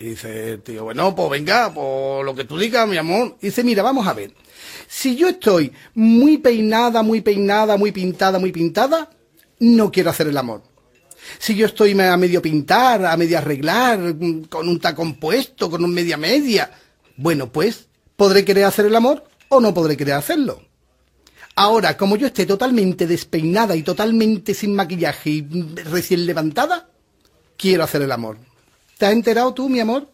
Y 0.00 0.06
dice 0.06 0.58
tío, 0.58 0.84
bueno, 0.84 1.14
pues 1.14 1.30
venga, 1.30 1.72
por 1.72 2.24
lo 2.24 2.34
que 2.34 2.44
tú 2.44 2.58
digas, 2.58 2.88
mi 2.88 2.96
amor. 2.96 3.36
Y 3.40 3.46
dice, 3.46 3.62
mira, 3.62 3.82
vamos 3.82 4.06
a 4.06 4.12
ver. 4.12 4.32
Si 4.88 5.16
yo 5.16 5.28
estoy 5.28 5.72
muy 5.94 6.38
peinada, 6.38 7.02
muy 7.02 7.20
peinada, 7.20 7.76
muy 7.76 7.92
pintada, 7.92 8.38
muy 8.38 8.52
pintada, 8.52 9.10
no 9.60 9.90
quiero 9.90 10.10
hacer 10.10 10.28
el 10.28 10.36
amor. 10.36 10.62
Si 11.38 11.54
yo 11.54 11.66
estoy 11.66 11.98
a 11.98 12.16
medio 12.16 12.42
pintar, 12.42 13.04
a 13.06 13.16
medio 13.16 13.38
arreglar, 13.38 14.16
con 14.48 14.68
un 14.68 14.78
tacón 14.80 15.14
puesto, 15.14 15.70
con 15.70 15.84
un 15.84 15.92
media 15.92 16.16
media, 16.16 16.70
bueno, 17.16 17.50
pues, 17.50 17.88
¿podré 18.16 18.44
querer 18.44 18.64
hacer 18.64 18.86
el 18.86 18.96
amor 18.96 19.24
o 19.48 19.60
no 19.60 19.72
podré 19.72 19.96
querer 19.96 20.14
hacerlo? 20.14 20.60
Ahora, 21.56 21.96
como 21.96 22.16
yo 22.16 22.26
esté 22.26 22.46
totalmente 22.46 23.06
despeinada 23.06 23.76
y 23.76 23.82
totalmente 23.82 24.54
sin 24.54 24.74
maquillaje 24.74 25.30
y 25.30 25.42
recién 25.84 26.26
levantada, 26.26 26.88
quiero 27.56 27.84
hacer 27.84 28.02
el 28.02 28.12
amor. 28.12 28.38
¿Te 29.04 29.08
has 29.08 29.12
enterado 29.12 29.52
tú, 29.52 29.68
mi 29.68 29.80
amor? 29.80 30.08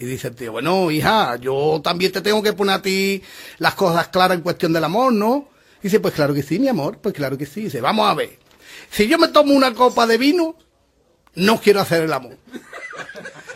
Y 0.00 0.04
dice 0.04 0.26
el 0.26 0.34
tío, 0.34 0.50
bueno, 0.50 0.90
hija, 0.90 1.36
yo 1.36 1.80
también 1.80 2.10
te 2.10 2.20
tengo 2.20 2.42
que 2.42 2.54
poner 2.54 2.74
a 2.74 2.82
ti 2.82 3.22
las 3.58 3.76
cosas 3.76 4.08
claras 4.08 4.36
en 4.36 4.42
cuestión 4.42 4.72
del 4.72 4.82
amor, 4.82 5.12
¿no? 5.12 5.48
Y 5.78 5.84
dice, 5.84 6.00
pues 6.00 6.12
claro 6.12 6.34
que 6.34 6.42
sí, 6.42 6.58
mi 6.58 6.66
amor, 6.66 6.98
pues 6.98 7.14
claro 7.14 7.38
que 7.38 7.46
sí. 7.46 7.60
dice, 7.60 7.80
vamos 7.80 8.10
a 8.10 8.14
ver, 8.14 8.36
si 8.90 9.06
yo 9.06 9.16
me 9.16 9.28
tomo 9.28 9.54
una 9.54 9.74
copa 9.74 10.08
de 10.08 10.18
vino, 10.18 10.56
no 11.36 11.60
quiero 11.60 11.80
hacer 11.80 12.02
el 12.02 12.12
amor. 12.12 12.36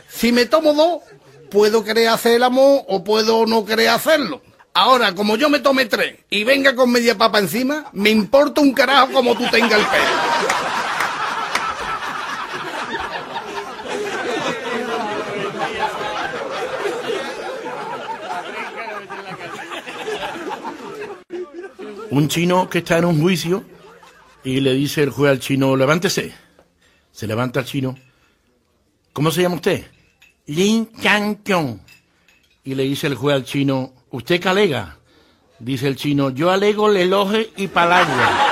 Si 0.08 0.30
me 0.30 0.46
tomo 0.46 0.72
dos, 0.72 1.02
puedo 1.50 1.82
querer 1.82 2.06
hacer 2.06 2.36
el 2.36 2.44
amor 2.44 2.84
o 2.86 3.02
puedo 3.02 3.46
no 3.46 3.64
querer 3.64 3.88
hacerlo. 3.88 4.40
Ahora, 4.72 5.16
como 5.16 5.36
yo 5.36 5.50
me 5.50 5.58
tome 5.58 5.86
tres 5.86 6.14
y 6.30 6.44
venga 6.44 6.76
con 6.76 6.92
media 6.92 7.18
papa 7.18 7.40
encima, 7.40 7.90
me 7.92 8.10
importa 8.10 8.60
un 8.60 8.72
carajo 8.72 9.14
como 9.14 9.34
tú 9.34 9.50
tengas 9.50 9.80
el 9.80 9.86
pelo. 9.86 10.89
Un 22.10 22.26
chino 22.26 22.68
que 22.68 22.78
está 22.78 22.98
en 22.98 23.04
un 23.04 23.20
juicio 23.20 23.64
y 24.42 24.60
le 24.60 24.74
dice 24.74 25.04
el 25.04 25.10
juez 25.10 25.30
al 25.30 25.38
chino, 25.38 25.76
levántese. 25.76 26.32
Se 27.12 27.26
levanta 27.28 27.60
el 27.60 27.66
chino. 27.66 27.96
¿Cómo 29.12 29.30
se 29.30 29.42
llama 29.42 29.56
usted? 29.56 29.86
Lin 30.46 30.90
Chang 31.00 31.36
Kyong. 31.44 31.78
Y 32.64 32.74
le 32.74 32.82
dice 32.82 33.06
el 33.06 33.14
juez 33.14 33.36
al 33.36 33.44
chino, 33.44 33.92
¿usted 34.10 34.40
qué 34.40 34.48
alega? 34.48 34.96
Dice 35.60 35.86
el 35.86 35.94
chino, 35.94 36.30
yo 36.30 36.50
alego 36.50 36.90
el 36.90 37.46
y 37.56 37.68
palabra. 37.68 38.46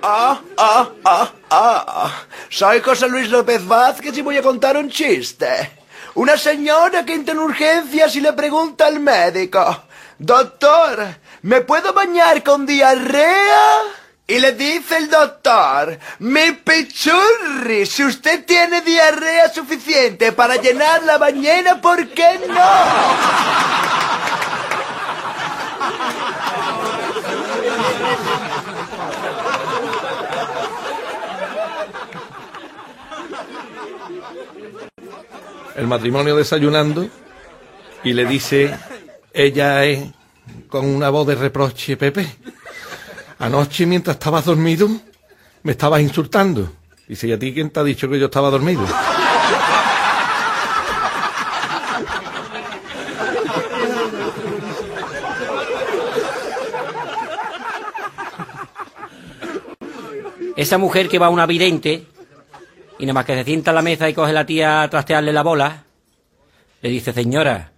Ah, 0.00 0.40
ah, 0.56 0.90
ah, 1.04 1.32
ah. 1.50 2.27
Soy 2.50 2.80
José 2.80 3.08
Luis 3.08 3.28
López 3.28 3.66
Vázquez 3.66 4.16
y 4.16 4.22
voy 4.22 4.38
a 4.38 4.42
contar 4.42 4.76
un 4.76 4.88
chiste. 4.90 5.72
Una 6.14 6.38
señora 6.38 7.04
que 7.04 7.12
entra 7.14 7.34
en 7.34 7.40
urgencias 7.40 8.16
y 8.16 8.20
le 8.20 8.32
pregunta 8.32 8.86
al 8.86 9.00
médico, 9.00 9.84
Doctor, 10.18 11.06
¿me 11.42 11.60
puedo 11.60 11.92
bañar 11.92 12.42
con 12.42 12.64
diarrea? 12.64 13.82
Y 14.26 14.38
le 14.38 14.52
dice 14.52 14.96
el 14.96 15.08
doctor, 15.08 15.98
mi 16.18 16.52
pichurri, 16.52 17.86
si 17.86 18.04
usted 18.04 18.44
tiene 18.44 18.80
diarrea 18.80 19.52
suficiente 19.52 20.32
para 20.32 20.56
llenar 20.56 21.02
la 21.04 21.18
bañera, 21.18 21.80
¿por 21.80 22.08
qué 22.08 22.40
no? 22.46 24.07
El 35.78 35.86
matrimonio 35.86 36.34
desayunando 36.34 37.08
y 38.02 38.12
le 38.12 38.26
dice, 38.26 38.76
ella 39.32 39.84
es 39.84 40.10
con 40.68 40.84
una 40.84 41.08
voz 41.08 41.28
de 41.28 41.36
reproche, 41.36 41.96
Pepe, 41.96 42.26
anoche 43.38 43.86
mientras 43.86 44.16
estabas 44.16 44.44
dormido 44.44 44.88
me 45.62 45.72
estabas 45.72 46.00
insultando. 46.00 46.72
Dice, 47.06 47.28
¿y 47.28 47.32
a 47.32 47.38
ti 47.38 47.54
quién 47.54 47.70
te 47.70 47.78
ha 47.78 47.84
dicho 47.84 48.08
que 48.08 48.18
yo 48.18 48.26
estaba 48.26 48.50
dormido? 48.50 48.84
Esa 60.56 60.76
mujer 60.76 61.08
que 61.08 61.20
va 61.20 61.26
a 61.26 61.30
una 61.30 61.46
vidente 61.46 62.04
y 62.98 63.06
nada 63.06 63.14
más 63.14 63.24
que 63.24 63.34
se 63.34 63.44
sienta 63.44 63.70
en 63.70 63.76
la 63.76 63.82
mesa 63.82 64.08
y 64.08 64.14
coge 64.14 64.32
la 64.32 64.44
tía 64.46 64.82
a 64.82 64.90
trastearle 64.90 65.32
la 65.32 65.42
bola, 65.42 65.84
le 66.82 66.90
dice, 66.90 67.12
señora, 67.12 67.72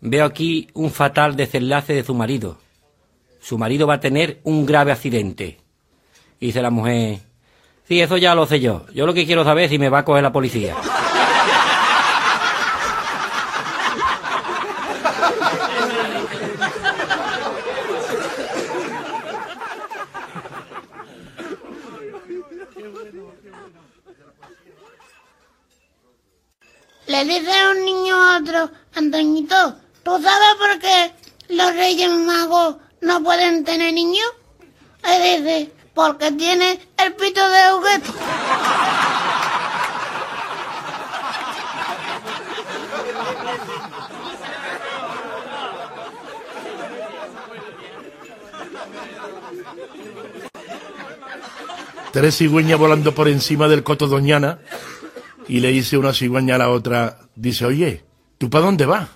veo 0.00 0.24
aquí 0.24 0.68
un 0.74 0.90
fatal 0.90 1.36
desenlace 1.36 1.92
de 1.94 2.04
su 2.04 2.14
marido. 2.14 2.58
Su 3.40 3.58
marido 3.58 3.86
va 3.86 3.94
a 3.94 4.00
tener 4.00 4.40
un 4.44 4.66
grave 4.66 4.92
accidente. 4.92 5.58
Y 6.40 6.46
dice 6.46 6.62
la 6.62 6.70
mujer, 6.70 7.18
sí, 7.86 8.00
eso 8.00 8.16
ya 8.16 8.34
lo 8.34 8.46
sé 8.46 8.60
yo. 8.60 8.86
Yo 8.94 9.06
lo 9.06 9.14
que 9.14 9.26
quiero 9.26 9.44
saber 9.44 9.64
es 9.64 9.70
si 9.70 9.78
me 9.78 9.88
va 9.88 9.98
a 10.00 10.04
coger 10.04 10.22
la 10.22 10.32
policía. 10.32 10.74
Le 27.18 27.24
dice 27.24 27.50
un 27.72 27.84
niño 27.84 28.14
a 28.14 28.38
otro, 28.38 28.70
Antoñito, 28.94 29.74
¿tú 30.04 30.22
sabes 30.22 30.54
por 30.56 30.78
qué 30.78 31.12
los 31.48 31.74
reyes 31.74 32.08
magos 32.12 32.76
no 33.00 33.20
pueden 33.24 33.64
tener 33.64 33.92
niños? 33.92 34.24
Le 35.02 35.40
dice, 35.40 35.72
porque 35.94 36.30
tiene 36.30 36.78
el 36.96 37.14
pito 37.14 37.40
de 37.50 37.58
juguete. 37.72 38.10
Tres 52.12 52.36
cigüeñas 52.36 52.78
volando 52.78 53.12
por 53.12 53.26
encima 53.26 53.66
del 53.66 53.82
coto 53.82 54.06
Doñana 54.06 54.60
y 55.48 55.60
le 55.60 55.72
dice 55.72 55.96
una 55.96 56.12
cigüeña 56.12 56.56
a 56.56 56.58
la 56.58 56.68
otra, 56.68 57.20
dice, 57.34 57.64
oye, 57.64 58.04
¿tú 58.36 58.50
para 58.50 58.66
dónde 58.66 58.84
vas? 58.86 59.08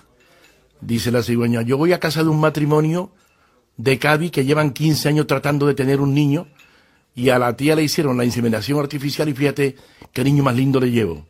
Dice 0.81 1.11
la 1.11 1.21
cigüeña, 1.21 1.61
yo 1.61 1.77
voy 1.77 1.93
a 1.93 1.99
casa 1.99 2.23
de 2.23 2.29
un 2.29 2.39
matrimonio 2.39 3.11
de 3.77 3.99
Cádiz 3.99 4.31
que 4.31 4.43
llevan 4.43 4.71
15 4.71 5.09
años 5.09 5.27
tratando 5.27 5.67
de 5.67 5.75
tener 5.75 6.01
un 6.01 6.13
niño 6.13 6.47
y 7.15 7.29
a 7.29 7.39
la 7.39 7.55
tía 7.55 7.75
le 7.75 7.83
hicieron 7.83 8.17
la 8.17 8.25
inseminación 8.25 8.79
artificial 8.79 9.29
y 9.29 9.33
fíjate 9.33 9.75
qué 10.11 10.23
niño 10.23 10.43
más 10.43 10.55
lindo 10.55 10.79
le 10.79 10.91
llevo. 10.91 11.25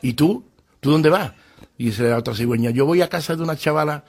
¿Y 0.00 0.14
tú? 0.14 0.44
¿Tú 0.80 0.92
dónde 0.92 1.10
vas? 1.10 1.32
Dice 1.76 2.04
la 2.04 2.18
otra 2.18 2.34
cigüeña, 2.34 2.70
yo 2.70 2.86
voy 2.86 3.02
a 3.02 3.08
casa 3.08 3.34
de 3.34 3.42
una 3.42 3.56
chavala 3.56 4.04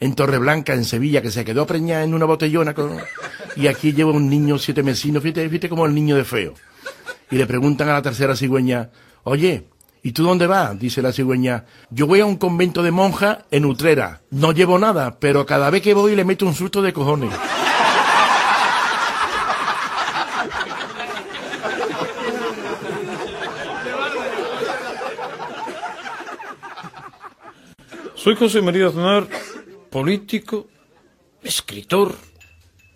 en 0.00 0.14
Torreblanca, 0.14 0.74
en 0.74 0.84
Sevilla, 0.84 1.22
que 1.22 1.30
se 1.30 1.44
quedó 1.44 1.66
preñada 1.66 2.02
en 2.02 2.14
una 2.14 2.24
botellona 2.24 2.74
y 3.54 3.66
aquí 3.66 3.92
lleva 3.92 4.10
un 4.10 4.28
niño 4.28 4.58
siete 4.58 4.82
mesinos, 4.82 5.22
fíjate, 5.22 5.48
fíjate 5.48 5.68
como 5.68 5.86
el 5.86 5.94
niño 5.94 6.16
de 6.16 6.24
feo. 6.24 6.54
Y 7.30 7.36
le 7.36 7.46
preguntan 7.46 7.88
a 7.88 7.92
la 7.92 8.02
tercera 8.02 8.34
cigüeña, 8.34 8.90
oye, 9.24 9.68
¿y 10.02 10.12
tú 10.12 10.24
dónde 10.24 10.46
vas? 10.46 10.78
Dice 10.78 11.02
la 11.02 11.12
cigüeña, 11.12 11.64
yo 11.90 12.06
voy 12.06 12.20
a 12.20 12.26
un 12.26 12.36
convento 12.36 12.82
de 12.82 12.90
monjas 12.90 13.38
en 13.50 13.64
Utrera. 13.64 14.22
No 14.30 14.52
llevo 14.52 14.78
nada, 14.78 15.18
pero 15.18 15.46
cada 15.46 15.70
vez 15.70 15.82
que 15.82 15.94
voy 15.94 16.16
le 16.16 16.24
meto 16.24 16.46
un 16.46 16.54
susto 16.54 16.82
de 16.82 16.92
cojones. 16.92 17.32
Soy 28.22 28.36
José 28.36 28.62
María 28.62 28.86
Aznar, 28.86 29.26
político, 29.90 30.68
escritor 31.42 32.14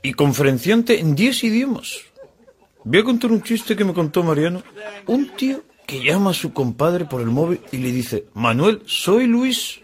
y 0.01 0.13
conferenciante 0.13 1.01
en 1.01 1.17
10 1.17 1.43
idiomas. 1.43 1.99
Voy 2.85 3.01
a 3.01 3.03
contar 3.03 3.33
un 3.33 3.43
chiste 3.43 3.75
que 3.75 3.85
me 3.85 3.93
contó 3.93 4.23
Mariano. 4.23 4.63
Un 5.07 5.31
tío 5.37 5.65
que 5.87 6.03
llama 6.03 6.31
a 6.31 6.35
su 6.35 6.53
compadre 6.53 7.05
por 7.05 7.21
el 7.21 7.29
móvil 7.29 7.61
y 7.73 7.79
le 7.79 7.93
dice, 7.93 8.27
Manuel, 8.35 8.83
soy 8.87 9.27
Luis. 9.27 9.81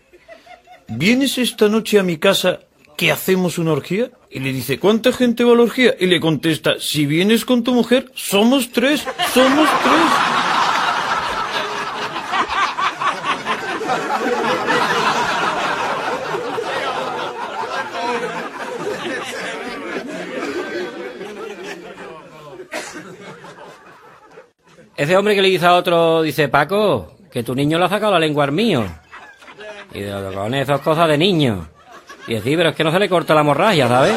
¿Vienes 0.88 1.38
esta 1.38 1.68
noche 1.68 1.98
a 1.98 2.03
mi 2.03 2.18
casa 2.18 2.61
que 2.96 3.12
hacemos 3.12 3.59
una 3.59 3.72
orgía? 3.72 4.11
Y 4.30 4.40
le 4.40 4.53
dice, 4.53 4.78
¿cuánta 4.78 5.12
gente 5.12 5.44
va 5.44 5.53
a 5.53 5.57
la 5.57 5.62
orgía? 5.62 5.94
Y 5.98 6.07
le 6.07 6.20
contesta, 6.20 6.74
si 6.78 7.07
vienes 7.07 7.44
con 7.44 7.62
tu 7.62 7.72
mujer, 7.72 8.11
somos 8.14 8.72
tres, 8.72 9.07
somos 9.32 9.68
tres. 9.82 10.41
Ese 25.03 25.16
hombre 25.16 25.34
que 25.34 25.42
le 25.42 25.48
dice 25.48 25.66
a 25.66 25.74
otro, 25.74 26.22
dice, 26.22 26.48
Paco, 26.48 27.16
que 27.28 27.42
tu 27.42 27.57
niño 27.57 27.76
le 27.76 27.86
ha 27.86 27.88
sacado 27.88 28.12
la 28.12 28.20
lengua 28.20 28.44
al 28.44 28.53
mío. 28.53 28.84
Y 29.92 29.98
de 29.98 30.32
con 30.32 30.55
esas 30.55 30.80
cosas 30.80 31.09
de 31.09 31.18
niño. 31.18 31.68
Y 32.28 32.34
decir, 32.34 32.57
pero 32.57 32.68
es 32.70 32.76
que 32.76 32.84
no 32.84 32.92
se 32.92 33.00
le 33.00 33.09
corta 33.09 33.34
la 33.34 33.40
hemorragia, 33.40 33.88
¿sabes? 33.88 34.14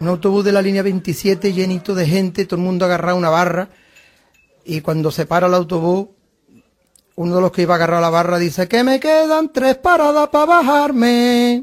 Un 0.00 0.08
autobús 0.08 0.46
de 0.46 0.52
la 0.52 0.62
línea 0.62 0.82
27 0.82 1.52
llenito 1.52 1.94
de 1.94 2.06
gente, 2.06 2.46
todo 2.46 2.56
el 2.56 2.64
mundo 2.64 2.86
agarrado 2.86 3.18
una 3.18 3.28
barra. 3.28 3.68
Y 4.64 4.80
cuando 4.80 5.10
se 5.10 5.26
para 5.26 5.46
el 5.46 5.52
autobús, 5.52 6.06
uno 7.16 7.36
de 7.36 7.40
los 7.40 7.52
que 7.52 7.62
iba 7.62 7.74
a 7.74 7.76
agarrar 7.76 8.00
la 8.00 8.10
barra 8.10 8.38
dice 8.38 8.66
que 8.66 8.82
me 8.82 8.98
quedan 8.98 9.52
tres 9.52 9.76
paradas 9.76 10.28
para 10.28 10.46
bajarme. 10.46 11.62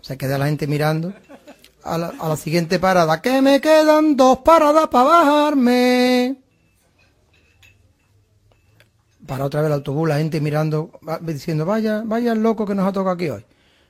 Se 0.00 0.16
queda 0.16 0.38
la 0.38 0.46
gente 0.46 0.66
mirando. 0.66 1.12
A 1.84 1.96
la, 1.96 2.36
siguiente 2.36 2.78
parada, 2.78 3.22
que 3.22 3.40
me 3.40 3.60
quedan 3.60 4.16
dos 4.16 4.38
paradas 4.38 4.88
para 4.88 5.04
bajarme. 5.04 6.36
Para 9.26 9.44
otra 9.44 9.60
vez 9.60 9.68
el 9.68 9.74
autobús, 9.74 10.08
la 10.08 10.18
gente 10.18 10.40
mirando, 10.40 10.90
diciendo, 11.20 11.64
vaya, 11.64 12.02
vaya 12.04 12.32
el 12.32 12.42
loco 12.42 12.66
que 12.66 12.74
nos 12.74 12.86
ha 12.86 12.92
tocado 12.92 13.14
aquí 13.14 13.30
hoy. 13.30 13.44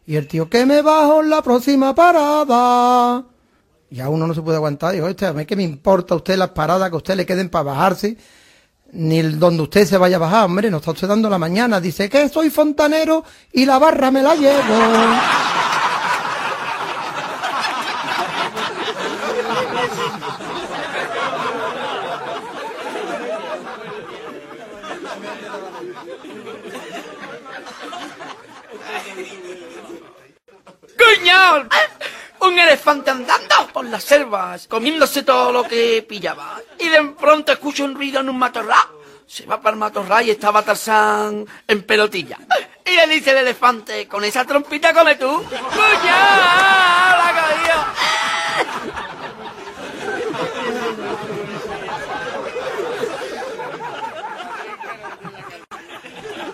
Y 0.07 0.17
el 0.17 0.29
tío, 0.29 0.49
que 0.49 0.65
me 0.65 0.81
bajo 0.83 1.23
en 1.23 1.31
la 1.31 1.43
próxima 1.43 1.95
parada. 1.95 3.25
Y 3.91 4.01
a 4.01 4.09
uno 4.09 4.27
no 4.27 4.35
se 4.35 4.43
puede 4.43 4.57
aguantar. 4.57 4.93
Digo, 4.95 5.09
este, 5.09 5.27
a 5.27 5.33
mí 5.33 5.45
que 5.45 5.57
me 5.57 5.63
importa 5.63 6.15
a 6.15 6.19
usted 6.19 6.37
las 6.37 6.51
paradas 6.51 6.91
que 6.91 6.95
a 6.95 6.99
usted 6.99 7.17
le 7.17 7.27
queden 7.27 7.49
para 7.49 7.65
bajarse, 7.65 8.17
ni 8.93 9.23
donde 9.23 9.63
usted 9.63 9.87
se 9.87 9.99
vaya 9.99 10.17
a 10.17 10.21
bajar, 10.21 10.45
hombre, 10.45 10.71
nos 10.71 10.81
está 10.81 10.93
usted 10.93 11.09
dando 11.09 11.29
la 11.29 11.39
mañana. 11.39 11.81
Dice 11.81 12.09
que 12.09 12.29
soy 12.29 12.51
fontanero 12.51 13.25
y 13.53 13.65
la 13.67 13.79
barra 13.79 14.11
me 14.11 14.23
la 14.23 14.35
llevo. 14.35 14.75
¡Coño! 30.99 31.88
Un 32.41 32.59
elefante 32.59 33.11
andando 33.11 33.69
por 33.73 33.85
las 33.85 34.05
selvas, 34.05 34.67
comiéndose 34.69 35.23
todo 35.23 35.53
lo 35.53 35.65
que 35.65 36.05
pillaba. 36.09 36.61
Y 36.79 36.89
de 36.89 37.03
pronto 37.19 37.53
escucho 37.53 37.85
un 37.85 37.95
ruido 37.95 38.21
en 38.21 38.29
un 38.29 38.39
matorral. 38.39 38.79
Se 39.27 39.45
va 39.45 39.61
para 39.61 39.75
el 39.75 39.81
matorral 39.81 40.27
y 40.27 40.31
estaba 40.31 40.63
Tarzán 40.63 41.45
en 41.67 41.83
pelotilla. 41.83 42.39
Y 42.85 42.93
le 42.93 43.07
dice 43.09 43.33
el 43.33 43.39
elefante, 43.39 44.09
con 44.09 44.25
esa 44.25 44.45
trompita 44.45 44.95
come 44.95 45.17
tú. 45.17 45.45
¡La 45.51 45.61
caído! 47.35 47.75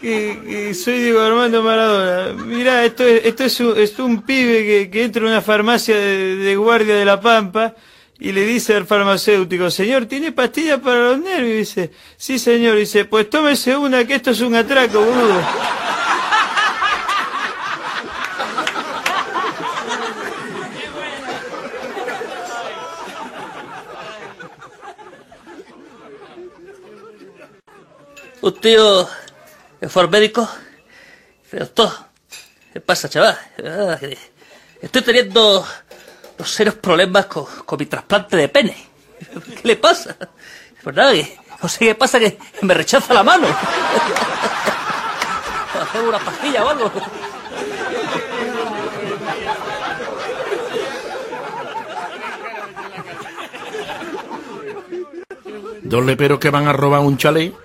Que, 0.05 0.75
soy 0.75 1.01
Diego 1.01 1.21
Armando 1.21 1.63
Maradona. 1.63 2.45
Mira, 2.45 2.85
esto 2.85 3.05
es, 3.05 3.25
esto 3.25 3.45
es 3.75 3.99
un, 3.99 4.23
pibe 4.23 4.91
que, 4.91 5.03
entra 5.03 5.23
en 5.23 5.29
una 5.29 5.41
farmacia 5.41 5.97
de, 5.97 6.57
guardia 6.57 6.97
de 6.97 7.05
La 7.05 7.21
Pampa 7.21 7.75
y 8.19 8.33
le 8.33 8.45
dice 8.45 8.75
al 8.75 8.87
farmacéutico, 8.87 9.71
señor, 9.71 10.07
¿tiene 10.07 10.33
pastillas 10.33 10.81
para 10.81 11.09
los 11.09 11.19
nervios? 11.19 11.55
Y 11.55 11.59
dice, 11.59 11.91
sí 12.17 12.39
señor, 12.39 12.77
dice, 12.77 13.07
pues 13.07 13.31
tómese 13.31 13.77
una 13.77 14.05
que 14.07 14.17
esto 14.17 14.31
es 14.31 14.41
un 14.41 14.55
atraco, 14.55 15.01
boludo. 15.01 15.43
Tío 29.85 29.89
que 29.89 29.89
fue 29.89 30.03
al 30.03 30.11
médico. 30.11 30.49
Dice, 31.45 31.59
doctor, 31.59 31.91
¿qué 32.73 32.81
pasa, 32.81 33.09
chaval? 33.09 33.39
Ah, 33.65 33.99
Estoy 34.81 35.03
teniendo 35.03 35.67
los 36.39 36.51
serios 36.51 36.75
problemas 36.77 37.27
con, 37.27 37.45
con 37.65 37.79
mi 37.79 37.87
trasplante 37.87 38.37
de 38.37 38.49
pene. 38.49 38.77
¿Qué 39.63 39.69
le 39.69 39.77
pasa? 39.77 40.17
Pues 40.83 40.97
nada, 40.97 41.13
que 41.13 41.39
no 41.63 41.69
sé 41.69 41.79
qué 41.81 41.95
pasa, 41.95 42.19
que 42.19 42.39
me 42.63 42.75
rechaza 42.75 43.15
la 43.15 43.23
mano. 43.23 43.47
Hacer 45.81 46.03
una 46.03 46.19
pastilla 46.19 46.65
o 46.65 46.69
algo. 46.69 46.91
Dos 55.83 56.05
leperos 56.05 56.39
que 56.39 56.51
van 56.51 56.67
a 56.69 56.73
robar 56.73 57.01
un 57.01 57.17
chalet 57.19 57.64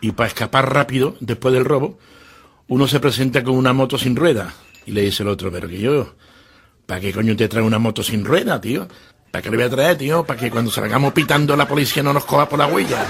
y 0.00 0.12
para 0.12 0.28
escapar 0.28 0.72
rápido 0.72 1.16
después 1.20 1.54
del 1.54 1.64
robo, 1.64 1.98
uno 2.68 2.86
se 2.86 3.00
presenta 3.00 3.42
con 3.42 3.54
una 3.56 3.72
moto 3.72 3.98
sin 3.98 4.16
rueda 4.16 4.54
y 4.86 4.92
le 4.92 5.02
dice 5.02 5.22
el 5.22 5.28
otro, 5.28 5.50
pero 5.50 5.68
que 5.68 5.78
yo, 5.78 6.14
¿para 6.86 7.00
qué 7.00 7.12
coño 7.12 7.36
te 7.36 7.48
trae 7.48 7.62
una 7.62 7.78
moto 7.78 8.02
sin 8.02 8.24
rueda, 8.24 8.60
tío? 8.60 8.88
¿Para 9.30 9.42
qué 9.42 9.50
le 9.50 9.56
voy 9.56 9.66
a 9.66 9.70
traer, 9.70 9.98
tío? 9.98 10.24
Para 10.24 10.40
que 10.40 10.50
cuando 10.50 10.70
salgamos 10.70 11.12
pitando 11.12 11.56
la 11.56 11.68
policía 11.68 12.02
no 12.02 12.12
nos 12.12 12.24
coja 12.24 12.48
por 12.48 12.58
la 12.58 12.66
huella. 12.66 13.06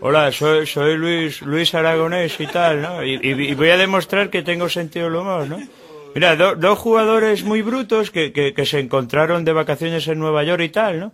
Hola, 0.00 0.30
soy, 0.30 0.66
soy 0.66 0.96
Luis, 0.96 1.42
Luis 1.42 1.74
Aragonés 1.74 2.38
y 2.40 2.46
tal, 2.46 2.82
¿no? 2.82 3.04
Y, 3.04 3.14
y- 3.14 3.50
y 3.50 3.54
voy 3.54 3.70
a 3.70 3.76
demostrar 3.76 4.30
que 4.30 4.42
tengo 4.42 4.68
sentido 4.68 5.06
del 5.06 5.16
humor, 5.16 5.48
¿no? 5.48 5.58
Mira, 6.14 6.36
do- 6.36 6.54
dos 6.54 6.78
jugadores 6.78 7.42
muy 7.44 7.62
brutos 7.62 8.10
que, 8.10 8.32
que, 8.32 8.54
que 8.54 8.64
se 8.66 8.78
encontraron 8.78 9.44
de 9.44 9.52
vacaciones 9.52 10.06
en 10.08 10.18
Nueva 10.20 10.44
York 10.44 10.62
y 10.62 10.68
tal, 10.68 11.00
¿no? 11.00 11.12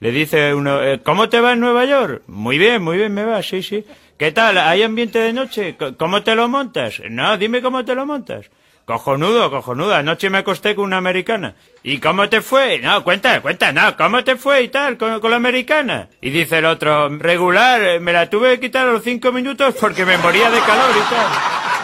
Le 0.00 0.10
dice 0.10 0.54
uno, 0.54 0.82
eh, 0.82 1.00
¿cómo 1.04 1.28
te 1.28 1.40
va 1.40 1.52
en 1.52 1.60
Nueva 1.60 1.84
York? 1.84 2.22
Muy 2.26 2.58
bien, 2.58 2.82
muy 2.82 2.96
bien 2.96 3.12
me 3.14 3.24
va, 3.24 3.42
sí, 3.42 3.62
sí. 3.62 3.84
¿Qué 4.16 4.32
tal? 4.32 4.58
¿Hay 4.58 4.82
ambiente 4.82 5.18
de 5.18 5.32
noche? 5.32 5.76
¿Cómo 5.98 6.22
te 6.22 6.34
lo 6.34 6.48
montas? 6.48 7.00
No, 7.08 7.36
dime 7.36 7.60
cómo 7.62 7.84
te 7.84 7.94
lo 7.94 8.06
montas. 8.06 8.46
Cojonudo, 8.84 9.50
cojonudo. 9.50 9.94
Anoche 9.94 10.28
me 10.28 10.38
acosté 10.38 10.74
con 10.74 10.86
una 10.86 10.96
americana. 10.96 11.54
¿Y 11.82 11.98
cómo 11.98 12.28
te 12.28 12.40
fue? 12.40 12.78
No, 12.78 13.02
cuenta, 13.04 13.40
cuenta, 13.40 13.72
no. 13.72 13.96
¿Cómo 13.96 14.24
te 14.24 14.36
fue 14.36 14.62
y 14.62 14.68
tal 14.68 14.96
con, 14.96 15.20
con 15.20 15.30
la 15.30 15.36
americana? 15.36 16.08
Y 16.20 16.30
dice 16.30 16.58
el 16.58 16.64
otro, 16.64 17.08
regular, 17.08 17.82
eh, 17.82 18.00
me 18.00 18.12
la 18.12 18.28
tuve 18.28 18.54
que 18.54 18.66
quitar 18.66 18.88
a 18.88 18.92
los 18.92 19.02
cinco 19.02 19.32
minutos 19.32 19.74
porque 19.80 20.04
me 20.04 20.18
moría 20.18 20.50
de 20.50 20.60
calor 20.60 20.90
y 20.96 21.10
tal. 21.10 21.81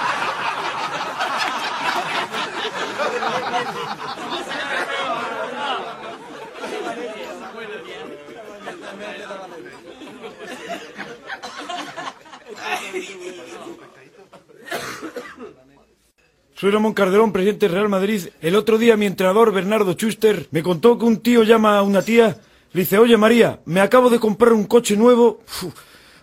Soy 16.61 16.73
Ramón 16.73 16.93
Calderón, 16.93 17.31
presidente 17.31 17.67
del 17.67 17.77
Real 17.77 17.89
Madrid. 17.89 18.21
El 18.41 18.57
otro 18.57 18.79
día 18.79 18.97
mi 18.97 19.07
entrenador, 19.07 19.53
Bernardo 19.53 19.93
Schuster, 19.93 20.49
me 20.51 20.61
contó 20.61 20.99
que 20.99 21.05
un 21.05 21.19
tío 21.19 21.45
llama 21.45 21.79
a 21.79 21.83
una 21.83 22.03
tía, 22.03 22.37
le 22.73 22.81
dice, 22.81 22.99
oye 22.99 23.17
María, 23.17 23.61
me 23.65 23.81
acabo 23.81 24.11
de 24.11 24.19
comprar 24.19 24.53
un 24.53 24.65
coche 24.65 24.97
nuevo, 24.97 25.41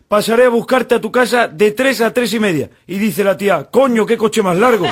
pasaré 0.09 0.43
a 0.43 0.49
buscarte 0.49 0.95
a 0.95 0.99
tu 0.99 1.09
casa 1.09 1.47
de 1.47 1.71
tres 1.71 2.01
a 2.01 2.11
tres 2.11 2.33
y 2.33 2.41
media. 2.41 2.69
Y 2.85 2.97
dice 2.97 3.23
la 3.23 3.37
tía, 3.37 3.63
coño, 3.71 4.05
qué 4.05 4.17
coche 4.17 4.43
más 4.43 4.57
largo. 4.57 4.87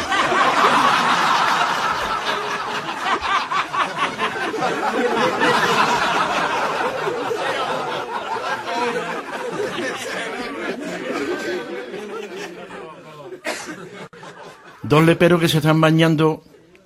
Dos 14.84 15.04
leperos 15.06 15.40
que 15.40 15.48
se 15.48 15.58
están 15.58 15.80
bañando 15.80 16.44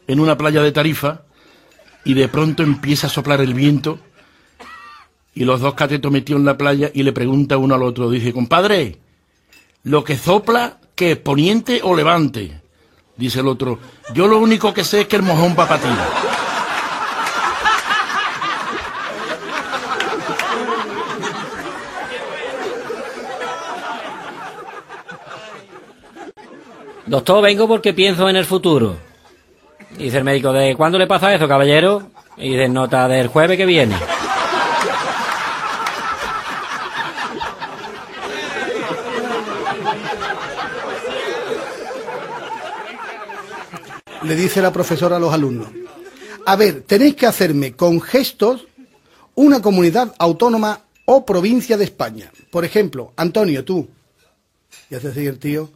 en 0.08 0.20
una 0.20 0.38
playa 0.38 0.62
de 0.62 0.72
Tarifa 0.72 1.22
y 2.06 2.14
de 2.14 2.28
pronto 2.28 2.64
empieza 2.64 3.08
a 3.08 3.10
soplar 3.10 3.42
el 3.42 3.54
viento 3.54 4.00
y 5.34 5.46
los 5.46 5.62
dos 5.62 5.74
catetos 5.74 6.12
metidos 6.12 6.40
en 6.40 6.46
la 6.46 6.58
playa 6.58 6.90
y 6.94 7.04
le 7.04 7.12
pregunta 7.12 7.58
uno 7.58 7.76
al 7.76 7.84
otro, 7.84 8.10
dice, 8.10 8.34
compadre, 8.34 8.98
¿lo 9.84 10.04
que 10.04 10.18
sopla 10.18 10.80
qué 10.96 11.12
es, 11.12 11.18
poniente 11.18 11.82
o 11.84 11.96
levante? 11.96 12.62
Dice 13.16 13.42
el 13.42 13.48
otro, 13.48 13.80
yo 14.14 14.28
lo 14.28 14.40
único 14.40 14.74
que 14.74 14.84
sé 14.84 15.02
es 15.02 15.08
que 15.08 15.16
el 15.18 15.24
mojón 15.24 15.56
va 15.58 15.68
para 15.68 15.82
ti. 15.82 15.90
Doctor, 27.08 27.42
vengo 27.42 27.70
porque 27.70 27.94
pienso 27.94 28.28
en 28.28 28.36
el 28.36 28.44
futuro. 28.44 28.98
Dice 29.98 30.18
el 30.18 30.26
médico, 30.26 30.52
¿de 30.52 30.76
cuándo 30.76 30.98
le 30.98 31.08
pasa 31.08 31.34
eso, 31.34 31.48
caballero? 31.48 32.12
Y 32.36 32.50
dice, 32.50 32.68
nota 32.68 33.08
del 33.08 33.30
jueves 33.30 33.56
que 33.56 33.66
viene. 33.66 33.98
Le 44.24 44.36
dice 44.36 44.62
la 44.62 44.74
profesora 44.74 45.16
a 45.16 45.20
los 45.20 45.34
alumnos. 45.34 45.70
A 46.46 46.58
ver, 46.58 46.82
tenéis 46.82 47.16
que 47.16 47.26
hacerme 47.26 47.72
con 47.72 48.02
gestos 48.02 48.68
una 49.36 49.62
comunidad 49.62 50.14
autónoma 50.20 50.82
o 51.06 51.26
provincia 51.26 51.78
de 51.78 51.86
España. 51.86 52.30
Por 52.52 52.66
ejemplo, 52.66 53.14
Antonio, 53.16 53.64
tú. 53.64 53.88
Y 54.90 54.96
hace 54.96 55.08
así 55.08 55.26
el 55.26 55.40
tío. 55.40 55.70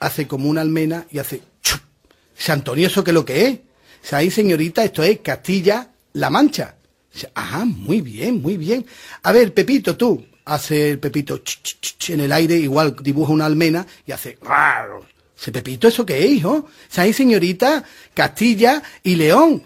Hace 0.00 0.26
como 0.26 0.48
una 0.48 0.60
almena 0.60 1.06
y 1.10 1.18
hace. 1.18 1.42
chup. 1.62 1.80
Dice, 2.36 2.52
Antonio, 2.52 2.86
¿eso 2.86 3.02
qué 3.02 3.10
es 3.10 3.14
lo 3.14 3.24
que 3.24 3.46
es? 3.46 3.58
Dice, 4.02 4.16
ahí, 4.16 4.30
señorita, 4.30 4.84
esto 4.84 5.02
es 5.02 5.20
Castilla-La 5.20 6.30
Mancha. 6.30 6.76
Dice, 7.12 7.30
ah, 7.34 7.64
muy 7.64 8.00
bien, 8.00 8.40
muy 8.40 8.56
bien. 8.56 8.86
A 9.22 9.32
ver, 9.32 9.52
Pepito, 9.52 9.96
tú. 9.96 10.24
Hace 10.44 10.92
el 10.92 10.98
Pepito 10.98 11.42
ch, 11.42 12.08
en 12.08 12.20
el 12.20 12.32
aire, 12.32 12.56
igual 12.56 12.96
dibuja 13.02 13.32
una 13.32 13.44
almena 13.44 13.86
y 14.06 14.12
hace. 14.12 14.38
rar. 14.40 14.88
Dice, 15.36 15.52
Pepito, 15.52 15.88
¿eso 15.88 16.06
qué 16.06 16.24
es, 16.24 16.30
hijo? 16.30 16.66
Ahí, 16.96 17.12
señorita, 17.12 17.84
Castilla 18.14 18.82
y 19.02 19.16
León. 19.16 19.62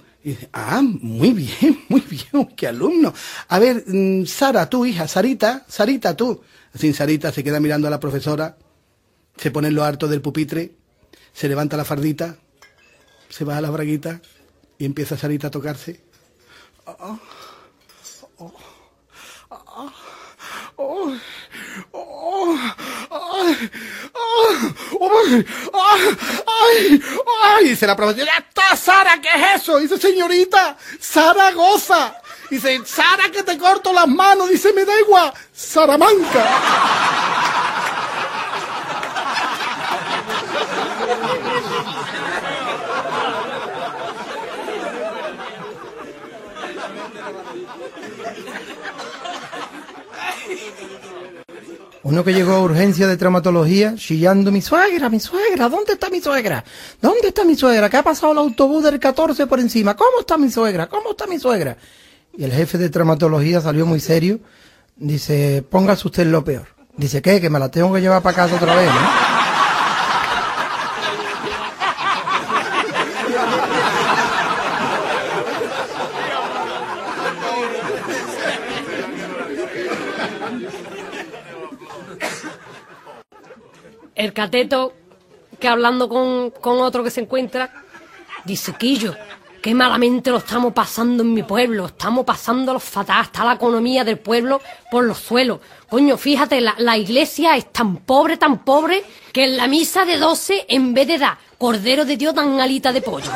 Ah, 0.53 0.83
muy 0.83 1.33
bien, 1.33 1.85
muy 1.89 2.01
bien, 2.03 2.47
qué 2.57 2.69
alumno. 2.69 3.13
A 3.49 3.59
ver, 3.59 3.85
mm, 3.87 4.25
Sara, 4.27 4.69
tú, 4.69 4.85
hija, 4.87 5.09
Sarita, 5.09 5.65
Sarita, 5.69 6.17
tú. 6.17 6.41
Así 6.75 6.93
Sarita 6.93 7.33
se 7.33 7.45
queda 7.45 7.61
mirando 7.61 7.87
a 7.87 7.91
la 7.91 8.01
profesora, 8.01 8.57
se 9.43 9.51
pone 9.51 9.67
en 9.67 9.75
lo 9.75 9.83
harto 9.83 10.07
del 10.07 10.23
pupitre, 10.23 10.71
se 11.33 11.49
levanta 11.49 11.77
la 11.77 11.85
fardita, 11.85 12.37
se 13.29 13.43
baja 13.43 13.61
la 13.61 13.71
braguita 13.71 14.21
y 14.79 14.85
empieza 14.85 15.17
Sarita 15.17 15.49
a 15.49 15.51
tocarse. 15.51 16.01
Oh, 16.85 17.19
oh, 18.37 18.55
oh, 20.77 21.17
ay. 26.63 27.03
Dice 27.65 27.89
la 27.89 27.97
profesora, 27.97 28.27
¡ya 28.27 28.47
está, 28.47 28.77
Sara! 28.77 29.21
¿Qué 29.21 29.29
es 29.29 29.63
eso? 29.63 29.79
Dice, 29.79 29.99
señorita, 29.99 30.77
Sara 31.01 31.51
goza. 31.51 32.15
Dice, 32.49 32.81
Sara, 32.85 33.29
que 33.33 33.43
te 33.43 33.59
corto 33.59 33.93
las 33.93 34.07
manos. 34.07 34.51
Dice, 34.51 34.73
me 34.73 34.85
da 34.85 35.01
igual, 35.01 35.33
Salamanca. 35.53 37.52
Uno 52.05 52.25
que 52.25 52.35
llegó 52.35 52.53
a 52.53 52.61
urgencia 52.61 53.07
de 53.07 53.17
traumatología 53.17 53.95
chillando, 53.95 54.51
mi 54.51 54.61
suegra, 54.61 55.09
mi 55.09 55.21
suegra, 55.21 55.69
¿dónde 55.69 55.93
está 55.93 56.11
mi 56.11 56.21
suegra? 56.21 56.65
¿Dónde 57.01 57.29
está 57.29 57.45
mi 57.45 57.55
suegra? 57.55 57.89
¿Qué 57.89 57.97
ha 57.97 58.03
pasado 58.03 58.33
el 58.33 58.39
autobús 58.39 58.83
del 58.83 58.99
14 58.99 59.47
por 59.47 59.61
encima? 59.61 59.95
¿Cómo 59.95 60.21
está 60.21 60.37
mi 60.37 60.51
suegra? 60.51 60.89
¿Cómo 60.89 61.13
está 61.13 61.29
mi 61.29 61.39
suegra? 61.39 61.77
Y 62.37 62.43
el 62.43 62.53
jefe 62.53 62.77
de 62.77 62.89
traumatología 62.89 63.61
salió 63.61 63.87
muy 63.87 64.01
serio. 64.01 64.41
Dice, 64.97 65.65
póngase 65.69 66.09
usted 66.09 66.27
lo 66.27 66.43
peor. 66.43 66.67
Dice, 66.97 67.23
¿qué? 67.23 67.41
Que 67.41 67.49
me 67.49 67.61
la 67.61 67.71
tengo 67.71 67.93
que 67.93 68.01
llevar 68.01 68.21
para 68.21 68.35
casa 68.37 68.57
otra 68.57 68.75
vez, 68.75 68.89
¿no? 68.89 69.32
El 84.15 84.33
cateto, 84.33 84.93
que 85.59 85.69
hablando 85.69 86.09
con, 86.09 86.51
con 86.51 86.81
otro 86.81 87.03
que 87.03 87.11
se 87.11 87.21
encuentra, 87.21 87.73
dice, 88.45 88.75
Quillo, 88.79 89.17
qué 89.63 89.75
malamente 89.75 90.31
lo 90.31 90.39
estamos 90.39 90.73
pasando 90.73 91.23
en 91.23 91.33
mi 91.33 91.43
pueblo, 91.43 91.87
estamos 91.87 92.25
pasando 92.25 92.73
los 92.73 92.83
fatal, 92.83 93.23
está 93.25 93.45
la 93.45 93.55
economía 93.55 94.05
del 94.05 94.19
pueblo 94.19 94.61
por 94.91 95.05
los 95.05 95.19
suelos. 95.19 95.61
Coño, 95.89 96.17
fíjate, 96.17 96.61
la, 96.61 96.75
la 96.79 96.99
iglesia 96.99 97.57
es 97.57 97.73
tan 97.73 97.99
pobre, 97.99 98.37
tan 98.37 98.65
pobre, 98.65 99.05
que 99.33 99.45
en 99.45 99.57
la 99.57 99.67
misa 99.69 100.05
de 100.05 100.19
12, 100.19 100.67
en 100.69 100.93
vez 100.93 101.07
de 101.07 101.19
dar 101.19 101.39
cordero 101.57 102.05
de 102.05 102.17
Dios, 102.17 102.35
dan 102.35 102.61
alita 102.61 102.93
de 102.93 103.01
pollo. 103.03 103.31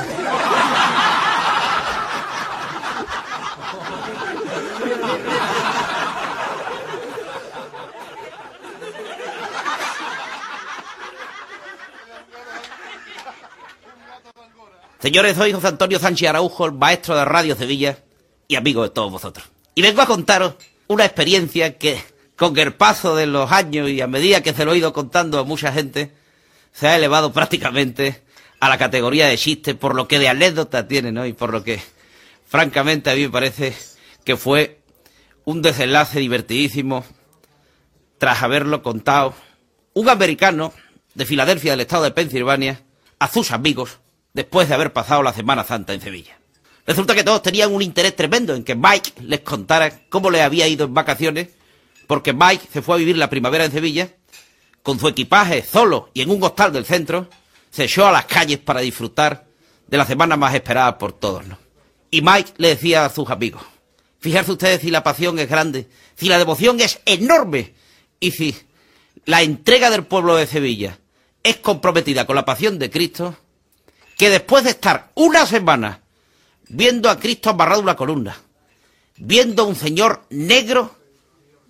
Señores, 14.99 15.37
soy 15.37 15.53
José 15.53 15.67
Antonio 15.69 15.99
Sánchez 15.99 16.31
Araujo, 16.31 16.73
maestro 16.73 17.15
de 17.15 17.25
Radio 17.27 17.55
Sevilla 17.55 17.99
y 18.49 18.57
amigo 18.57 18.83
de 18.83 18.89
todos 18.89 19.13
vosotros. 19.13 19.47
Y 19.75 19.83
vengo 19.83 20.01
a 20.01 20.07
contaros 20.07 20.55
una 20.87 21.05
experiencia 21.05 21.77
que, 21.77 22.03
con 22.35 22.59
el 22.59 22.73
paso 22.73 23.15
de 23.15 23.27
los 23.27 23.53
años 23.53 23.91
y 23.91 24.01
a 24.01 24.07
medida 24.07 24.43
que 24.43 24.55
se 24.55 24.65
lo 24.65 24.73
he 24.73 24.79
ido 24.79 24.95
contando 24.95 25.39
a 25.39 25.45
mucha 25.45 25.71
gente, 25.71 26.15
se 26.73 26.89
ha 26.89 26.97
elevado 26.97 27.31
prácticamente 27.31 28.23
a 28.59 28.71
la 28.71 28.79
categoría 28.79 29.27
de 29.27 29.37
chiste, 29.37 29.75
por 29.75 29.95
lo 29.95 30.09
que 30.09 30.19
de 30.19 30.29
anécdota 30.29 30.89
tiene, 30.89 31.13
¿no? 31.13 31.27
Y 31.27 31.35
por 31.35 31.53
lo 31.53 31.63
que, 31.63 31.79
francamente, 32.49 33.11
a 33.11 33.15
mí 33.15 33.23
me 33.23 33.31
parece 33.31 33.77
que 34.25 34.39
fue 34.39 34.81
un 35.45 35.61
desenlace 35.61 36.21
divertidísimo 36.21 37.05
tras 38.17 38.43
haberlo 38.43 38.83
contado 38.83 39.35
un 39.93 40.09
americano 40.09 40.73
de 41.15 41.27
Filadelfia, 41.27 41.73
del 41.73 41.81
estado 41.81 42.05
de 42.05 42.13
Pensilvania, 42.13 42.81
a 43.19 43.29
sus 43.29 43.51
amigos, 43.51 43.99
después 44.37 44.69
de 44.69 44.75
haber 44.75 44.93
pasado 44.93 45.23
la 45.23 45.33
Semana 45.33 45.65
Santa 45.65 45.95
en 45.95 46.03
Sevilla. 46.03 46.39
Resulta 46.87 47.15
que 47.15 47.25
todos 47.25 47.41
tenían 47.41 47.73
un 47.75 47.81
interés 47.81 48.15
tremendo 48.15 48.55
en 48.55 48.65
que 48.65 48.75
Mike 48.75 49.15
les 49.23 49.41
contara 49.41 50.03
cómo 50.11 50.31
le 50.31 50.43
había 50.43 50.69
ido 50.69 50.85
en 50.85 50.93
vacaciones, 50.93 51.49
porque 52.07 52.35
Mike 52.35 52.69
se 52.71 52.83
fue 52.83 52.97
a 52.97 52.99
vivir 52.99 53.17
la 53.17 53.31
primavera 53.31 53.65
en 53.65 53.73
Sevilla, 53.73 54.11
con 54.83 55.01
su 55.01 55.09
equipaje 55.09 55.65
solo 55.65 56.11
y 56.13 56.21
en 56.21 56.31
un 56.31 56.43
hostal 56.43 56.71
del 56.71 56.85
centro, 56.85 57.31
se 57.71 57.85
echó 57.85 58.07
a 58.07 58.13
las 58.13 58.27
calles 58.27 58.59
para 58.59 58.81
disfrutar 58.81 59.47
de 59.87 59.97
la 59.97 60.05
semana 60.05 60.37
más 60.37 60.55
esperada 60.55 60.99
por 60.99 61.15
todos. 61.15 61.43
Y 62.11 62.21
Mike 62.21 62.53
le 62.59 62.69
decía 62.69 63.07
a 63.07 63.11
sus 63.11 63.31
amigos, 63.31 63.63
fijarse 64.21 64.53
ustedes 64.53 64.83
si 64.83 64.91
la 64.91 65.03
pasión 65.03 65.39
es 65.39 65.49
grande, 65.49 65.89
si 66.15 66.29
la 66.29 66.37
devoción 66.37 66.79
es 66.81 67.01
enorme, 67.07 67.73
y 68.21 68.33
si 68.33 68.55
la 69.25 69.41
entrega 69.41 69.89
del 69.89 70.05
pueblo 70.05 70.37
de 70.37 70.47
Sevilla 70.47 70.99
es 71.43 71.57
comprometida 71.57 72.27
con 72.27 72.37
la 72.37 72.45
pasión 72.45 72.79
de 72.79 72.91
Cristo, 72.91 73.35
que 74.17 74.31
después 74.31 74.65
de 74.65 74.71
estar 74.71 75.11
una 75.15 75.47
semana 75.47 76.01
viendo 76.69 77.11
a 77.11 77.19
Cristo 77.19 77.51
amarrado 77.51 77.83
una 77.83 77.97
columna, 77.97 78.37
viendo 79.17 79.63
a 79.63 79.67
un 79.67 79.77
señor 79.77 80.23
negro 80.31 80.97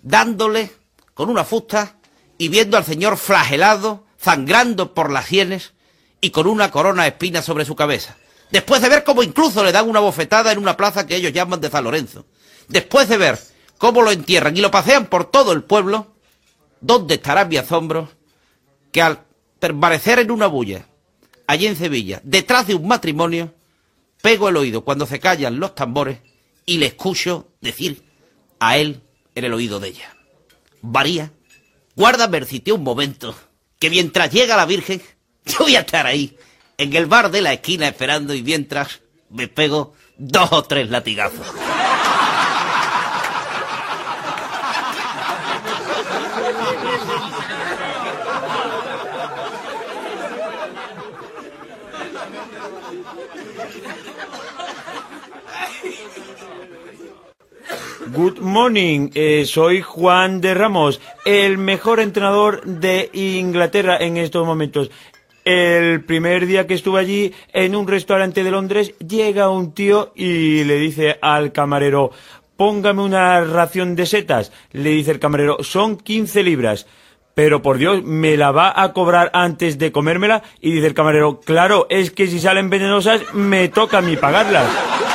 dándole 0.01 0.71
con 1.13 1.29
una 1.29 1.43
fusta 1.43 1.97
y 2.37 2.47
viendo 2.47 2.77
al 2.77 2.85
señor 2.85 3.17
flagelado, 3.17 4.05
sangrando 4.17 4.93
por 4.93 5.11
las 5.11 5.25
sienes 5.25 5.73
y 6.21 6.31
con 6.31 6.47
una 6.47 6.71
corona 6.71 7.03
de 7.03 7.09
espinas 7.09 7.45
sobre 7.45 7.65
su 7.65 7.75
cabeza, 7.75 8.15
después 8.49 8.81
de 8.81 8.89
ver 8.89 9.03
cómo 9.03 9.23
incluso 9.23 9.63
le 9.63 9.71
dan 9.71 9.89
una 9.89 9.99
bofetada 9.99 10.51
en 10.51 10.59
una 10.59 10.77
plaza 10.77 11.05
que 11.05 11.15
ellos 11.15 11.33
llaman 11.33 11.61
de 11.61 11.69
San 11.69 11.83
Lorenzo, 11.83 12.25
después 12.69 13.09
de 13.09 13.17
ver 13.17 13.39
cómo 13.77 14.01
lo 14.01 14.11
entierran 14.11 14.55
y 14.55 14.61
lo 14.61 14.71
pasean 14.71 15.07
por 15.07 15.25
todo 15.25 15.51
el 15.51 15.63
pueblo, 15.63 16.15
¿dónde 16.79 17.15
estará 17.15 17.45
mi 17.45 17.57
asombro 17.57 18.09
que 18.91 19.01
al 19.01 19.19
permanecer 19.59 20.19
en 20.19 20.31
una 20.31 20.47
bulla 20.47 20.85
allí 21.47 21.65
en 21.65 21.75
Sevilla, 21.75 22.21
detrás 22.23 22.67
de 22.67 22.75
un 22.75 22.87
matrimonio, 22.87 23.53
pego 24.21 24.49
el 24.49 24.57
oído 24.57 24.83
cuando 24.83 25.05
se 25.05 25.19
callan 25.19 25.59
los 25.59 25.73
tambores 25.73 26.19
y 26.65 26.77
le 26.77 26.87
escucho 26.87 27.47
decir 27.61 28.03
a 28.59 28.77
él 28.77 29.01
en 29.33 29.45
el 29.45 29.53
oído 29.53 29.79
de 29.79 29.89
ella. 29.89 30.15
María, 30.81 31.31
guarda 31.95 32.29
sitio 32.45 32.75
un 32.75 32.83
momento, 32.83 33.35
que 33.79 33.89
mientras 33.89 34.31
llega 34.31 34.57
la 34.57 34.65
Virgen, 34.65 35.01
yo 35.45 35.59
voy 35.59 35.75
a 35.75 35.81
estar 35.81 36.05
ahí, 36.05 36.37
en 36.77 36.95
el 36.95 37.07
bar 37.07 37.31
de 37.31 37.41
la 37.41 37.53
esquina 37.53 37.87
esperando 37.87 38.33
y 38.33 38.43
mientras 38.43 39.01
me 39.29 39.47
pego 39.47 39.93
dos 40.17 40.51
o 40.51 40.63
tres 40.63 40.89
latigazos. 40.89 41.47
Good 58.13 58.39
morning, 58.39 59.09
eh, 59.15 59.43
soy 59.45 59.81
Juan 59.81 60.39
de 60.39 60.53
Ramos, 60.53 61.01
el 61.25 61.57
mejor 61.57 61.99
entrenador 61.99 62.63
de 62.63 63.09
Inglaterra 63.11 63.97
en 63.97 64.15
estos 64.15 64.45
momentos. 64.45 64.89
El 65.43 66.05
primer 66.05 66.45
día 66.45 66.67
que 66.67 66.73
estuve 66.73 67.01
allí, 67.01 67.33
en 67.51 67.75
un 67.75 67.85
restaurante 67.85 68.45
de 68.45 68.51
Londres, 68.51 68.93
llega 68.99 69.49
un 69.49 69.73
tío 69.73 70.13
y 70.15 70.63
le 70.63 70.77
dice 70.77 71.17
al 71.21 71.51
camarero, 71.51 72.11
póngame 72.55 73.01
una 73.01 73.43
ración 73.43 73.95
de 73.95 74.05
setas. 74.05 74.53
Le 74.71 74.91
dice 74.91 75.11
el 75.11 75.19
camarero, 75.19 75.57
son 75.61 75.97
15 75.97 76.43
libras. 76.43 76.87
Pero 77.33 77.61
por 77.61 77.77
Dios, 77.77 78.03
¿me 78.03 78.37
la 78.37 78.51
va 78.51 78.81
a 78.81 78.93
cobrar 78.93 79.31
antes 79.33 79.77
de 79.77 79.91
comérmela? 79.91 80.43
Y 80.61 80.71
dice 80.71 80.87
el 80.87 80.93
camarero, 80.93 81.41
claro, 81.41 81.87
es 81.89 82.11
que 82.11 82.27
si 82.27 82.39
salen 82.39 82.69
venenosas, 82.69 83.33
me 83.33 83.67
toca 83.67 83.97
a 83.97 84.01
mí 84.01 84.15
pagarlas. 84.15 85.06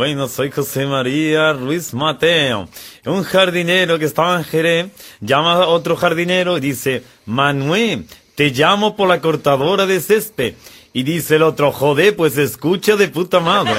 Bueno, 0.00 0.28
soy 0.28 0.50
José 0.50 0.86
María 0.86 1.52
Ruiz 1.52 1.92
Mateo. 1.92 2.70
Un 3.04 3.22
jardinero 3.22 3.98
que 3.98 4.06
estaba 4.06 4.38
en 4.38 4.44
Jerez 4.44 4.86
llama 5.20 5.52
a 5.52 5.66
otro 5.66 5.94
jardinero 5.94 6.56
y 6.56 6.60
dice, 6.60 7.04
Manuel, 7.26 8.06
te 8.34 8.48
llamo 8.48 8.96
por 8.96 9.10
la 9.10 9.20
cortadora 9.20 9.84
de 9.84 10.00
césped. 10.00 10.54
Y 10.94 11.02
dice 11.02 11.36
el 11.36 11.42
otro, 11.42 11.70
joder, 11.70 12.16
pues 12.16 12.38
escucha 12.38 12.96
de 12.96 13.08
puta 13.08 13.40
madre. 13.40 13.74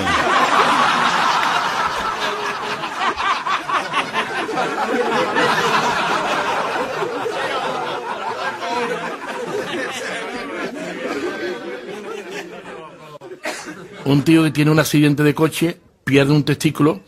Un 14.06 14.22
tío 14.24 14.44
que 14.44 14.52
tiene 14.52 14.70
un 14.70 14.78
accidente 14.78 15.24
de 15.24 15.34
coche 15.34 15.80
pierde 16.04 16.34
un 16.34 16.44
testículo 16.44 17.02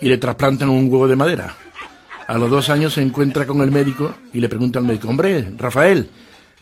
y 0.00 0.08
le 0.08 0.18
trasplantan 0.18 0.68
un 0.68 0.90
huevo 0.90 1.08
de 1.08 1.16
madera. 1.16 1.56
A 2.26 2.38
los 2.38 2.50
dos 2.50 2.70
años 2.70 2.94
se 2.94 3.02
encuentra 3.02 3.46
con 3.46 3.60
el 3.60 3.70
médico 3.70 4.14
y 4.32 4.40
le 4.40 4.48
pregunta 4.48 4.78
al 4.78 4.86
médico, 4.86 5.08
hombre, 5.08 5.52
Rafael, 5.56 6.08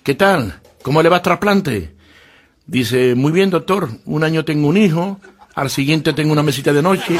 ¿qué 0.02 0.14
tal? 0.14 0.60
¿Cómo 0.82 1.02
le 1.02 1.08
va 1.08 1.16
el 1.16 1.22
trasplante? 1.22 1.94
Dice, 2.66 3.14
muy 3.14 3.32
bien, 3.32 3.50
doctor, 3.50 3.88
un 4.04 4.24
año 4.24 4.44
tengo 4.44 4.68
un 4.68 4.76
hijo, 4.76 5.20
al 5.54 5.70
siguiente 5.70 6.12
tengo 6.12 6.32
una 6.32 6.42
mesita 6.42 6.72
de 6.72 6.82
noche. 6.82 7.16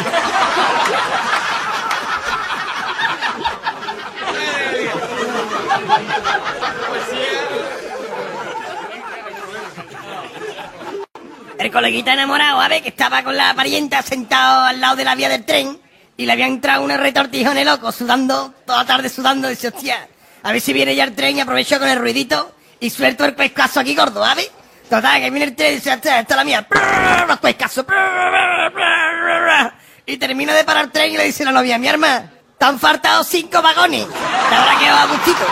El 11.62 11.70
coleguita 11.70 12.12
enamorado, 12.12 12.60
a 12.60 12.68
que 12.68 12.88
estaba 12.88 13.22
con 13.22 13.36
la 13.36 13.54
parienta 13.54 14.02
sentado 14.02 14.64
al 14.64 14.80
lado 14.80 14.96
de 14.96 15.04
la 15.04 15.14
vía 15.14 15.28
del 15.28 15.44
tren 15.44 15.80
y 16.16 16.26
le 16.26 16.32
había 16.32 16.46
entrado 16.46 16.82
unos 16.82 16.98
retortijones 16.98 17.64
locos, 17.64 17.94
sudando, 17.94 18.52
toda 18.66 18.84
tarde 18.84 19.08
sudando, 19.08 19.46
dice, 19.46 19.68
hostia, 19.68 20.08
a 20.42 20.50
ver 20.50 20.60
si 20.60 20.72
viene 20.72 20.96
ya 20.96 21.04
el 21.04 21.14
tren 21.14 21.36
y 21.36 21.40
aprovecho 21.40 21.78
con 21.78 21.88
el 21.88 22.00
ruidito 22.00 22.52
y 22.80 22.90
suelto 22.90 23.24
el 23.24 23.36
pescazo 23.36 23.78
aquí 23.78 23.94
gordo, 23.94 24.24
¿sabes? 24.24 24.50
Total, 24.90 25.20
que 25.20 25.30
viene 25.30 25.44
el 25.44 25.54
tren 25.54 25.70
y 25.70 25.74
dice, 25.76 25.92
hostia, 25.92 26.18
esta 26.18 26.34
es 26.34 26.36
la 26.36 26.44
mía, 26.44 26.66
los 27.28 27.38
pescazos, 27.38 27.86
y 30.06 30.16
termina 30.16 30.54
de 30.54 30.64
parar 30.64 30.86
el 30.86 30.90
tren 30.90 31.12
y 31.12 31.16
le 31.16 31.26
dice 31.26 31.44
la 31.44 31.52
novia, 31.52 31.78
mi 31.78 31.86
arma, 31.86 32.24
te 32.58 32.64
han 32.64 32.76
faltado 32.76 33.22
cinco 33.22 33.62
vagones, 33.62 34.04
te 34.08 34.54
habrá 34.56 34.78
quedado 34.80 34.98
a 34.98 35.06
gustito. 35.06 35.46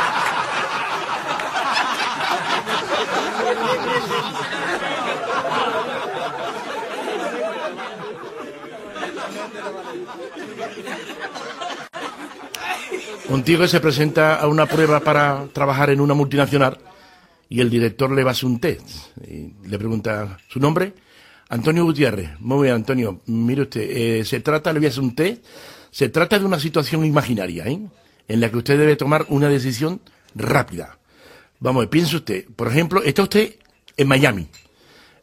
Que 13.45 13.69
se 13.69 13.81
presenta 13.81 14.37
a 14.37 14.47
una 14.47 14.65
prueba 14.65 15.01
para 15.01 15.47
trabajar 15.53 15.91
en 15.91 16.01
una 16.01 16.15
multinacional 16.15 16.79
y 17.49 17.61
el 17.61 17.69
director 17.69 18.11
le 18.11 18.23
va 18.25 18.31
a 18.31 18.33
hacer 18.33 18.47
un 18.47 18.61
test. 18.61 18.89
Y 19.29 19.53
le 19.69 19.77
pregunta 19.77 20.39
su 20.49 20.61
nombre. 20.61 20.95
Antonio 21.49 21.85
Gutiérrez. 21.85 22.41
Muy 22.41 22.65
bien, 22.65 22.77
Antonio. 22.77 23.21
Mire 23.27 23.63
usted, 23.63 23.83
eh, 23.83 24.25
se 24.25 24.41
trata, 24.41 24.73
le 24.73 24.79
voy 24.79 24.87
a 24.87 24.89
hacer 24.89 25.03
un 25.03 25.15
test. 25.15 25.45
Se 25.91 26.09
trata 26.09 26.39
de 26.39 26.45
una 26.45 26.61
situación 26.61 27.05
imaginaria, 27.05 27.67
¿eh? 27.67 27.81
En 28.29 28.41
la 28.41 28.51
que 28.51 28.57
usted 28.57 28.79
debe 28.79 28.97
tomar 28.97 29.27
una 29.29 29.49
decisión 29.49 30.01
rápida. 30.35 30.99
Vamos, 31.59 31.89
piense 31.89 32.17
usted. 32.17 32.47
Por 32.55 32.69
ejemplo, 32.69 33.03
está 33.03 33.25
usted 33.25 33.57
en 33.97 34.09
Miami. 34.09 34.47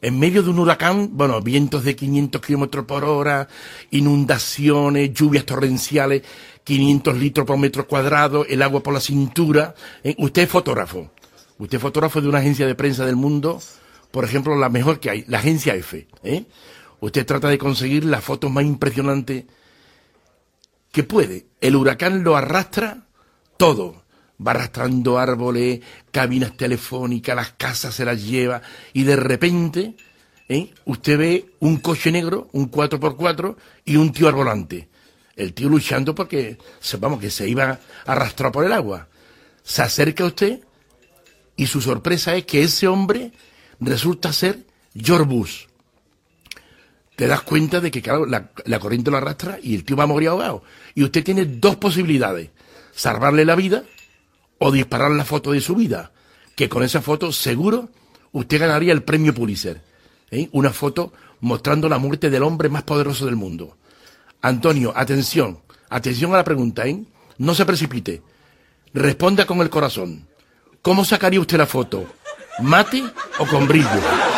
En 0.02 0.20
medio 0.20 0.44
de 0.44 0.50
un 0.50 0.60
huracán, 0.60 1.10
bueno, 1.14 1.42
vientos 1.42 1.84
de 1.84 1.96
500 1.96 2.42
kilómetros 2.42 2.86
por 2.86 3.04
hora, 3.04 3.48
inundaciones, 3.92 5.14
lluvias 5.14 5.46
torrenciales, 5.46 6.22
500 6.64 7.18
litros 7.18 7.48
por 7.48 7.58
metro 7.58 7.88
cuadrado, 7.88 8.46
el 8.46 8.62
agua 8.62 8.84
por 8.84 8.94
la 8.94 9.00
cintura. 9.00 9.74
¿eh? 10.04 10.16
Usted 10.20 10.44
es 10.44 10.50
fotógrafo. 10.50 11.12
Usted 11.58 11.78
es 11.78 11.82
fotógrafo 11.82 12.22
de 12.22 12.30
una 12.30 12.40
agencia 12.40 12.68
de 12.68 12.76
prensa 12.76 13.06
del 13.06 13.16
mundo, 13.16 13.60
por 14.12 14.24
ejemplo, 14.24 14.56
la 14.56 14.70
mejor 14.70 15.00
que 15.00 15.10
hay, 15.10 15.26
la 15.28 15.40
agencia 15.40 15.76
F. 15.76 16.08
¿eh? 16.24 16.46
Usted 17.00 17.26
trata 17.26 17.50
de 17.50 17.58
conseguir 17.58 18.06
las 18.06 18.24
fotos 18.24 18.52
más 18.52 18.64
impresionantes 18.64 19.46
que 20.92 21.04
puede. 21.04 21.48
El 21.62 21.76
huracán 21.76 22.24
lo 22.24 22.36
arrastra 22.36 23.08
todo. 23.58 24.04
Va 24.46 24.52
arrastrando 24.52 25.18
árboles, 25.18 25.80
cabinas 26.12 26.56
telefónicas, 26.56 27.36
las 27.36 27.52
casas 27.54 27.96
se 27.96 28.06
las 28.06 28.24
lleva 28.24 28.62
y 28.94 29.04
de 29.04 29.16
repente 29.16 29.96
¿eh? 30.48 30.74
usted 30.86 31.18
ve 31.18 31.46
un 31.60 31.78
coche 31.78 32.12
negro, 32.12 32.48
un 32.54 32.70
4x4 32.70 33.56
y 33.86 33.96
un 33.96 34.12
tío 34.12 34.28
al 34.28 34.36
volante. 34.36 34.90
El 35.36 35.54
tío 35.54 35.70
luchando 35.70 36.16
porque, 36.16 36.58
vamos, 37.00 37.20
que 37.20 37.30
se 37.30 37.48
iba 37.48 37.80
a 38.06 38.12
arrastrar 38.12 38.52
por 38.52 38.66
el 38.66 38.74
agua. 38.74 39.08
Se 39.64 39.82
acerca 39.82 40.24
a 40.24 40.28
usted 40.28 40.62
y 41.56 41.68
su 41.68 41.82
sorpresa 41.82 42.36
es 42.36 42.46
que 42.46 42.64
ese 42.64 42.88
hombre 42.88 43.32
resulta 43.80 44.34
ser 44.34 44.66
George 44.96 45.26
Bush. 45.26 45.66
Te 47.16 47.28
das 47.28 47.42
cuenta 47.42 47.80
de 47.80 47.90
que, 47.92 48.02
la, 48.28 48.52
la 48.66 48.80
corriente 48.80 49.10
lo 49.10 49.18
arrastra 49.18 49.60
y 49.62 49.76
el 49.76 49.84
tío 49.84 49.96
va 49.96 50.04
a 50.04 50.08
morir 50.08 50.30
ahogado. 50.30 50.64
Y 50.94 51.04
usted 51.04 51.24
tiene 51.24 51.46
dos 51.46 51.76
posibilidades. 51.78 52.50
Salvarle 52.94 53.46
la 53.46 53.56
vida 53.56 53.84
o 54.60 54.72
disparar 54.72 55.12
la 55.12 55.26
foto 55.26 55.52
de 55.52 55.62
su 55.62 55.76
vida. 55.76 56.12
Que 56.56 56.70
con 56.70 56.84
esa 56.84 57.02
foto, 57.02 57.32
seguro, 57.32 57.90
usted 58.32 58.60
ganaría 58.60 58.94
el 58.94 59.04
premio 59.04 59.34
Pulitzer. 59.34 59.82
¿eh? 60.32 60.50
Una 60.52 60.72
foto 60.72 61.14
mostrando 61.40 61.88
la 61.90 62.00
muerte 62.00 62.30
del 62.30 62.44
hombre 62.44 62.70
más 62.70 62.84
poderoso 62.84 63.26
del 63.26 63.36
mundo. 63.36 63.78
Antonio, 64.42 64.94
atención, 64.96 65.60
atención 65.90 66.34
a 66.34 66.38
la 66.38 66.44
pregunta, 66.44 66.88
¿eh? 66.88 67.04
No 67.38 67.54
se 67.54 67.66
precipite. 67.66 68.22
Responda 68.94 69.46
con 69.46 69.62
el 69.62 69.70
corazón. 69.70 70.28
¿Cómo 70.82 71.06
sacaría 71.06 71.40
usted 71.40 71.58
la 71.58 71.68
foto? 71.68 72.06
¿Mate 72.60 73.04
o 73.40 73.46
con 73.46 73.68
brillo? 73.68 74.37